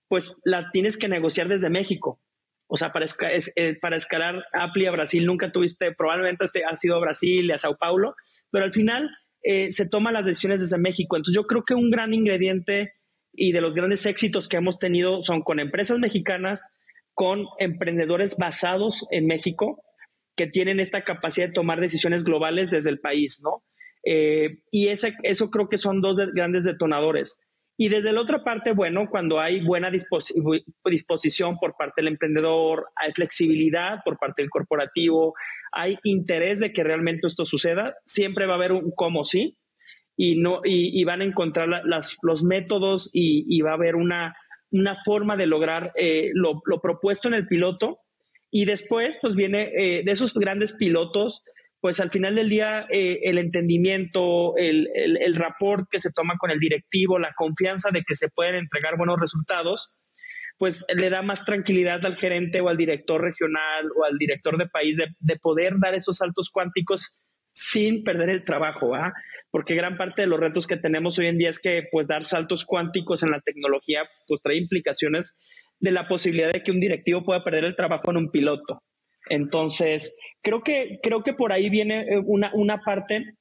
pues 0.07 0.37
la 0.45 0.71
tienes 0.71 0.95
que 0.95 1.09
negociar 1.09 1.49
desde 1.49 1.69
México. 1.69 2.21
O 2.67 2.77
sea, 2.77 2.93
para, 2.93 3.05
eh, 3.05 3.77
para 3.81 3.97
escalar 3.97 4.45
Apple 4.53 4.87
a 4.87 4.91
Brasil 4.91 5.25
nunca 5.25 5.51
tuviste, 5.51 5.93
probablemente 5.93 6.45
este 6.45 6.63
ha 6.63 6.77
sido 6.77 6.95
a 6.95 7.01
Brasil 7.01 7.45
y 7.45 7.51
a 7.51 7.57
Sao 7.57 7.77
Paulo, 7.77 8.15
pero 8.51 8.63
al 8.63 8.71
final 8.71 9.09
eh, 9.43 9.69
se 9.73 9.85
toman 9.85 10.13
las 10.13 10.23
decisiones 10.23 10.61
desde 10.61 10.77
México. 10.77 11.17
Entonces 11.17 11.35
yo 11.35 11.45
creo 11.45 11.65
que 11.65 11.73
un 11.73 11.89
gran 11.89 12.13
ingrediente 12.13 12.93
y 13.39 13.53
de 13.53 13.61
los 13.61 13.73
grandes 13.73 14.05
éxitos 14.05 14.49
que 14.49 14.57
hemos 14.57 14.79
tenido 14.79 15.23
son 15.23 15.41
con 15.43 15.61
empresas 15.61 15.97
mexicanas, 15.97 16.67
con 17.13 17.45
emprendedores 17.57 18.35
basados 18.37 19.07
en 19.11 19.27
México, 19.27 19.81
que 20.35 20.47
tienen 20.47 20.81
esta 20.81 21.03
capacidad 21.03 21.47
de 21.47 21.53
tomar 21.53 21.79
decisiones 21.79 22.25
globales 22.25 22.69
desde 22.69 22.89
el 22.89 22.99
país, 22.99 23.39
¿no? 23.41 23.63
Eh, 24.03 24.59
y 24.71 24.89
ese, 24.89 25.13
eso 25.23 25.49
creo 25.49 25.69
que 25.69 25.77
son 25.77 26.01
dos 26.01 26.17
grandes 26.33 26.65
detonadores. 26.65 27.39
Y 27.77 27.87
desde 27.87 28.11
la 28.11 28.21
otra 28.21 28.43
parte, 28.43 28.73
bueno, 28.73 29.07
cuando 29.09 29.39
hay 29.39 29.61
buena 29.61 29.89
disposición 29.89 31.57
por 31.59 31.77
parte 31.77 32.01
del 32.01 32.09
emprendedor, 32.09 32.87
hay 32.97 33.13
flexibilidad 33.13 33.99
por 34.03 34.17
parte 34.17 34.41
del 34.41 34.49
corporativo, 34.49 35.33
hay 35.71 35.97
interés 36.03 36.59
de 36.59 36.73
que 36.73 36.83
realmente 36.83 37.27
esto 37.27 37.45
suceda, 37.45 37.95
siempre 38.05 38.47
va 38.47 38.53
a 38.53 38.57
haber 38.57 38.73
un 38.73 38.91
cómo 38.91 39.23
sí 39.23 39.57
y, 40.21 40.35
no, 40.35 40.59
y, 40.65 41.01
van 41.05 41.21
a 41.21 41.23
encontrar 41.23 41.69
los 41.85 42.43
métodos 42.43 43.09
y, 43.13 43.61
va 43.61 43.71
a 43.71 43.75
haber 43.75 43.95
una, 43.95 44.35
una 44.69 44.97
forma 45.05 45.37
de 45.37 45.45
lograr 45.45 45.93
eh, 45.95 46.31
lo, 46.33 46.59
propuesto 46.81 47.29
en 47.29 47.35
el 47.35 47.47
piloto. 47.47 47.99
Y 48.51 48.65
después, 48.65 49.17
pues 49.21 49.35
viene 49.35 49.71
eh, 49.73 50.03
de 50.03 50.11
esos 50.11 50.33
grandes 50.33 50.73
pilotos, 50.73 51.41
pues 51.79 52.01
al 52.01 52.11
final 52.11 52.35
del 52.35 52.49
día 52.49 52.85
eh, 52.91 53.19
el 53.23 53.37
entendimiento, 53.37 54.57
el, 54.57 54.89
el, 54.93 55.15
el 55.21 55.35
rapport 55.35 55.85
que 55.89 56.01
se 56.01 56.11
toma 56.11 56.35
con 56.37 56.51
el 56.51 56.59
directivo, 56.59 57.17
la 57.17 57.33
confianza 57.33 57.89
de 57.89 58.03
que 58.03 58.15
se 58.15 58.27
pueden 58.27 58.55
entregar 58.55 58.97
buenos 58.97 59.21
resultados, 59.21 59.89
pues 60.59 60.85
le 60.93 61.09
da 61.09 61.21
más 61.21 61.45
tranquilidad 61.45 62.05
al 62.05 62.17
gerente 62.17 62.59
o 62.59 62.67
al 62.67 62.75
director 62.75 63.21
regional 63.21 63.85
o 63.97 64.03
al 64.03 64.17
director 64.17 64.57
de 64.57 64.67
país 64.67 64.97
de, 64.97 65.35
poder 65.37 65.75
dar 65.79 65.95
esos 65.95 66.17
saltos 66.17 66.49
cuánticos 66.51 67.15
sin 67.59 68.05
perder 68.05 68.29
el 68.29 68.45
trabajo, 68.45 68.95
¿ah? 68.95 69.11
porque 69.51 69.75
gran 69.75 69.97
parte 69.97 70.21
de 70.21 70.27
los 70.27 70.39
retos 70.39 70.65
que 70.65 70.77
tenemos 70.77 71.19
hoy 71.19 71.27
en 71.27 71.37
día 71.37 71.49
es 71.49 71.59
que 71.59 71.83
pues 71.91 72.07
dar 72.07 72.23
saltos 72.23 72.63
cuánticos 72.63 73.21
en 73.21 73.31
la 73.31 73.41
tecnología 73.41 74.09
pues 74.27 74.41
trae 74.41 74.55
implicaciones 74.55 75.35
de 75.79 75.91
la 75.91 76.07
posibilidad 76.07 76.53
de 76.53 76.63
que 76.63 76.71
un 76.71 76.79
directivo 76.79 77.23
pueda 77.23 77.43
perder 77.43 77.65
el 77.65 77.75
trabajo 77.75 78.11
en 78.11 78.17
un 78.17 78.31
piloto. 78.31 78.81
Entonces, 79.29 80.15
creo 80.41 80.63
que, 80.63 80.99
creo 81.03 81.21
que 81.21 81.33
por 81.33 81.51
ahí 81.51 81.69
viene 81.69 82.03
eh, 82.03 82.21
una, 82.25 82.49
una 82.53 82.79
parte 82.79 83.35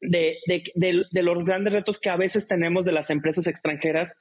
de, 0.00 0.38
de, 0.46 1.22
los 1.22 1.44
grandes 1.44 1.72
retos 1.72 1.98
que 1.98 2.08
a 2.08 2.16
veces 2.16 2.48
tenemos 2.48 2.86
de 2.86 2.92
las 2.92 3.10
empresas 3.10 3.46
extranjeras 3.46 4.14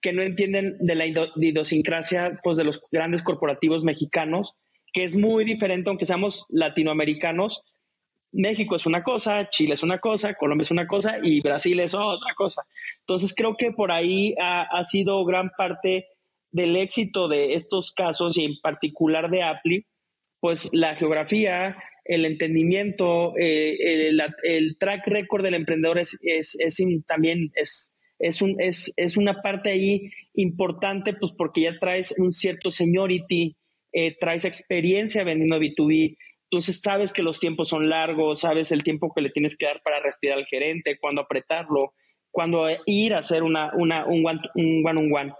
que 0.00 0.12
no 0.12 0.22
entienden 0.22 0.76
de 0.80 0.94
la 0.96 1.06
idiosincrasia 1.06 2.40
pues, 2.42 2.56
de 2.56 2.64
los 2.64 2.82
grandes 2.90 3.22
corporativos 3.22 3.84
mexicanos, 3.84 4.54
que 4.92 5.04
es 5.04 5.14
muy 5.14 5.44
diferente, 5.44 5.90
aunque 5.90 6.04
seamos 6.04 6.44
latinoamericanos. 6.48 7.62
México 8.34 8.76
es 8.76 8.84
una 8.84 9.02
cosa, 9.02 9.48
Chile 9.48 9.74
es 9.74 9.82
una 9.82 9.98
cosa, 9.98 10.34
Colombia 10.34 10.64
es 10.64 10.70
una 10.70 10.86
cosa 10.86 11.18
y 11.22 11.40
Brasil 11.40 11.78
es 11.80 11.94
otra 11.94 12.34
cosa. 12.36 12.62
Entonces 13.00 13.32
creo 13.34 13.56
que 13.56 13.70
por 13.70 13.92
ahí 13.92 14.34
ha, 14.40 14.82
sido 14.82 15.24
gran 15.24 15.50
parte 15.56 16.08
del 16.50 16.76
éxito 16.76 17.28
de 17.28 17.54
estos 17.54 17.92
casos 17.92 18.36
y 18.36 18.44
en 18.44 18.60
particular 18.60 19.30
de 19.30 19.42
Apple, 19.42 19.86
pues 20.40 20.70
la 20.72 20.96
geografía, 20.96 21.76
el 22.04 22.24
entendimiento, 22.24 23.34
eh, 23.38 24.10
el, 24.42 24.76
track 24.78 25.06
record 25.06 25.44
del 25.44 25.54
emprendedor 25.54 25.98
es, 25.98 26.18
también 27.06 27.52
es, 27.54 27.92
es, 28.18 29.16
una 29.16 29.42
parte 29.42 29.70
ahí 29.70 30.10
importante, 30.34 31.14
pues 31.14 31.32
porque 31.32 31.62
ya 31.62 31.78
traes 31.78 32.14
un 32.18 32.32
cierto 32.32 32.70
seniority, 32.70 33.56
eh, 33.92 34.16
traes 34.18 34.44
experiencia 34.44 35.22
vendiendo 35.22 35.58
B2B, 35.58 36.16
entonces 36.54 36.80
sabes 36.80 37.12
que 37.12 37.24
los 37.24 37.40
tiempos 37.40 37.68
son 37.68 37.88
largos, 37.88 38.40
sabes 38.40 38.70
el 38.70 38.84
tiempo 38.84 39.12
que 39.12 39.20
le 39.20 39.30
tienes 39.30 39.56
que 39.56 39.66
dar 39.66 39.82
para 39.82 39.98
respirar 39.98 40.38
al 40.38 40.46
gerente, 40.46 40.98
cuándo 41.00 41.22
apretarlo, 41.22 41.94
cuándo 42.30 42.64
ir 42.86 43.12
a 43.12 43.18
hacer 43.18 43.42
una, 43.42 43.72
una, 43.74 44.06
un 44.06 44.24
one-on-one. 44.86 45.32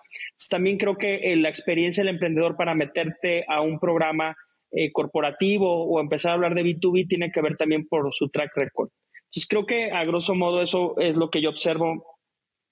también 0.50 0.76
creo 0.76 0.98
que 0.98 1.14
eh, 1.16 1.36
la 1.36 1.50
experiencia 1.50 2.02
del 2.02 2.14
emprendedor 2.14 2.56
para 2.56 2.74
meterte 2.74 3.44
a 3.46 3.60
un 3.60 3.78
programa 3.78 4.36
eh, 4.72 4.90
corporativo 4.90 5.84
o 5.84 6.00
empezar 6.00 6.32
a 6.32 6.34
hablar 6.34 6.56
de 6.56 6.64
B2B 6.64 7.06
tiene 7.08 7.30
que 7.30 7.42
ver 7.42 7.56
también 7.56 7.86
por 7.86 8.12
su 8.12 8.28
track 8.28 8.50
record. 8.56 8.90
Entonces 9.26 9.46
creo 9.48 9.66
que 9.66 9.92
a 9.92 10.04
grosso 10.04 10.34
modo 10.34 10.62
eso 10.62 10.98
es 10.98 11.14
lo 11.14 11.30
que 11.30 11.40
yo 11.40 11.50
observo 11.50 12.18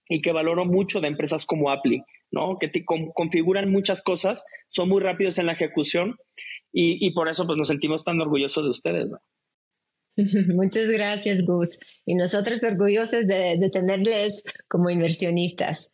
y 0.09 0.21
que 0.21 0.33
valoro 0.33 0.65
mucho 0.65 1.01
de 1.01 1.07
empresas 1.07 1.47
como 1.47 1.71
Apple, 1.71 2.03
¿no? 2.33 2.59
Que 2.59 2.73
configuran 3.15 3.71
muchas 3.71 4.03
cosas, 4.03 4.45
son 4.69 4.89
muy 4.89 5.01
rápidos 5.01 5.39
en 5.39 5.47
la 5.47 5.53
ejecución 5.53 6.17
y, 6.73 7.11
por 7.13 7.29
eso 7.29 7.47
pues 7.47 7.59
nos 7.59 7.69
sentimos 7.69 8.05
tan 8.05 8.21
orgullosos 8.21 8.65
de 8.65 8.71
ustedes, 8.71 9.11
Muchas 10.55 10.89
gracias, 10.89 11.43
Gus. 11.45 11.79
Y 12.05 12.15
nosotros 12.15 12.63
orgullosos 12.63 13.27
de, 13.27 13.57
de, 13.57 13.71
tenerles 13.71 14.45
como 14.69 14.91
inversionistas. 14.91 15.91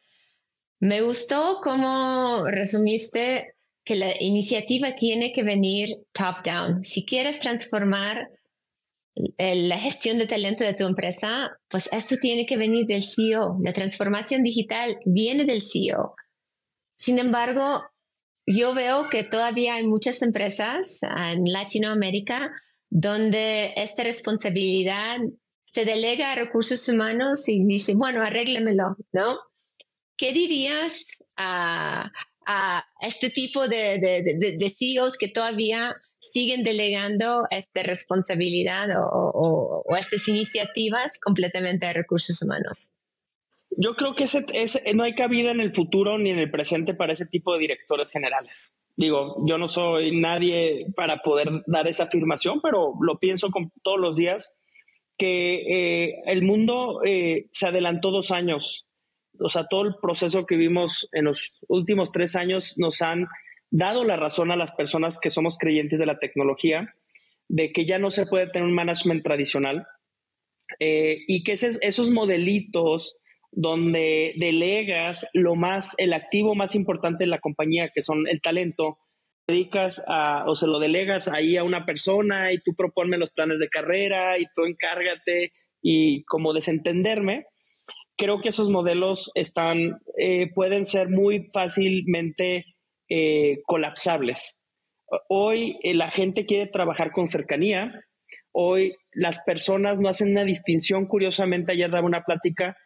Me 0.80 1.02
gustó 1.02 1.58
cómo 1.62 2.44
resumiste 2.46 3.54
que 3.84 3.96
la 3.96 4.10
iniciativa 4.20 4.96
tiene 4.96 5.32
que 5.32 5.44
venir 5.44 5.98
top-down. 6.12 6.84
Si 6.84 7.04
quieres 7.04 7.38
transformar 7.38 8.28
la 9.38 9.78
gestión 9.78 10.18
de 10.18 10.26
talento 10.26 10.64
de 10.64 10.74
tu 10.74 10.84
empresa, 10.84 11.50
pues 11.68 11.88
esto 11.92 12.16
tiene 12.16 12.46
que 12.46 12.56
venir 12.56 12.86
del 12.86 13.02
CEO. 13.02 13.58
La 13.62 13.72
transformación 13.72 14.42
digital 14.42 14.98
viene 15.04 15.44
del 15.44 15.62
CEO. 15.62 16.14
Sin 16.96 17.18
embargo, 17.18 17.82
yo 18.48 18.74
veo 18.74 19.08
que 19.10 19.24
todavía 19.24 19.74
hay 19.74 19.86
muchas 19.86 20.22
empresas 20.22 20.98
en 21.02 21.44
Latinoamérica 21.44 22.50
donde 22.88 23.74
esta 23.76 24.02
responsabilidad 24.02 25.18
se 25.64 25.84
delega 25.84 26.32
a 26.32 26.34
recursos 26.34 26.88
humanos 26.88 27.48
y 27.48 27.62
dice, 27.64 27.94
bueno, 27.94 28.22
arréglemelo, 28.22 28.96
¿no? 29.12 29.38
¿Qué 30.16 30.32
dirías 30.32 31.04
a, 31.36 32.10
este 33.02 33.28
tipo 33.28 33.68
de, 33.68 33.98
de, 33.98 34.70
CEOs 34.70 35.18
que 35.18 35.28
todavía 35.28 35.94
siguen 36.18 36.64
delegando 36.64 37.46
esta 37.50 37.82
responsabilidad 37.82 38.88
o, 38.96 39.84
estas 39.98 40.26
iniciativas 40.28 41.18
completamente 41.20 41.84
a 41.84 41.92
recursos 41.92 42.40
humanos? 42.40 42.92
Yo 43.70 43.94
creo 43.94 44.14
que 44.14 44.24
ese, 44.24 44.44
no 44.94 45.04
hay 45.04 45.14
cabida 45.14 45.50
en 45.50 45.60
el 45.60 45.74
futuro 45.74 46.18
ni 46.18 46.30
en 46.30 46.38
el 46.38 46.50
presente 46.50 46.94
para 46.94 47.12
ese 47.12 47.26
tipo 47.26 47.52
de 47.52 47.60
directores 47.60 48.10
generales. 48.10 48.76
Digo, 48.96 49.36
yo 49.46 49.58
no 49.58 49.68
soy 49.68 50.18
nadie 50.18 50.86
para 50.96 51.18
poder 51.18 51.62
dar 51.66 51.86
esa 51.86 52.04
afirmación, 52.04 52.60
pero 52.60 52.94
lo 53.00 53.18
pienso 53.18 53.50
con, 53.50 53.70
todos 53.82 54.00
los 54.00 54.16
días, 54.16 54.52
que 55.16 56.06
eh, 56.08 56.22
el 56.26 56.42
mundo 56.42 57.00
eh, 57.04 57.48
se 57.52 57.68
adelantó 57.68 58.10
dos 58.10 58.30
años 58.30 58.88
o 59.40 59.48
sea, 59.48 59.66
todo 59.68 59.82
el 59.82 59.94
proceso 60.00 60.46
que 60.46 60.56
vimos 60.56 61.08
en 61.12 61.24
los 61.24 61.64
últimos 61.68 62.12
tres 62.12 62.36
años 62.36 62.74
nos 62.76 63.02
han 63.02 63.28
dado 63.70 64.04
la 64.04 64.16
razón 64.16 64.50
a 64.50 64.56
las 64.56 64.72
personas 64.72 65.18
que 65.18 65.30
somos 65.30 65.58
creyentes 65.58 65.98
de 65.98 66.06
la 66.06 66.18
tecnología, 66.18 66.94
de 67.48 67.72
que 67.72 67.86
ya 67.86 67.98
no 67.98 68.10
se 68.10 68.26
puede 68.26 68.48
tener 68.48 68.66
un 68.66 68.74
management 68.74 69.22
tradicional 69.22 69.86
eh, 70.80 71.18
y 71.26 71.44
que 71.44 71.52
esos 71.52 72.10
modelitos 72.10 73.16
donde 73.52 74.34
delegas 74.36 75.26
lo 75.32 75.54
más, 75.54 75.94
el 75.98 76.12
activo 76.12 76.54
más 76.54 76.74
importante 76.74 77.24
de 77.24 77.30
la 77.30 77.40
compañía, 77.40 77.90
que 77.94 78.02
son 78.02 78.26
el 78.28 78.40
talento, 78.40 78.98
dedicas 79.48 80.02
o 80.46 80.54
se 80.54 80.66
lo 80.66 80.78
delegas 80.78 81.26
ahí 81.28 81.56
a 81.56 81.64
una 81.64 81.86
persona 81.86 82.52
y 82.52 82.58
tú 82.58 82.74
proponme 82.74 83.16
los 83.16 83.30
planes 83.30 83.58
de 83.58 83.68
carrera 83.68 84.38
y 84.38 84.44
tú 84.54 84.66
encárgate 84.66 85.52
y 85.80 86.24
como 86.24 86.52
desentenderme, 86.52 87.46
creo 88.18 88.40
que 88.40 88.50
esos 88.50 88.68
modelos 88.68 89.30
están, 89.34 90.00
eh, 90.18 90.52
pueden 90.52 90.84
ser 90.84 91.08
muy 91.08 91.48
fácilmente 91.52 92.66
eh, 93.08 93.62
colapsables. 93.64 94.58
Hoy 95.28 95.78
eh, 95.82 95.94
la 95.94 96.10
gente 96.10 96.44
quiere 96.44 96.66
trabajar 96.66 97.12
con 97.12 97.26
cercanía. 97.26 98.04
Hoy 98.52 98.96
las 99.12 99.40
personas 99.40 100.00
no 100.00 100.08
hacen 100.08 100.32
una 100.32 100.44
distinción. 100.44 101.06
Curiosamente, 101.06 101.72
ayer 101.72 101.90
daba 101.90 102.06
una 102.06 102.24
plática 102.24 102.76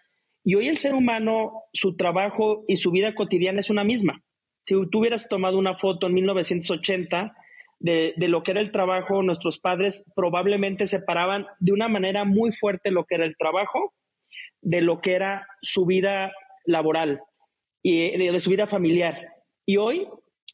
y 0.44 0.54
hoy 0.56 0.68
el 0.68 0.78
ser 0.78 0.94
humano, 0.94 1.64
su 1.72 1.96
trabajo 1.96 2.64
y 2.66 2.76
su 2.76 2.90
vida 2.90 3.14
cotidiana 3.14 3.60
es 3.60 3.70
una 3.70 3.84
misma. 3.84 4.22
Si 4.62 4.74
tú 4.90 5.00
hubieras 5.00 5.28
tomado 5.28 5.58
una 5.58 5.76
foto 5.76 6.06
en 6.06 6.14
1980 6.14 7.34
de, 7.82 8.14
lo 8.16 8.42
que 8.42 8.52
era 8.52 8.60
el 8.60 8.70
trabajo, 8.70 9.22
nuestros 9.22 9.58
padres 9.58 10.04
probablemente 10.14 10.86
separaban 10.86 11.46
de 11.58 11.72
una 11.72 11.88
manera 11.88 12.24
muy 12.24 12.52
fuerte 12.52 12.90
lo 12.90 13.04
que 13.04 13.16
era 13.16 13.24
el 13.24 13.36
trabajo 13.36 13.94
de 14.60 14.80
lo 14.80 15.00
que 15.00 15.14
era 15.14 15.46
su 15.60 15.86
vida 15.86 16.32
laboral 16.64 17.20
y 17.82 18.16
de, 18.16 18.40
su 18.40 18.50
vida 18.50 18.68
familiar. 18.68 19.28
Y 19.66 19.76
hoy, 19.78 20.06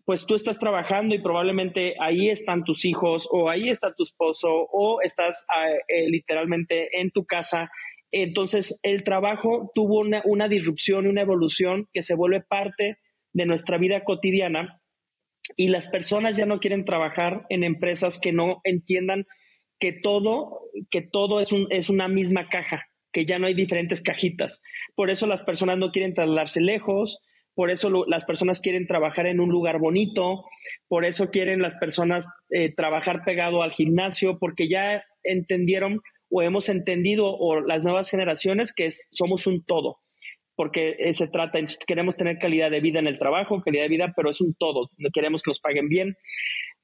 pues 0.06 0.24
tú 0.24 0.34
estás 0.34 0.58
trabajando 0.58 1.14
y 1.14 1.18
probablemente 1.18 1.94
ahí 2.00 2.30
están 2.30 2.64
tus 2.64 2.86
hijos 2.86 3.28
o 3.30 3.50
ahí 3.50 3.68
está 3.68 3.94
tu 3.94 4.02
esposo 4.02 4.48
o 4.50 5.02
estás 5.02 5.44
ah, 5.48 5.68
eh, 5.68 6.08
literalmente 6.08 6.98
en 6.98 7.10
tu 7.10 7.26
casa. 7.26 7.70
Entonces, 8.10 8.78
el 8.82 9.04
trabajo 9.04 9.70
tuvo 9.74 10.00
una, 10.00 10.22
una 10.24 10.48
disrupción 10.48 11.04
y 11.04 11.08
una 11.08 11.22
evolución 11.22 11.88
que 11.92 12.02
se 12.02 12.14
vuelve 12.14 12.40
parte 12.40 12.98
de 13.32 13.46
nuestra 13.46 13.78
vida 13.78 14.04
cotidiana 14.04 14.80
y 15.56 15.68
las 15.68 15.86
personas 15.86 16.36
ya 16.36 16.46
no 16.46 16.60
quieren 16.60 16.84
trabajar 16.84 17.46
en 17.48 17.64
empresas 17.64 18.18
que 18.20 18.32
no 18.32 18.60
entiendan 18.64 19.26
que 19.78 19.92
todo, 19.92 20.60
que 20.90 21.02
todo 21.02 21.40
es, 21.40 21.52
un, 21.52 21.66
es 21.70 21.88
una 21.88 22.08
misma 22.08 22.48
caja 22.48 22.86
que 23.12 23.24
ya 23.24 23.38
no 23.38 23.46
hay 23.46 23.54
diferentes 23.54 24.02
cajitas. 24.02 24.62
Por 24.94 25.10
eso 25.10 25.26
las 25.26 25.42
personas 25.42 25.78
no 25.78 25.90
quieren 25.92 26.14
trasladarse 26.14 26.60
lejos, 26.60 27.20
por 27.54 27.70
eso 27.70 27.90
las 28.06 28.24
personas 28.24 28.60
quieren 28.60 28.86
trabajar 28.86 29.26
en 29.26 29.40
un 29.40 29.48
lugar 29.48 29.78
bonito, 29.78 30.44
por 30.86 31.04
eso 31.04 31.30
quieren 31.30 31.60
las 31.60 31.74
personas 31.76 32.28
eh, 32.50 32.72
trabajar 32.72 33.24
pegado 33.24 33.62
al 33.62 33.72
gimnasio, 33.72 34.38
porque 34.38 34.68
ya 34.68 35.02
entendieron 35.24 36.00
o 36.30 36.42
hemos 36.42 36.68
entendido, 36.68 37.34
o 37.36 37.60
las 37.60 37.82
nuevas 37.82 38.10
generaciones, 38.10 38.72
que 38.72 38.88
somos 39.10 39.46
un 39.46 39.64
todo, 39.64 39.98
porque 40.56 40.96
eh, 40.98 41.14
se 41.14 41.28
trata, 41.28 41.58
queremos 41.86 42.16
tener 42.16 42.38
calidad 42.38 42.70
de 42.70 42.80
vida 42.80 42.98
en 43.00 43.06
el 43.06 43.18
trabajo, 43.18 43.62
calidad 43.62 43.84
de 43.84 43.88
vida, 43.88 44.12
pero 44.16 44.30
es 44.30 44.40
un 44.40 44.54
todo, 44.54 44.90
queremos 45.12 45.42
que 45.42 45.50
nos 45.50 45.60
paguen 45.60 45.88
bien. 45.88 46.16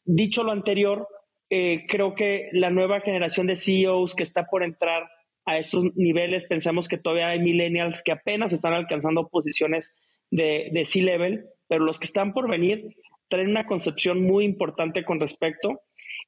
Dicho 0.04 0.44
lo 0.44 0.52
anterior, 0.52 1.08
eh, 1.50 1.84
creo 1.86 2.14
que 2.14 2.48
la 2.52 2.70
nueva 2.70 3.00
generación 3.00 3.46
de 3.46 3.56
CEOs 3.56 4.14
que 4.14 4.22
está 4.22 4.46
por 4.46 4.62
entrar 4.62 5.08
a 5.44 5.58
estos 5.58 5.84
niveles. 5.94 6.46
Pensamos 6.46 6.88
que 6.88 6.98
todavía 6.98 7.28
hay 7.28 7.40
millennials 7.40 8.02
que 8.02 8.12
apenas 8.12 8.52
están 8.52 8.72
alcanzando 8.72 9.28
posiciones 9.28 9.94
de, 10.30 10.70
de 10.72 10.84
C-level, 10.84 11.46
pero 11.68 11.84
los 11.84 11.98
que 11.98 12.06
están 12.06 12.32
por 12.32 12.48
venir 12.48 12.96
traen 13.28 13.50
una 13.50 13.66
concepción 13.66 14.22
muy 14.22 14.44
importante 14.44 15.04
con 15.04 15.20
respecto. 15.20 15.80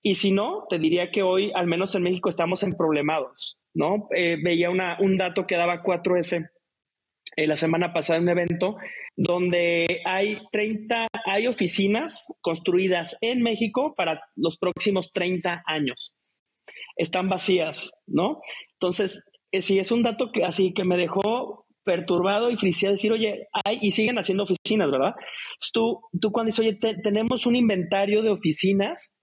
Y 0.08 0.14
si 0.14 0.30
no, 0.30 0.66
te 0.68 0.78
diría 0.78 1.10
que 1.10 1.24
hoy, 1.24 1.50
al 1.52 1.66
menos 1.66 1.96
en 1.96 2.04
México, 2.04 2.28
estamos 2.28 2.62
en 2.62 2.76
problemados, 2.76 3.58
¿no? 3.74 4.06
Eh, 4.14 4.36
veía 4.40 4.70
una, 4.70 4.96
un 5.00 5.16
dato 5.16 5.48
que 5.48 5.56
daba 5.56 5.82
4S 5.82 6.48
eh, 7.34 7.46
la 7.48 7.56
semana 7.56 7.92
pasada 7.92 8.18
en 8.18 8.22
un 8.22 8.28
evento 8.28 8.76
donde 9.16 10.02
hay 10.04 10.38
30, 10.52 11.08
hay 11.24 11.48
oficinas 11.48 12.28
construidas 12.40 13.16
en 13.20 13.42
México 13.42 13.94
para 13.96 14.22
los 14.36 14.58
próximos 14.58 15.10
30 15.12 15.64
años. 15.66 16.14
Están 16.94 17.28
vacías, 17.28 17.90
¿no? 18.06 18.40
Entonces, 18.74 19.24
eh, 19.50 19.60
si 19.60 19.80
es 19.80 19.90
un 19.90 20.04
dato 20.04 20.30
que 20.30 20.44
así 20.44 20.72
que 20.72 20.84
me 20.84 20.96
dejó 20.96 21.66
perturbado 21.82 22.52
y 22.52 22.56
friseado 22.56 22.92
decir, 22.92 23.10
oye, 23.10 23.48
hay, 23.64 23.80
y 23.82 23.90
siguen 23.90 24.18
haciendo 24.18 24.44
oficinas, 24.44 24.88
¿verdad? 24.88 25.16
tú, 25.72 26.00
tú 26.20 26.30
cuando 26.30 26.50
dices, 26.50 26.60
oye, 26.60 26.78
tenemos 27.02 27.44
un 27.44 27.56
inventario 27.56 28.22
de 28.22 28.30
oficinas 28.30 29.15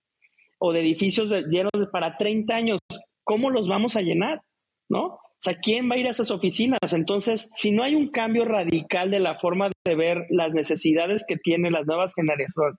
o 0.59 0.73
de 0.73 0.81
edificios 0.81 1.31
llenos 1.49 1.71
para 1.91 2.17
30 2.17 2.55
años, 2.55 2.79
¿cómo 3.23 3.49
los 3.49 3.67
vamos 3.67 3.95
a 3.95 4.01
llenar? 4.01 4.41
¿No? 4.89 5.19
O 5.43 5.45
sea, 5.45 5.59
¿quién 5.59 5.89
va 5.89 5.95
a 5.95 5.97
ir 5.97 6.07
a 6.07 6.11
esas 6.11 6.31
oficinas? 6.31 6.93
Entonces, 6.93 7.49
si 7.53 7.71
no 7.71 7.83
hay 7.83 7.95
un 7.95 8.09
cambio 8.11 8.45
radical 8.45 9.11
de 9.11 9.19
la 9.19 9.37
forma 9.39 9.69
de 9.85 9.95
ver 9.95 10.25
las 10.29 10.53
necesidades 10.53 11.25
que 11.27 11.35
tienen 11.35 11.73
las 11.73 11.85
nuevas 11.85 12.13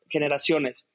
generaciones 0.09 0.87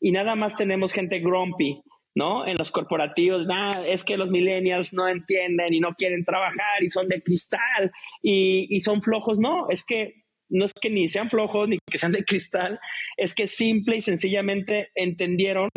y 0.00 0.12
nada 0.12 0.34
más 0.34 0.54
tenemos 0.54 0.92
gente 0.92 1.20
grumpy, 1.20 1.80
¿no? 2.14 2.46
En 2.46 2.58
los 2.58 2.70
corporativos, 2.70 3.46
es 3.86 4.04
que 4.04 4.16
los 4.16 4.28
millennials 4.28 4.92
no 4.92 5.08
entienden 5.08 5.72
y 5.72 5.80
no 5.80 5.94
quieren 5.94 6.24
trabajar 6.24 6.82
y 6.82 6.90
son 6.90 7.08
de 7.08 7.22
cristal 7.22 7.90
y, 8.22 8.66
y 8.68 8.80
son 8.80 9.02
flojos. 9.02 9.38
No, 9.38 9.70
es 9.70 9.84
que 9.86 10.24
no 10.50 10.64
es 10.64 10.72
que 10.74 10.90
ni 10.90 11.08
sean 11.08 11.30
flojos 11.30 11.68
ni 11.68 11.78
que 11.90 11.98
sean 11.98 12.12
de 12.12 12.24
cristal, 12.24 12.80
es 13.16 13.34
que 13.34 13.46
simple 13.46 13.96
y 13.98 14.02
sencillamente 14.02 14.90
entendieron 14.94 15.68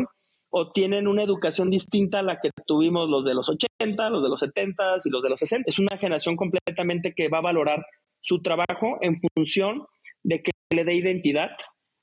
o 0.54 0.70
tienen 0.70 1.08
una 1.08 1.22
educación 1.22 1.70
distinta 1.70 2.18
a 2.18 2.22
la 2.22 2.38
que 2.38 2.50
tuvimos 2.66 3.08
los 3.08 3.24
de 3.24 3.34
los 3.34 3.48
80, 3.48 4.10
los 4.10 4.22
de 4.22 4.28
los 4.28 4.38
70 4.38 4.82
y 5.02 5.10
los 5.10 5.22
de 5.22 5.30
los 5.30 5.40
60. 5.40 5.64
Es 5.66 5.78
una 5.78 5.96
generación 5.96 6.36
completamente 6.36 7.14
que 7.16 7.28
va 7.28 7.38
a 7.38 7.42
valorar 7.42 7.84
su 8.20 8.42
trabajo 8.42 8.98
en 9.00 9.18
función 9.34 9.86
de 10.22 10.42
que 10.42 10.50
le 10.74 10.84
dé 10.84 10.94
identidad, 10.94 11.52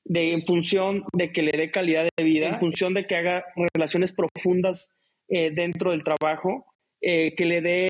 de, 0.04 0.34
en 0.34 0.46
función 0.48 1.04
de 1.14 1.32
que 1.32 1.44
le 1.44 1.52
dé 1.52 1.70
calidad 1.70 2.08
de 2.18 2.24
vida, 2.24 2.48
en 2.48 2.60
función 2.60 2.96
de 2.96 3.06
que 3.06 3.18
haga 3.18 3.46
relaciones 3.76 4.14
profundas 4.14 4.90
eh, 5.28 5.52
dentro 5.54 5.92
del 5.92 6.04
trabajo, 6.04 6.66
eh, 7.02 7.36
que 7.36 7.46
le 7.46 7.62
dé 7.62 7.90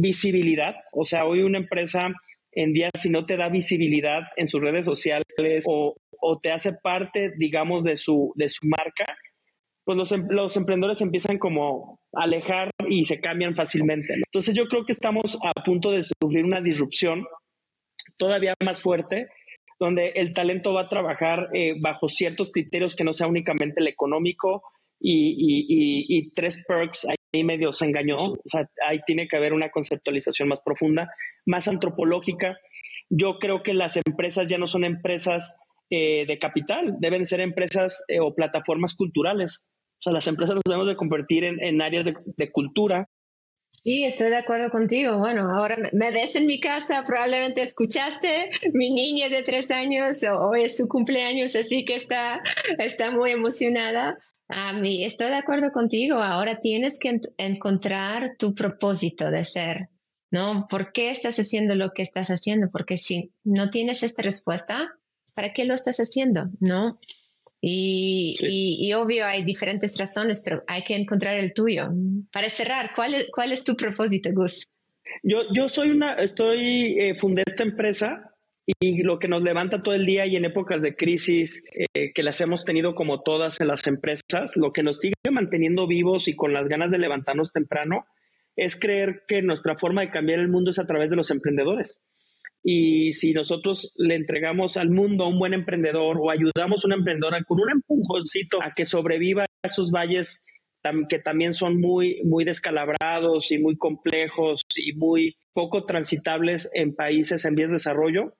visibilidad. 0.00 0.74
O 0.92 1.04
sea, 1.04 1.26
hoy 1.26 1.42
una 1.42 1.58
empresa 1.58 2.00
en 2.50 2.72
día, 2.72 2.90
si 2.98 3.08
no 3.08 3.24
te 3.24 3.36
da 3.36 3.50
visibilidad 3.50 4.22
en 4.36 4.48
sus 4.48 4.60
redes 4.60 4.84
sociales 4.84 5.24
o, 5.68 5.94
o 6.20 6.38
te 6.40 6.50
hace 6.50 6.72
parte, 6.82 7.30
digamos, 7.38 7.84
de 7.84 7.96
su, 7.96 8.32
de 8.34 8.48
su 8.48 8.66
marca, 8.66 9.04
pues 9.86 9.96
los, 9.96 10.10
em, 10.10 10.26
los 10.30 10.56
emprendedores 10.56 11.00
empiezan 11.00 11.38
como 11.38 12.00
a 12.12 12.24
alejar 12.24 12.70
y 12.88 13.04
se 13.04 13.20
cambian 13.20 13.54
fácilmente. 13.54 14.14
Entonces 14.14 14.52
yo 14.54 14.66
creo 14.66 14.84
que 14.84 14.90
estamos 14.90 15.38
a 15.42 15.62
punto 15.62 15.92
de 15.92 16.02
sufrir 16.02 16.44
una 16.44 16.60
disrupción 16.60 17.24
todavía 18.16 18.54
más 18.64 18.82
fuerte, 18.82 19.28
donde 19.78 20.08
el 20.16 20.32
talento 20.32 20.74
va 20.74 20.82
a 20.82 20.88
trabajar 20.88 21.50
eh, 21.54 21.74
bajo 21.80 22.08
ciertos 22.08 22.50
criterios 22.50 22.96
que 22.96 23.04
no 23.04 23.12
sea 23.12 23.28
únicamente 23.28 23.80
el 23.80 23.86
económico 23.86 24.64
y, 24.98 26.32
tres 26.34 26.64
perks 26.66 27.06
ahí 27.08 27.44
medio 27.44 27.72
se 27.72 27.84
engañó. 27.84 28.16
O 28.16 28.36
sea, 28.46 28.68
ahí 28.88 28.98
tiene 29.06 29.28
que 29.28 29.36
haber 29.36 29.52
una 29.52 29.70
conceptualización 29.70 30.48
más 30.48 30.62
profunda, 30.62 31.10
más 31.44 31.68
antropológica. 31.68 32.56
Yo 33.08 33.38
creo 33.38 33.62
que 33.62 33.72
las 33.72 33.96
empresas 34.04 34.48
ya 34.48 34.58
no 34.58 34.66
son 34.66 34.84
empresas 34.84 35.58
eh, 35.90 36.26
de 36.26 36.38
capital, 36.40 36.96
deben 36.98 37.24
ser 37.24 37.40
empresas 37.40 38.04
eh, 38.08 38.18
o 38.18 38.34
plataformas 38.34 38.96
culturales. 38.96 39.64
O 39.98 40.02
sea, 40.02 40.12
las 40.12 40.26
empresas 40.26 40.54
nos 40.54 40.62
debemos 40.64 40.88
de 40.88 40.96
convertir 40.96 41.44
en, 41.44 41.82
áreas 41.82 42.04
de, 42.04 42.52
cultura. 42.52 43.08
Sí, 43.70 44.04
estoy 44.04 44.30
de 44.30 44.36
acuerdo 44.36 44.70
contigo. 44.70 45.18
Bueno, 45.18 45.48
ahora 45.50 45.76
me 45.92 46.10
ves 46.10 46.36
en 46.36 46.46
mi 46.46 46.60
casa, 46.60 47.04
probablemente 47.04 47.62
escuchaste, 47.62 48.50
mi 48.72 48.90
niña 48.90 49.28
de 49.28 49.42
tres 49.42 49.70
años 49.70 50.18
o, 50.24 50.54
es 50.54 50.76
su 50.76 50.88
cumpleaños, 50.88 51.56
así 51.56 51.84
que 51.84 51.94
está, 51.94 52.42
está 52.78 53.10
muy 53.10 53.30
emocionada. 53.30 54.18
A 54.48 54.72
mí, 54.74 55.04
estoy 55.04 55.28
de 55.28 55.36
acuerdo 55.36 55.72
contigo. 55.72 56.16
Ahora 56.16 56.60
tienes 56.60 56.98
que 56.98 57.20
encontrar 57.38 58.36
tu 58.38 58.54
propósito 58.54 59.30
de 59.30 59.44
ser, 59.44 59.88
¿no? 60.30 60.66
¿Por 60.68 60.92
qué 60.92 61.10
estás 61.10 61.38
haciendo 61.38 61.74
lo 61.74 61.92
que 61.92 62.02
estás 62.02 62.28
haciendo? 62.28 62.68
Porque 62.70 62.96
si 62.96 63.32
no 63.44 63.70
tienes 63.70 64.02
esta 64.02 64.22
respuesta, 64.22 64.94
¿para 65.34 65.52
qué 65.52 65.64
lo 65.64 65.74
estás 65.74 65.98
haciendo? 65.98 66.48
¿No? 66.60 67.00
Y, 67.60 68.92
obvio 68.94 69.26
hay 69.26 69.42
diferentes 69.42 69.98
razones, 69.98 70.42
pero 70.44 70.62
hay 70.66 70.82
que 70.82 70.94
encontrar 70.94 71.36
el 71.36 71.52
tuyo. 71.52 71.88
Para 72.32 72.48
cerrar, 72.48 72.90
¿cuál 72.94 73.14
es, 73.14 73.30
cuál 73.32 73.52
es 73.52 73.64
tu 73.64 73.76
propósito, 73.76 74.30
Gus? 74.32 74.66
Yo, 75.22 75.38
yo 75.52 75.68
soy 75.68 75.90
una, 75.90 76.14
estoy, 76.14 76.98
eh, 77.00 77.14
fundé 77.18 77.42
esta 77.46 77.62
empresa 77.64 78.34
y 78.80 79.02
lo 79.02 79.18
que 79.18 79.28
nos 79.28 79.42
levanta 79.42 79.82
todo 79.82 79.94
el 79.94 80.06
día 80.06 80.26
y 80.26 80.36
en 80.36 80.44
épocas 80.44 80.82
de 80.82 80.96
crisis 80.96 81.62
eh, 81.72 82.12
que 82.12 82.22
las 82.22 82.40
hemos 82.40 82.64
tenido 82.64 82.94
como 82.94 83.22
todas 83.22 83.60
en 83.60 83.68
las 83.68 83.86
empresas, 83.86 84.56
lo 84.56 84.72
que 84.72 84.82
nos 84.82 84.98
sigue 84.98 85.14
manteniendo 85.30 85.86
vivos 85.86 86.26
y 86.26 86.34
con 86.34 86.52
las 86.52 86.68
ganas 86.68 86.90
de 86.90 86.98
levantarnos 86.98 87.52
temprano 87.52 88.06
es 88.56 88.78
creer 88.78 89.22
que 89.28 89.42
nuestra 89.42 89.76
forma 89.76 90.00
de 90.00 90.10
cambiar 90.10 90.40
el 90.40 90.48
mundo 90.48 90.70
es 90.70 90.78
a 90.78 90.86
través 90.86 91.10
de 91.10 91.16
los 91.16 91.30
emprendedores. 91.30 91.98
Y 92.68 93.12
si 93.12 93.32
nosotros 93.32 93.92
le 93.94 94.16
entregamos 94.16 94.76
al 94.76 94.90
mundo 94.90 95.22
a 95.22 95.28
un 95.28 95.38
buen 95.38 95.54
emprendedor 95.54 96.16
o 96.20 96.32
ayudamos 96.32 96.84
a 96.84 96.88
una 96.88 96.96
emprendedora 96.96 97.44
con 97.44 97.60
un 97.60 97.70
empujoncito 97.70 98.58
a 98.60 98.72
que 98.74 98.84
sobreviva 98.84 99.44
a 99.44 99.46
esos 99.62 99.92
valles 99.92 100.42
que 101.08 101.20
también 101.20 101.52
son 101.52 101.80
muy, 101.80 102.20
muy 102.24 102.44
descalabrados 102.44 103.52
y 103.52 103.58
muy 103.58 103.76
complejos 103.76 104.62
y 104.74 104.94
muy 104.94 105.36
poco 105.52 105.84
transitables 105.84 106.68
en 106.74 106.94
países 106.94 107.44
en 107.44 107.54
vías 107.54 107.70
de 107.70 107.76
desarrollo, 107.76 108.34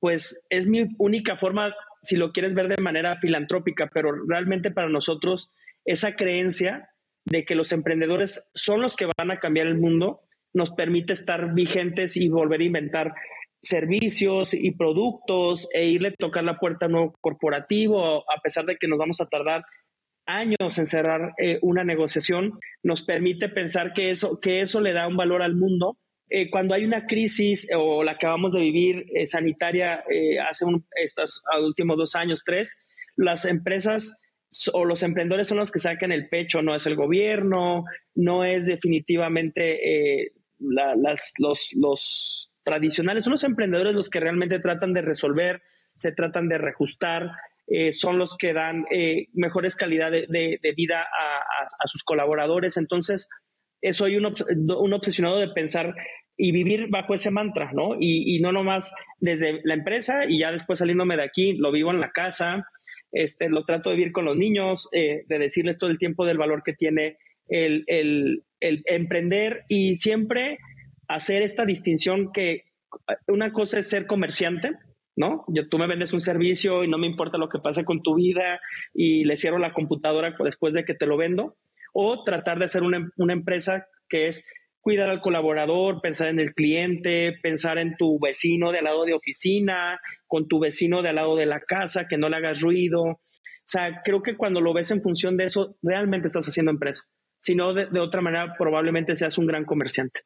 pues 0.00 0.44
es 0.48 0.66
mi 0.66 0.86
única 0.98 1.36
forma, 1.36 1.74
si 2.02 2.16
lo 2.16 2.32
quieres 2.32 2.54
ver 2.54 2.68
de 2.68 2.82
manera 2.82 3.18
filantrópica, 3.20 3.90
pero 3.92 4.10
realmente 4.28 4.70
para 4.70 4.88
nosotros 4.88 5.50
esa 5.84 6.14
creencia 6.14 6.90
de 7.24 7.44
que 7.44 7.56
los 7.56 7.72
emprendedores 7.72 8.44
son 8.54 8.80
los 8.80 8.94
que 8.94 9.08
van 9.18 9.30
a 9.30 9.40
cambiar 9.40 9.66
el 9.66 9.78
mundo 9.78 10.20
nos 10.54 10.70
permite 10.70 11.12
estar 11.12 11.52
vigentes 11.52 12.16
y 12.16 12.28
volver 12.28 12.60
a 12.60 12.64
inventar 12.64 13.14
servicios 13.66 14.54
y 14.54 14.70
productos 14.72 15.68
e 15.72 15.86
irle 15.86 16.08
a 16.08 16.14
tocar 16.14 16.44
la 16.44 16.58
puerta 16.58 16.86
a 16.86 16.88
un 16.88 16.92
nuevo 16.92 17.14
corporativo, 17.20 18.24
a 18.30 18.40
pesar 18.42 18.64
de 18.64 18.76
que 18.76 18.88
nos 18.88 18.98
vamos 18.98 19.20
a 19.20 19.26
tardar 19.26 19.64
años 20.26 20.78
en 20.78 20.86
cerrar 20.86 21.34
eh, 21.38 21.58
una 21.62 21.84
negociación, 21.84 22.58
nos 22.82 23.02
permite 23.02 23.48
pensar 23.48 23.92
que 23.92 24.10
eso, 24.10 24.40
que 24.40 24.60
eso 24.60 24.80
le 24.80 24.92
da 24.92 25.06
un 25.06 25.16
valor 25.16 25.42
al 25.42 25.54
mundo. 25.54 25.98
Eh, 26.28 26.50
cuando 26.50 26.74
hay 26.74 26.84
una 26.84 27.06
crisis 27.06 27.68
o 27.76 28.02
la 28.02 28.18
que 28.18 28.26
acabamos 28.26 28.52
de 28.52 28.60
vivir 28.60 29.06
eh, 29.14 29.26
sanitaria 29.26 30.02
hace 30.48 30.66
estos 30.96 31.42
últimos 31.62 31.96
dos 31.96 32.16
años, 32.16 32.42
tres, 32.44 32.74
las 33.14 33.44
empresas 33.44 34.18
o 34.72 34.84
los 34.84 35.02
emprendedores 35.02 35.48
son 35.48 35.58
los 35.58 35.70
que 35.70 35.78
sacan 35.78 36.10
el 36.10 36.28
pecho, 36.28 36.62
no 36.62 36.74
es 36.74 36.86
el 36.86 36.96
gobierno, 36.96 37.84
no 38.14 38.44
es 38.44 38.66
definitivamente 38.66 40.32
las, 40.58 41.32
los, 41.38 41.68
los 41.74 42.52
tradicionales, 42.66 43.24
son 43.24 43.30
los 43.32 43.44
emprendedores 43.44 43.94
los 43.94 44.10
que 44.10 44.18
realmente 44.18 44.58
tratan 44.58 44.92
de 44.92 45.00
resolver, 45.00 45.62
se 45.96 46.10
tratan 46.10 46.48
de 46.48 46.58
reajustar, 46.58 47.30
eh, 47.68 47.92
son 47.92 48.18
los 48.18 48.36
que 48.36 48.52
dan 48.52 48.84
eh, 48.90 49.28
mejores 49.34 49.76
calidad 49.76 50.10
de, 50.10 50.74
vida 50.76 51.02
a, 51.02 51.86
sus 51.86 52.02
colaboradores. 52.02 52.76
Entonces, 52.76 53.28
eh, 53.82 53.92
soy 53.92 54.16
un, 54.16 54.26
un, 54.26 54.92
obsesionado 54.92 55.38
de 55.38 55.48
pensar 55.48 55.94
y 56.36 56.50
vivir 56.50 56.88
bajo 56.90 57.14
ese 57.14 57.30
mantra, 57.30 57.70
¿no? 57.72 57.96
Y, 58.00 58.40
no 58.40 58.50
nomás 58.50 58.92
desde 59.20 59.60
la 59.62 59.74
empresa 59.74 60.24
y 60.28 60.40
ya 60.40 60.50
después 60.50 60.80
saliéndome 60.80 61.16
de 61.16 61.22
aquí, 61.22 61.54
lo 61.54 61.70
vivo 61.70 61.92
en 61.92 62.00
la 62.00 62.10
casa, 62.10 62.66
este, 63.12 63.48
lo 63.48 63.64
trato 63.64 63.90
de 63.90 63.96
vivir 63.96 64.12
con 64.12 64.24
los 64.24 64.36
niños, 64.36 64.88
de 64.92 65.38
decirles 65.38 65.78
todo 65.78 65.90
el 65.90 65.98
tiempo 65.98 66.26
del 66.26 66.36
valor 66.36 66.62
que 66.64 66.74
tiene 66.74 67.16
el, 67.48 67.84
el, 67.86 68.42
el 68.58 68.82
emprender 68.86 69.62
y 69.68 69.96
siempre 69.96 70.58
hacer 71.08 71.42
esta 71.42 71.64
distinción 71.64 72.32
que 72.32 72.64
una 73.28 73.52
cosa 73.52 73.78
es 73.78 73.88
ser 73.88 74.06
comerciante, 74.06 74.72
¿no? 75.16 75.44
Yo, 75.48 75.68
tú 75.68 75.78
me 75.78 75.86
vendes 75.86 76.12
un 76.12 76.20
servicio 76.20 76.84
y 76.84 76.88
no 76.88 76.98
me 76.98 77.06
importa 77.06 77.38
lo 77.38 77.48
que 77.48 77.58
pase 77.58 77.84
con 77.84 78.02
tu 78.02 78.14
vida 78.14 78.60
y 78.92 79.24
le 79.24 79.36
cierro 79.36 79.58
la 79.58 79.72
computadora 79.72 80.34
después 80.44 80.74
de 80.74 80.84
que 80.84 80.94
te 80.94 81.06
lo 81.06 81.16
vendo, 81.16 81.56
o 81.92 82.22
tratar 82.24 82.58
de 82.58 82.66
hacer 82.66 82.82
una, 82.82 83.10
una 83.16 83.32
empresa 83.32 83.86
que 84.08 84.28
es 84.28 84.44
cuidar 84.80 85.08
al 85.08 85.20
colaborador, 85.20 86.00
pensar 86.00 86.28
en 86.28 86.38
el 86.38 86.54
cliente, 86.54 87.34
pensar 87.42 87.78
en 87.78 87.96
tu 87.96 88.20
vecino 88.20 88.70
de 88.70 88.78
al 88.78 88.84
lado 88.84 89.04
de 89.04 89.14
oficina, 89.14 89.98
con 90.28 90.46
tu 90.46 90.60
vecino 90.60 91.02
de 91.02 91.08
al 91.08 91.16
lado 91.16 91.34
de 91.34 91.46
la 91.46 91.60
casa, 91.60 92.06
que 92.08 92.18
no 92.18 92.28
le 92.28 92.36
hagas 92.36 92.60
ruido. 92.60 93.02
O 93.02 93.20
sea, 93.64 94.02
creo 94.04 94.22
que 94.22 94.36
cuando 94.36 94.60
lo 94.60 94.72
ves 94.72 94.92
en 94.92 95.02
función 95.02 95.36
de 95.36 95.46
eso, 95.46 95.76
realmente 95.82 96.28
estás 96.28 96.46
haciendo 96.46 96.70
empresa. 96.70 97.02
Si 97.40 97.56
no, 97.56 97.74
de, 97.74 97.86
de 97.86 97.98
otra 97.98 98.20
manera, 98.20 98.54
probablemente 98.56 99.16
seas 99.16 99.38
un 99.38 99.46
gran 99.46 99.64
comerciante. 99.64 100.20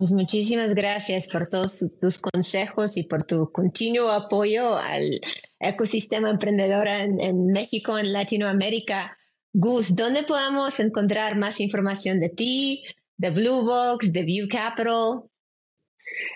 Pues 0.00 0.12
muchísimas 0.12 0.74
gracias 0.74 1.28
por 1.28 1.46
todos 1.46 1.92
tus 2.00 2.16
consejos 2.16 2.96
y 2.96 3.02
por 3.02 3.24
tu 3.24 3.52
continuo 3.52 4.10
apoyo 4.10 4.78
al 4.78 5.20
ecosistema 5.58 6.30
emprendedor 6.30 6.88
en, 6.88 7.48
México, 7.48 7.98
en 7.98 8.14
Latinoamérica. 8.14 9.18
Gus, 9.52 9.94
¿dónde 9.94 10.22
podemos 10.22 10.80
encontrar 10.80 11.36
más 11.36 11.60
información 11.60 12.18
de 12.18 12.30
ti, 12.30 12.82
de 13.18 13.28
Blue 13.28 13.66
Box, 13.66 14.10
de 14.14 14.22
View 14.22 14.48
Capital? 14.48 15.24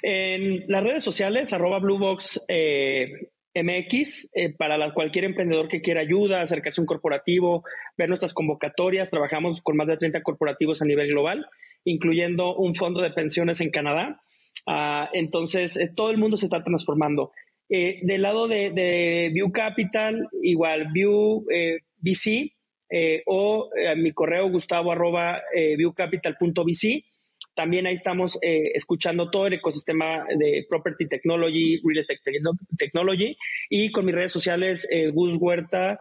En 0.03 0.67
las 0.69 0.85
redes 0.85 1.03
sociales, 1.03 1.55
arroba 1.55 1.79
Bluebox 1.79 2.45
eh, 2.49 3.31
MX, 3.55 4.31
eh, 4.35 4.53
para 4.53 4.93
cualquier 4.93 5.25
emprendedor 5.25 5.69
que 5.69 5.81
quiera 5.81 6.03
ayuda, 6.03 6.43
acercarse 6.43 6.83
a 6.83 6.83
un 6.83 6.87
corporativo, 6.87 7.65
ver 7.97 8.11
nuestras 8.11 8.35
convocatorias. 8.35 9.09
Trabajamos 9.09 9.63
con 9.63 9.79
más 9.79 9.87
de 9.87 9.97
30 9.97 10.23
corporativos 10.23 10.83
a 10.83 10.85
nivel 10.85 11.09
global, 11.09 11.47
incluyendo 11.85 12.55
un 12.57 12.75
fondo 12.75 13.01
de 13.03 13.11
pensiones 13.11 13.61
en 13.61 13.71
Canadá. 13.71 14.21
Ah, 14.67 15.11
entonces, 15.13 15.77
eh, 15.77 15.91
todo 15.95 16.11
el 16.11 16.19
mundo 16.19 16.37
se 16.37 16.47
está 16.47 16.63
transformando. 16.63 17.33
del 17.69 18.23
lado 18.23 18.47
de, 18.47 19.31
View 19.33 19.51
Capital, 19.51 20.29
igual 20.43 20.89
View 20.93 21.45
VC 21.99 22.53
o 23.27 23.71
mi 23.97 24.13
correo 24.13 24.49
gustavo 24.51 24.93
arroba 24.93 25.43
viewcapital.vc 25.77 27.05
también 27.55 27.87
ahí 27.87 27.95
estamos 27.95 28.37
eh, 28.43 28.73
escuchando 28.75 29.31
todo 29.31 29.47
el 29.47 29.55
ecosistema 29.55 30.27
de 30.37 30.67
Property 30.69 31.09
Technology, 31.09 31.81
Real 31.85 31.99
Estate 31.99 32.21
Technology 32.77 33.37
y 33.71 33.93
con 33.93 34.05
mis 34.05 34.15
redes 34.15 34.33
sociales 34.33 34.89
eh, 34.91 35.11
Gus 35.11 35.37
Huerta 35.39 35.99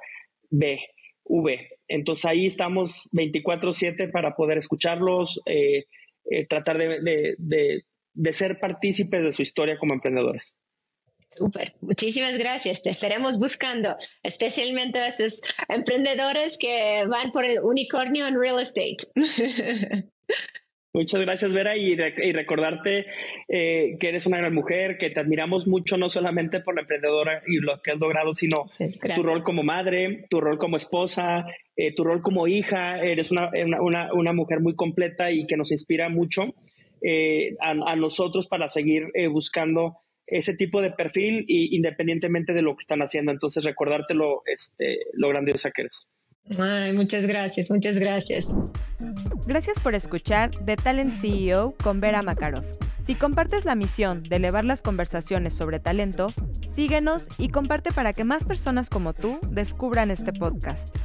B, 0.49 0.79
V. 1.25 1.72
Entonces 1.93 2.25
ahí 2.25 2.47
estamos 2.47 3.07
24/7 3.11 4.11
para 4.11 4.35
poder 4.35 4.57
escucharlos, 4.57 5.39
eh, 5.45 5.85
tratar 6.49 6.79
de, 6.79 7.35
de, 7.37 8.31
ser 8.31 8.59
partícipes 8.59 9.23
de 9.23 9.31
su 9.31 9.43
historia 9.43 9.77
como 9.77 9.93
emprendedores. 9.93 10.55
Súper, 11.29 11.75
muchísimas 11.81 12.37
gracias. 12.37 12.81
Te 12.81 12.89
estaremos 12.89 13.37
buscando, 13.37 13.95
especialmente 14.23 14.97
a 14.97 15.07
esos 15.07 15.41
emprendedores 15.69 16.57
que 16.57 17.05
van 17.07 17.31
por 17.31 17.45
el 17.45 17.59
unicornio 17.59 18.27
en 18.27 18.39
real 18.39 18.59
estate. 18.59 18.97
Muchas 20.95 21.21
gracias, 21.21 21.51
Vera, 21.51 21.75
y, 21.75 21.95
recordarte 21.95 23.07
eh, 23.47 23.97
que 23.99 24.09
eres 24.09 24.27
una 24.27 24.37
gran 24.37 24.53
mujer, 24.53 24.99
que 24.99 25.09
te 25.09 25.19
admiramos 25.19 25.65
mucho, 25.65 25.97
no 25.97 26.07
solamente 26.07 26.59
por 26.59 26.75
la 26.75 26.81
emprendedora 26.81 27.41
y 27.47 27.55
lo 27.55 27.81
que 27.81 27.93
has 27.93 27.99
logrado, 27.99 28.35
sino 28.35 28.65
tu 29.15 29.23
rol 29.23 29.41
como 29.41 29.63
madre, 29.63 30.27
tu 30.29 30.39
rol 30.39 30.59
como 30.59 30.77
esposa, 30.77 31.47
eh, 31.75 31.95
tu 31.95 32.03
rol 32.03 32.21
como 32.21 32.45
hija. 32.45 32.99
Eres 32.99 33.31
una, 33.31 33.49
una, 33.81 34.33
mujer 34.33 34.59
muy 34.59 34.75
completa 34.75 35.31
y 35.31 35.47
que 35.47 35.57
nos 35.57 35.71
inspira 35.71 36.09
mucho 36.09 36.53
eh, 37.01 37.55
a, 37.59 37.95
nosotros 37.95 38.47
para 38.47 38.67
seguir 38.67 39.07
buscando 39.31 39.97
ese 40.27 40.53
tipo 40.53 40.79
de 40.79 40.91
perfil 40.91 41.43
y, 41.47 41.75
independientemente 41.75 42.53
de 42.53 42.61
lo 42.61 42.75
que 42.75 42.81
están 42.81 43.01
haciendo. 43.01 43.31
Entonces, 43.31 43.65
recordarte 43.65 44.13
lo, 44.13 44.43
este, 44.45 44.99
lo 45.13 45.29
grandiosa 45.29 45.71
que 45.71 45.81
eres. 45.81 46.07
Ay, 46.59 46.93
muchas 46.93 47.25
gracias, 47.25 47.71
muchas 47.71 47.97
gracias. 47.99 48.47
Gracias 49.45 49.79
por 49.79 49.95
escuchar 49.95 50.51
The 50.65 50.75
Talent 50.75 51.13
CEO 51.13 51.73
con 51.81 51.99
Vera 51.99 52.21
Makarov. 52.21 52.63
Si 53.01 53.15
compartes 53.15 53.65
la 53.65 53.75
misión 53.75 54.23
de 54.23 54.37
elevar 54.37 54.63
las 54.63 54.81
conversaciones 54.81 55.53
sobre 55.53 55.79
talento, 55.79 56.27
síguenos 56.73 57.27
y 57.37 57.49
comparte 57.49 57.91
para 57.91 58.13
que 58.13 58.23
más 58.23 58.45
personas 58.45 58.89
como 58.89 59.13
tú 59.13 59.39
descubran 59.49 60.09
este 60.09 60.31
podcast. 60.31 60.95